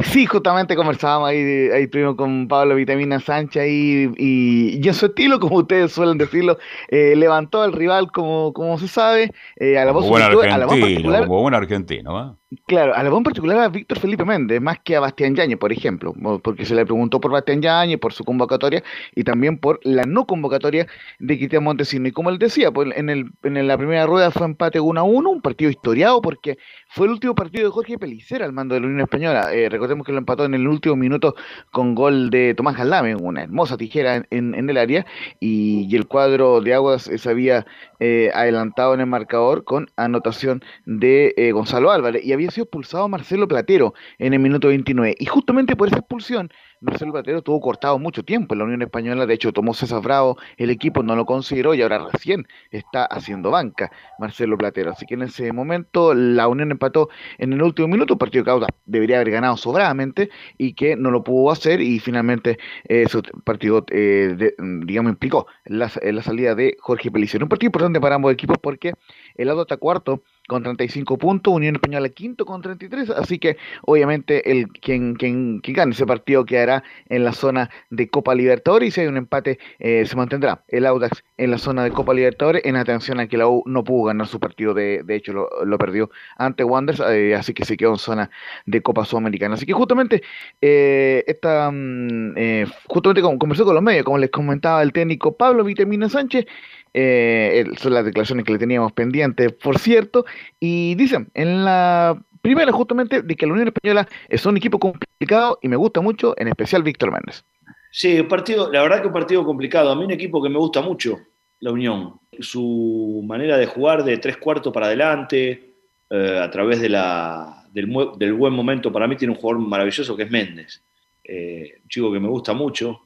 [0.00, 5.38] Sí, justamente conversábamos ahí, ahí primero con Pablo Vitamina Sánchez y, y, en su estilo,
[5.40, 9.92] como ustedes suelen decirlo, eh, levantó al rival como, como se sabe, eh, a la
[9.92, 12.39] voz, buen argentino, como buen argentino, ¿eh?
[12.66, 15.70] Claro, a la voz particular a Víctor Felipe Méndez, más que a Bastián Yañez, por
[15.70, 16.12] ejemplo,
[16.42, 18.82] porque se le preguntó por Bastián Yañez, por su convocatoria
[19.14, 20.88] y también por la no convocatoria
[21.20, 22.08] de Cristian Montesino.
[22.08, 25.04] Y como él decía, pues en, el, en la primera rueda fue empate 1 a
[25.04, 26.58] 1, un partido historiado porque
[26.88, 29.54] fue el último partido de Jorge Pelicera al mando de la Unión Española.
[29.54, 31.36] Eh, recordemos que lo empató en el último minuto
[31.70, 35.06] con gol de Tomás Galdame, una hermosa tijera en, en el área,
[35.38, 37.64] y, el cuadro de Aguas se había
[38.00, 42.24] eh, adelantado en el marcador con anotación de eh, Gonzalo Álvarez.
[42.24, 45.16] Y sido expulsado Marcelo Platero en el minuto 29.
[45.18, 46.50] Y justamente por esa expulsión
[46.80, 50.38] Marcelo Platero estuvo cortado mucho tiempo en la Unión Española, de hecho tomó César Bravo,
[50.56, 54.90] el equipo no lo consideró y ahora recién está haciendo banca Marcelo Platero.
[54.90, 59.16] Así que en ese momento la Unión empató en el último minuto, partido que debería
[59.16, 62.58] haber ganado sobradamente y que no lo pudo hacer y finalmente
[62.88, 64.54] eh, su partido, eh,
[64.84, 67.44] digamos, implicó la, la, salida de Jorge Pelicero.
[67.44, 68.94] Un partido importante para ambos equipos porque
[69.34, 74.50] el Auto está cuarto con 35 puntos, Unión Española quinto con 33, así que obviamente
[74.50, 79.00] el quien, quien, gane ese partido quedará en la zona de Copa Libertadores y si
[79.02, 82.74] hay un empate eh, se mantendrá el Audax en la zona de Copa Libertadores en
[82.74, 86.10] atención a que la U no pudo ganar su partido, de, de hecho lo, perdió
[86.36, 88.28] ante Wanderers, eh, así que se quedó en zona
[88.66, 89.54] de Copa Sudamericana.
[89.54, 90.20] Así que justamente
[90.60, 95.62] eh, esta, mm, eh, justamente conversó con los medios, como les comentaba el técnico Pablo
[95.62, 96.46] Vitamina Sánchez,
[96.94, 100.24] eh, son las declaraciones que le teníamos pendientes, por cierto,
[100.58, 105.58] y dicen en la primera justamente de que la Unión Española es un equipo complicado
[105.62, 107.44] y me gusta mucho, en especial Víctor Méndez.
[107.90, 109.90] Sí, partido, la verdad que un partido complicado.
[109.90, 111.18] A mí un equipo que me gusta mucho,
[111.60, 112.20] la Unión.
[112.38, 115.74] Su manera de jugar de tres cuartos para adelante,
[116.08, 120.16] eh, a través de la, del, del, buen momento, para mí tiene un jugador maravilloso
[120.16, 120.82] que es Méndez.
[121.24, 123.02] Eh, un chico que me gusta mucho,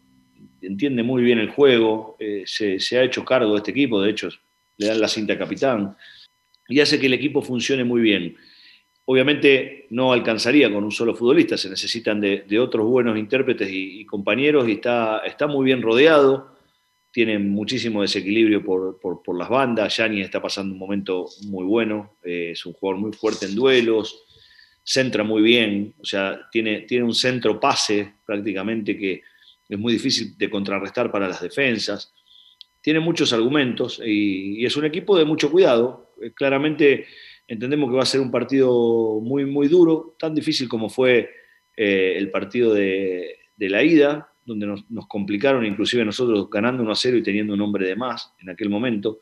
[0.67, 4.29] entiende muy bien el juego, eh, se, ha hecho cargo de este equipo, de hecho
[4.77, 5.97] le dan la cinta capitán
[6.69, 8.37] y hace que el equipo funcione muy bien.
[9.07, 14.67] Obviamente no alcanzaría con un solo futbolista, se necesitan de, otros buenos intérpretes y, compañeros
[14.69, 16.57] y está, está, muy bien rodeado,
[17.13, 22.65] tiene muchísimo desequilibrio por, las bandas, Yanni está pasando un momento muy bueno, eh, es
[22.65, 24.25] un jugador muy fuerte en duelos,
[24.83, 29.23] centra muy bien, o sea, tiene, tiene un centro pase prácticamente que,
[29.69, 32.13] es muy difícil de contrarrestar para las defensas.
[32.81, 36.13] Tiene muchos argumentos y, es un equipo de mucho cuidado.
[36.23, 37.07] Eh, claramente
[37.49, 41.31] entendemos que va a ser un partido muy, muy duro, tan difícil como fue
[41.77, 47.17] eh, el partido de, la ida, donde nos, complicaron, inclusive nosotros ganando 1 a 0
[47.17, 49.21] y teniendo un hombre de más en aquel momento.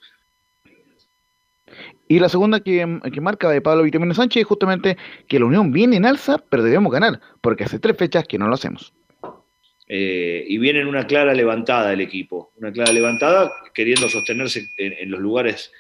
[2.09, 4.97] Y la segunda que, marca de Pablo Vitamina Sánchez es justamente
[5.29, 8.49] que la Unión viene en alza, pero debemos ganar, porque hace tres fechas que no
[8.49, 8.93] lo hacemos.
[9.95, 15.11] Eh, y viene en una clara levantada el equipo, una clara levantada queriendo sostenerse en,
[15.11, 15.71] los lugares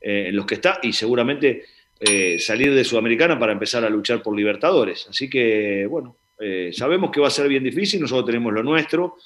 [0.00, 1.64] eh, en los que está y seguramente
[1.98, 5.08] eh, salir de Sudamericana para empezar a luchar por Libertadores.
[5.10, 6.14] Así que, bueno,
[6.70, 9.16] sabemos que va a ser bien difícil, nosotros tenemos lo nuestro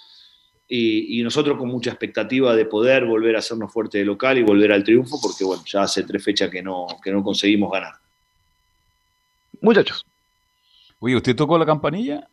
[0.66, 4.72] y, nosotros con mucha expectativa de poder volver a hacernos fuerte de local y volver
[4.72, 7.92] al triunfo, porque, bueno, ya hace tres fechas que no, que no conseguimos ganar.
[9.60, 10.06] Muchachos.
[10.98, 12.26] Oye, ¿usted tocó la campanilla?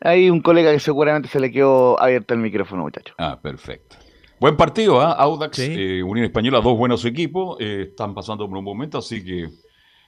[0.00, 3.14] Hay un colega que seguramente se le quedó abierto el micrófono, muchacho.
[3.18, 3.96] Ah, perfecto.
[4.40, 5.12] Buen partido, ¿ah?
[5.12, 9.48] Audax, eh, Unión Española, dos buenos equipos, eh, están pasando por un momento, así que,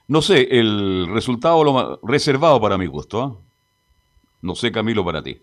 [0.07, 3.37] no sé, el resultado lo reservado para mi gusto, ¿ah?
[4.43, 5.41] No sé, Camilo, para ti.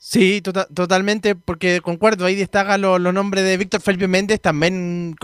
[0.00, 5.16] Sí, tota-, totalmente, porque concuerdo, ahí destaca los nombres de Víctor Felipe Méndez, también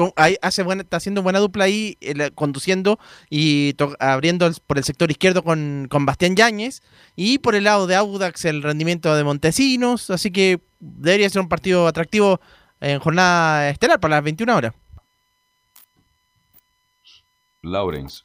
[0.43, 1.97] hace buena, está haciendo buena dupla ahí,
[2.35, 2.99] conduciendo
[3.31, 6.83] y abriendo por el sector izquierdo con, con Bastián Yáñez,
[7.15, 11.49] y por el lado de Audax el rendimiento de Montesinos, así que debería ser un
[11.49, 12.41] partido atractivo
[12.81, 14.75] en jornada estelar para las 21 horas.
[17.63, 18.25] Lawrence.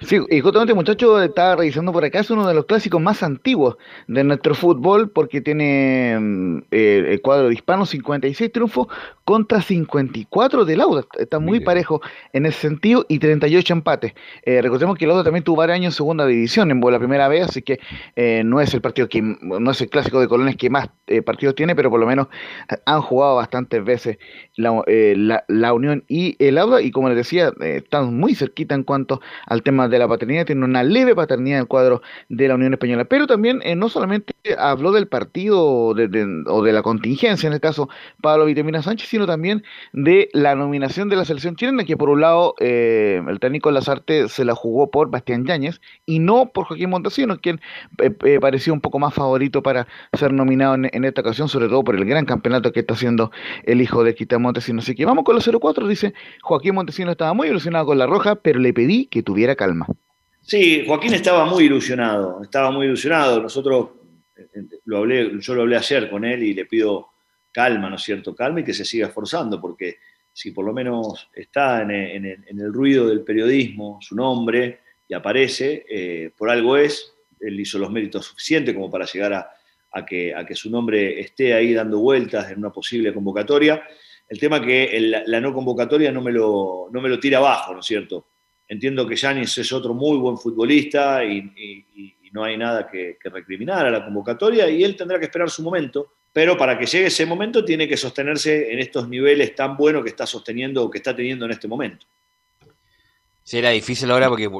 [0.00, 3.76] Sí, y justamente muchacho estaba revisando por acá, es uno de los clásicos más antiguos
[4.06, 8.88] de nuestro fútbol porque tiene mm, eh, el cuadro de hispanos 56 triunfos
[9.24, 11.04] contra 54 del Lauda.
[11.18, 12.00] Está muy parejo
[12.32, 14.12] en ese sentido y 38 empates.
[14.44, 17.26] Eh, recordemos que el Lauda también tuvo varios años en segunda división en la primera
[17.26, 17.80] vez, así que
[18.14, 21.22] eh, no es el partido que no es el clásico de Colones que más eh,
[21.22, 22.28] partidos tiene, pero por lo menos
[22.84, 24.18] han jugado bastantes veces
[24.54, 28.84] la, la, la Unión y el Lauda y como les decía, están muy cerquita en
[28.84, 32.54] cuanto al tema de la paternidad, tiene una leve paternidad en el cuadro de la
[32.54, 37.52] Unión Española, pero también eh, no solamente habló del partido o de, la contingencia, en
[37.52, 37.88] el caso
[38.20, 42.20] Pablo Vitamina Sánchez, sino también de la nominación de la selección chilena, que por un
[42.20, 46.90] lado eh, el técnico Lazarte se la jugó por Bastián Yáñez y no por Joaquín
[46.90, 47.60] Montesinos, quien
[47.98, 51.96] eh, parecía un poco más favorito para ser nominado en, esta ocasión, sobre todo por
[51.96, 53.30] el gran campeonato que está haciendo
[53.64, 54.84] el hijo de Quita Montesinos.
[54.84, 58.36] Así que vamos con los 0-4, dice Joaquín Montesinos estaba muy ilusionado con la roja,
[58.36, 59.75] pero le pedí que tuviera calma.
[60.48, 63.88] Sí, Joaquín estaba muy ilusionado, estaba muy ilusionado.Nosotros,
[64.84, 67.08] lo hablé, yo lo hablé ayer con él y le pido
[67.50, 68.32] calma, ¿no es cierto?
[68.32, 69.98] Calma y que se siga esforzando, porque
[70.32, 76.30] si por lo menos está en, el ruido del periodismo su nombre y aparece, eh,
[76.36, 80.54] por algo es, él hizo los méritos suficientes como para llegar a, que, a, que,
[80.54, 83.82] su nombre esté ahí dando vueltas en una posible convocatoria.
[84.28, 84.96] El tema que
[85.26, 88.28] la no convocatoria no me, lo, no me lo tira abajo, ¿no es cierto?
[88.68, 91.84] Entiendo que Yanis es otro muy buen futbolista y,
[92.32, 96.12] no hay nada que, recriminar a la convocatoria y él tendrá que esperar su momento,
[96.32, 100.10] pero para que llegue ese momento tiene que sostenerse en estos niveles tan buenos que
[100.10, 102.06] está sosteniendo o que está teniendo en este momento.
[103.42, 104.50] Sí, era difícil ahora porque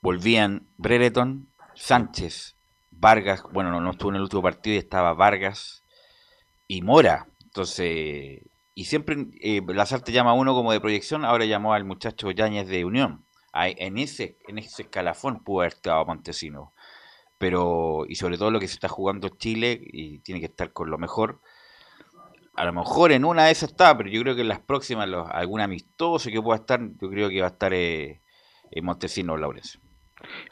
[0.00, 2.54] volvían Brereton, Sánchez,
[2.92, 5.82] Vargas, bueno, no, no estuvo en el último partido y estaba Vargas
[6.68, 7.26] y Mora.
[7.42, 8.42] Entonces,
[8.74, 12.66] y siempre eh, Lazarte llama a uno como de proyección, ahora llamó al muchacho Yáñez
[12.68, 13.24] de Unión.
[13.54, 16.72] en, ese, en ese escalafón pudo haber estado Montesino.
[17.38, 20.90] Pero, y sobre todo lo que se está jugando Chile, y tiene que estar con
[20.90, 21.40] lo mejor.
[22.56, 25.08] A lo mejor en una de esas está, pero yo creo que en las próximas,
[25.30, 28.20] algún amistoso que pueda estar, yo creo que va a estar eh,
[28.82, 29.78] Montesino Laurence.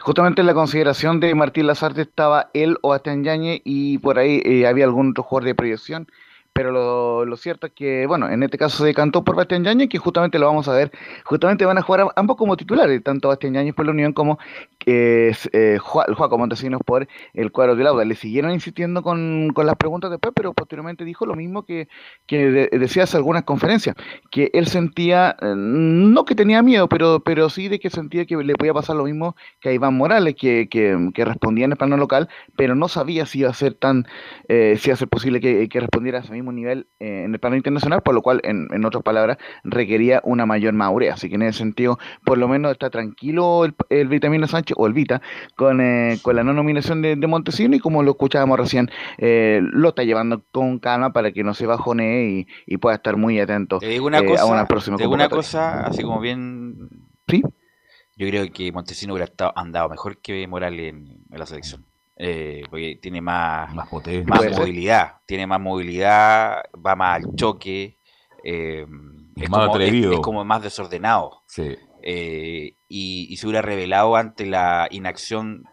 [0.01, 4.43] Justamente en la consideración de Martín Lazarte estaba él o Astian Yáñez y por ahí
[4.45, 6.09] eh, había algún otro jugador de proyección
[6.53, 9.99] pero lo, cierto es que, bueno, en este caso se decantó por Bastián Yáñez, que
[9.99, 10.93] justamente lo vamos a ver,
[11.25, 14.39] justamente van a jugar ambos como titulares, tanto Bastián Yáñez por la Unión como
[14.85, 18.05] eh, eh, Juaco Montesinos por el cuadro de Lauda.
[18.05, 21.89] Le siguieron insistiendo con, con, las preguntas después, pero posteriormente dijo lo mismo que,
[22.27, 23.97] que decía hace algunas conferencias,
[24.31, 28.37] que él sentía, eh, no que tenía miedo, pero, pero sí de que sentía que
[28.37, 31.97] le podía pasar lo mismo que a Iván Morales, que, que, respondía en el plano
[31.97, 34.07] local, pero no sabía si iba a ser tan,
[34.49, 37.35] eh, si iba a ser posible que, que respondiera a ese mismo nivel eh, en
[37.35, 41.13] el plano internacional, por lo cual, en, en, otras palabras, requería una mayor madurez.
[41.13, 44.87] Así que en ese sentido, por lo menos está tranquilo el, el Vitamina Sánchez o
[44.87, 45.23] el Vita
[45.55, 49.61] con, eh, con la no nominación de, de, Montesino y como lo escuchábamos recién, eh,
[49.63, 53.39] lo está llevando con calma para que no se bajone y, y pueda estar muy
[53.39, 56.89] atento una cosa, a una próxima te una cosa, así como bien...
[57.29, 57.43] Sí.
[58.17, 61.87] Yo creo que Montesino hubiera estado, andado mejor que Morales en la selección.
[62.25, 67.99] Eh, porque tiene más, más, movilidad, tiene más movilidad, va más al choque,
[68.45, 68.87] eh,
[69.35, 70.13] es, más como, atrevido.
[70.13, 71.43] Es, como más desordenado.
[72.01, 75.65] Eh, y, se hubiera revelado ante la inacción,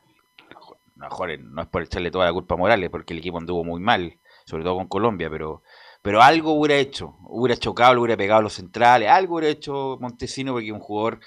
[0.96, 3.80] mejor no es por echarle toda la culpa a Morales, porque el equipo anduvo muy
[3.80, 4.18] mal,
[4.48, 5.62] sobre todo con Colombia, pero
[6.02, 10.00] pero algo hubiera hecho, hubiera chocado, le hubiera pegado a los centrales, algo hubiera hecho
[10.02, 11.20] Montesino porque es un jugador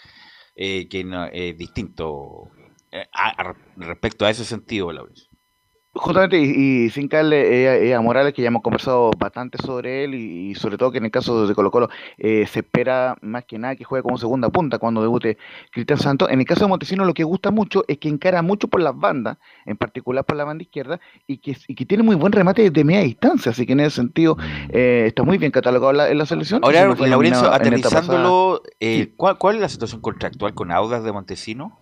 [0.57, 2.51] que no, es distinto
[2.93, 3.09] eh,
[3.77, 5.33] respecto a ese sentido, Laurence.
[5.95, 10.55] Justamente, y, sin caerle eh, a Morales, que ya hemos conversado bastante sobre él, y,
[10.55, 13.77] sobre todo que en el caso de Colo Colo eh, se espera más que nada
[13.77, 15.37] que juegue como segunda punta cuando debute
[15.71, 16.31] Cristian Santos.
[16.31, 18.97] En el caso de Montesino lo que gusta mucho es que encara mucho por las
[18.97, 19.37] bandas,
[19.67, 23.03] en particular por la banda izquierda, y que, que tiene muy buen remate de media
[23.03, 24.39] distancia, así que en ese sentido
[24.71, 26.65] eh, está muy bien catalogado en la selección.
[26.65, 28.63] Ahora, Laurencio, aterrizándolo,
[29.17, 31.82] ¿cuál, ¿cuál es la situación contractual con Audas de Montesino?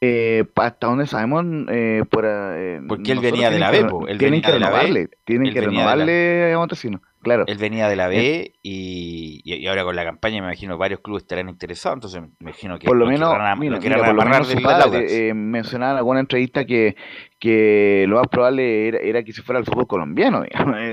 [0.00, 4.42] Eh, hasta donde sabemos, eh, por, eh, porque él venía de la B, él tienen
[4.42, 7.42] que renovarle, tienen que renovarle a Montesino, claro.
[7.48, 11.24] Él venía de la B y, y, ahora con la campaña me imagino varios clubes
[11.24, 13.36] estarán interesados, entonces me imagino que por lo menos,
[14.94, 16.94] eh, mencionaba en alguna entrevista que,
[17.40, 20.76] que lo más probable era, que se fuera al fútbol colombiano, digamos.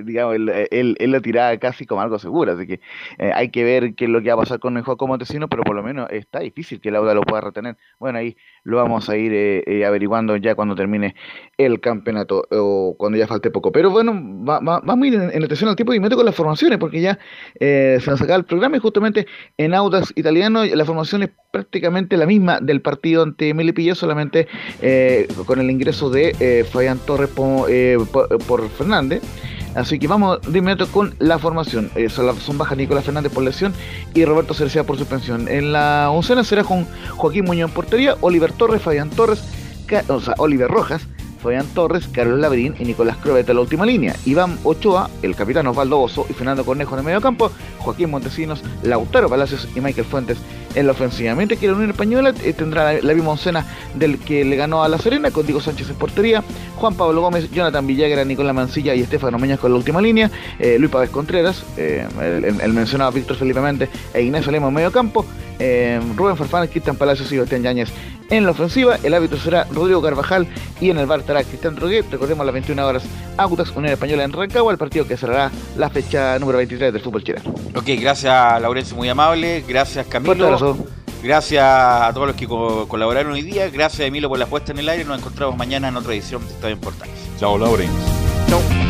[0.00, 2.80] Eh, digamos, él, él, lo tiraba casi como algo seguro, así que
[3.18, 5.48] eh, hay que ver qué es lo que va a pasar con el juego Montesino,
[5.48, 7.76] pero por lo menos está difícil que el Auda lo pueda retener.
[7.98, 11.14] Bueno, ahí lo vamos a ir eh, eh, averiguando ya cuando termine
[11.58, 13.72] el campeonato o cuando ya falte poco.
[13.72, 14.12] Pero bueno,
[14.44, 17.00] va, va, vamos a ir en, atención al tiempo y meto con las formaciones porque
[17.00, 17.18] ya
[17.58, 22.26] se nos acaba el programa y justamente en Audas Italiano la formación es prácticamente la
[22.26, 24.46] misma del partido ante Melipilla, solamente
[25.46, 29.22] con el ingreso de Fabián Torres por Fernández.
[29.74, 31.90] Así que vamos de inmediato con la formación.
[31.94, 33.72] Eh, son, son bajas Nicolás Fernández por lesión
[34.14, 35.48] y Roberto Cercea por suspensión.
[35.48, 36.86] En la oncena será con
[37.16, 39.42] Joaquín Muñoz portería, Oliver Torres, Fabián Torres,
[40.08, 41.02] o sea, Oliver Rojas,
[41.40, 44.14] Fabián Torres, Carlos Labrín y Nicolás Croveta en la última línea.
[44.24, 48.62] Iván Ochoa, el capitán Osvaldo Oso y Fernando Cornejo en el medio campo, Joaquín Montesinos,
[48.82, 50.38] Lautaro Palacios y Michael Fuentes
[50.74, 51.34] en la ofensiva.
[51.34, 54.88] Mientras que la Unión Española eh, tendrá la, misma oncena del que le ganó a
[54.88, 56.44] La Serena, con Diego Sánchez en portería,
[56.76, 60.76] Juan Pablo Gómez, Jonathan Villagra, Nicolás Mancilla y Estefano Meñas con la última línea, eh,
[60.78, 62.06] Luis Pávez Contreras, eh,
[62.62, 65.24] el, mencionado Víctor Felipe Méndez e Ignacio Lema en medio campo,
[66.16, 67.90] Rubén Farfán, Cristian Palacios y Sebastián Yáñez
[68.30, 68.96] en la ofensiva.
[69.02, 70.46] El árbitro será Rodrigo Carvajal
[70.80, 72.06] y en el bar estará Cristian Droguet.
[72.10, 73.04] Recordemos a las 21 horas,
[73.36, 77.22] Audax Unión Española en Rancagua, el partido que cerrará la fecha número 23 del fútbol
[77.24, 77.52] chileno.
[77.74, 79.64] Ok, gracias Laurencio, muy amable.
[79.66, 80.76] Gracias Camilo.
[81.22, 83.68] Gracias a todos los que colaboraron hoy día.
[83.68, 85.04] Gracias Emilio por la puesta en el aire.
[85.04, 87.14] Nos encontramos mañana en otra edición de Estadio Importante.
[87.38, 87.90] Chao, Lauren.
[88.48, 88.89] Chao.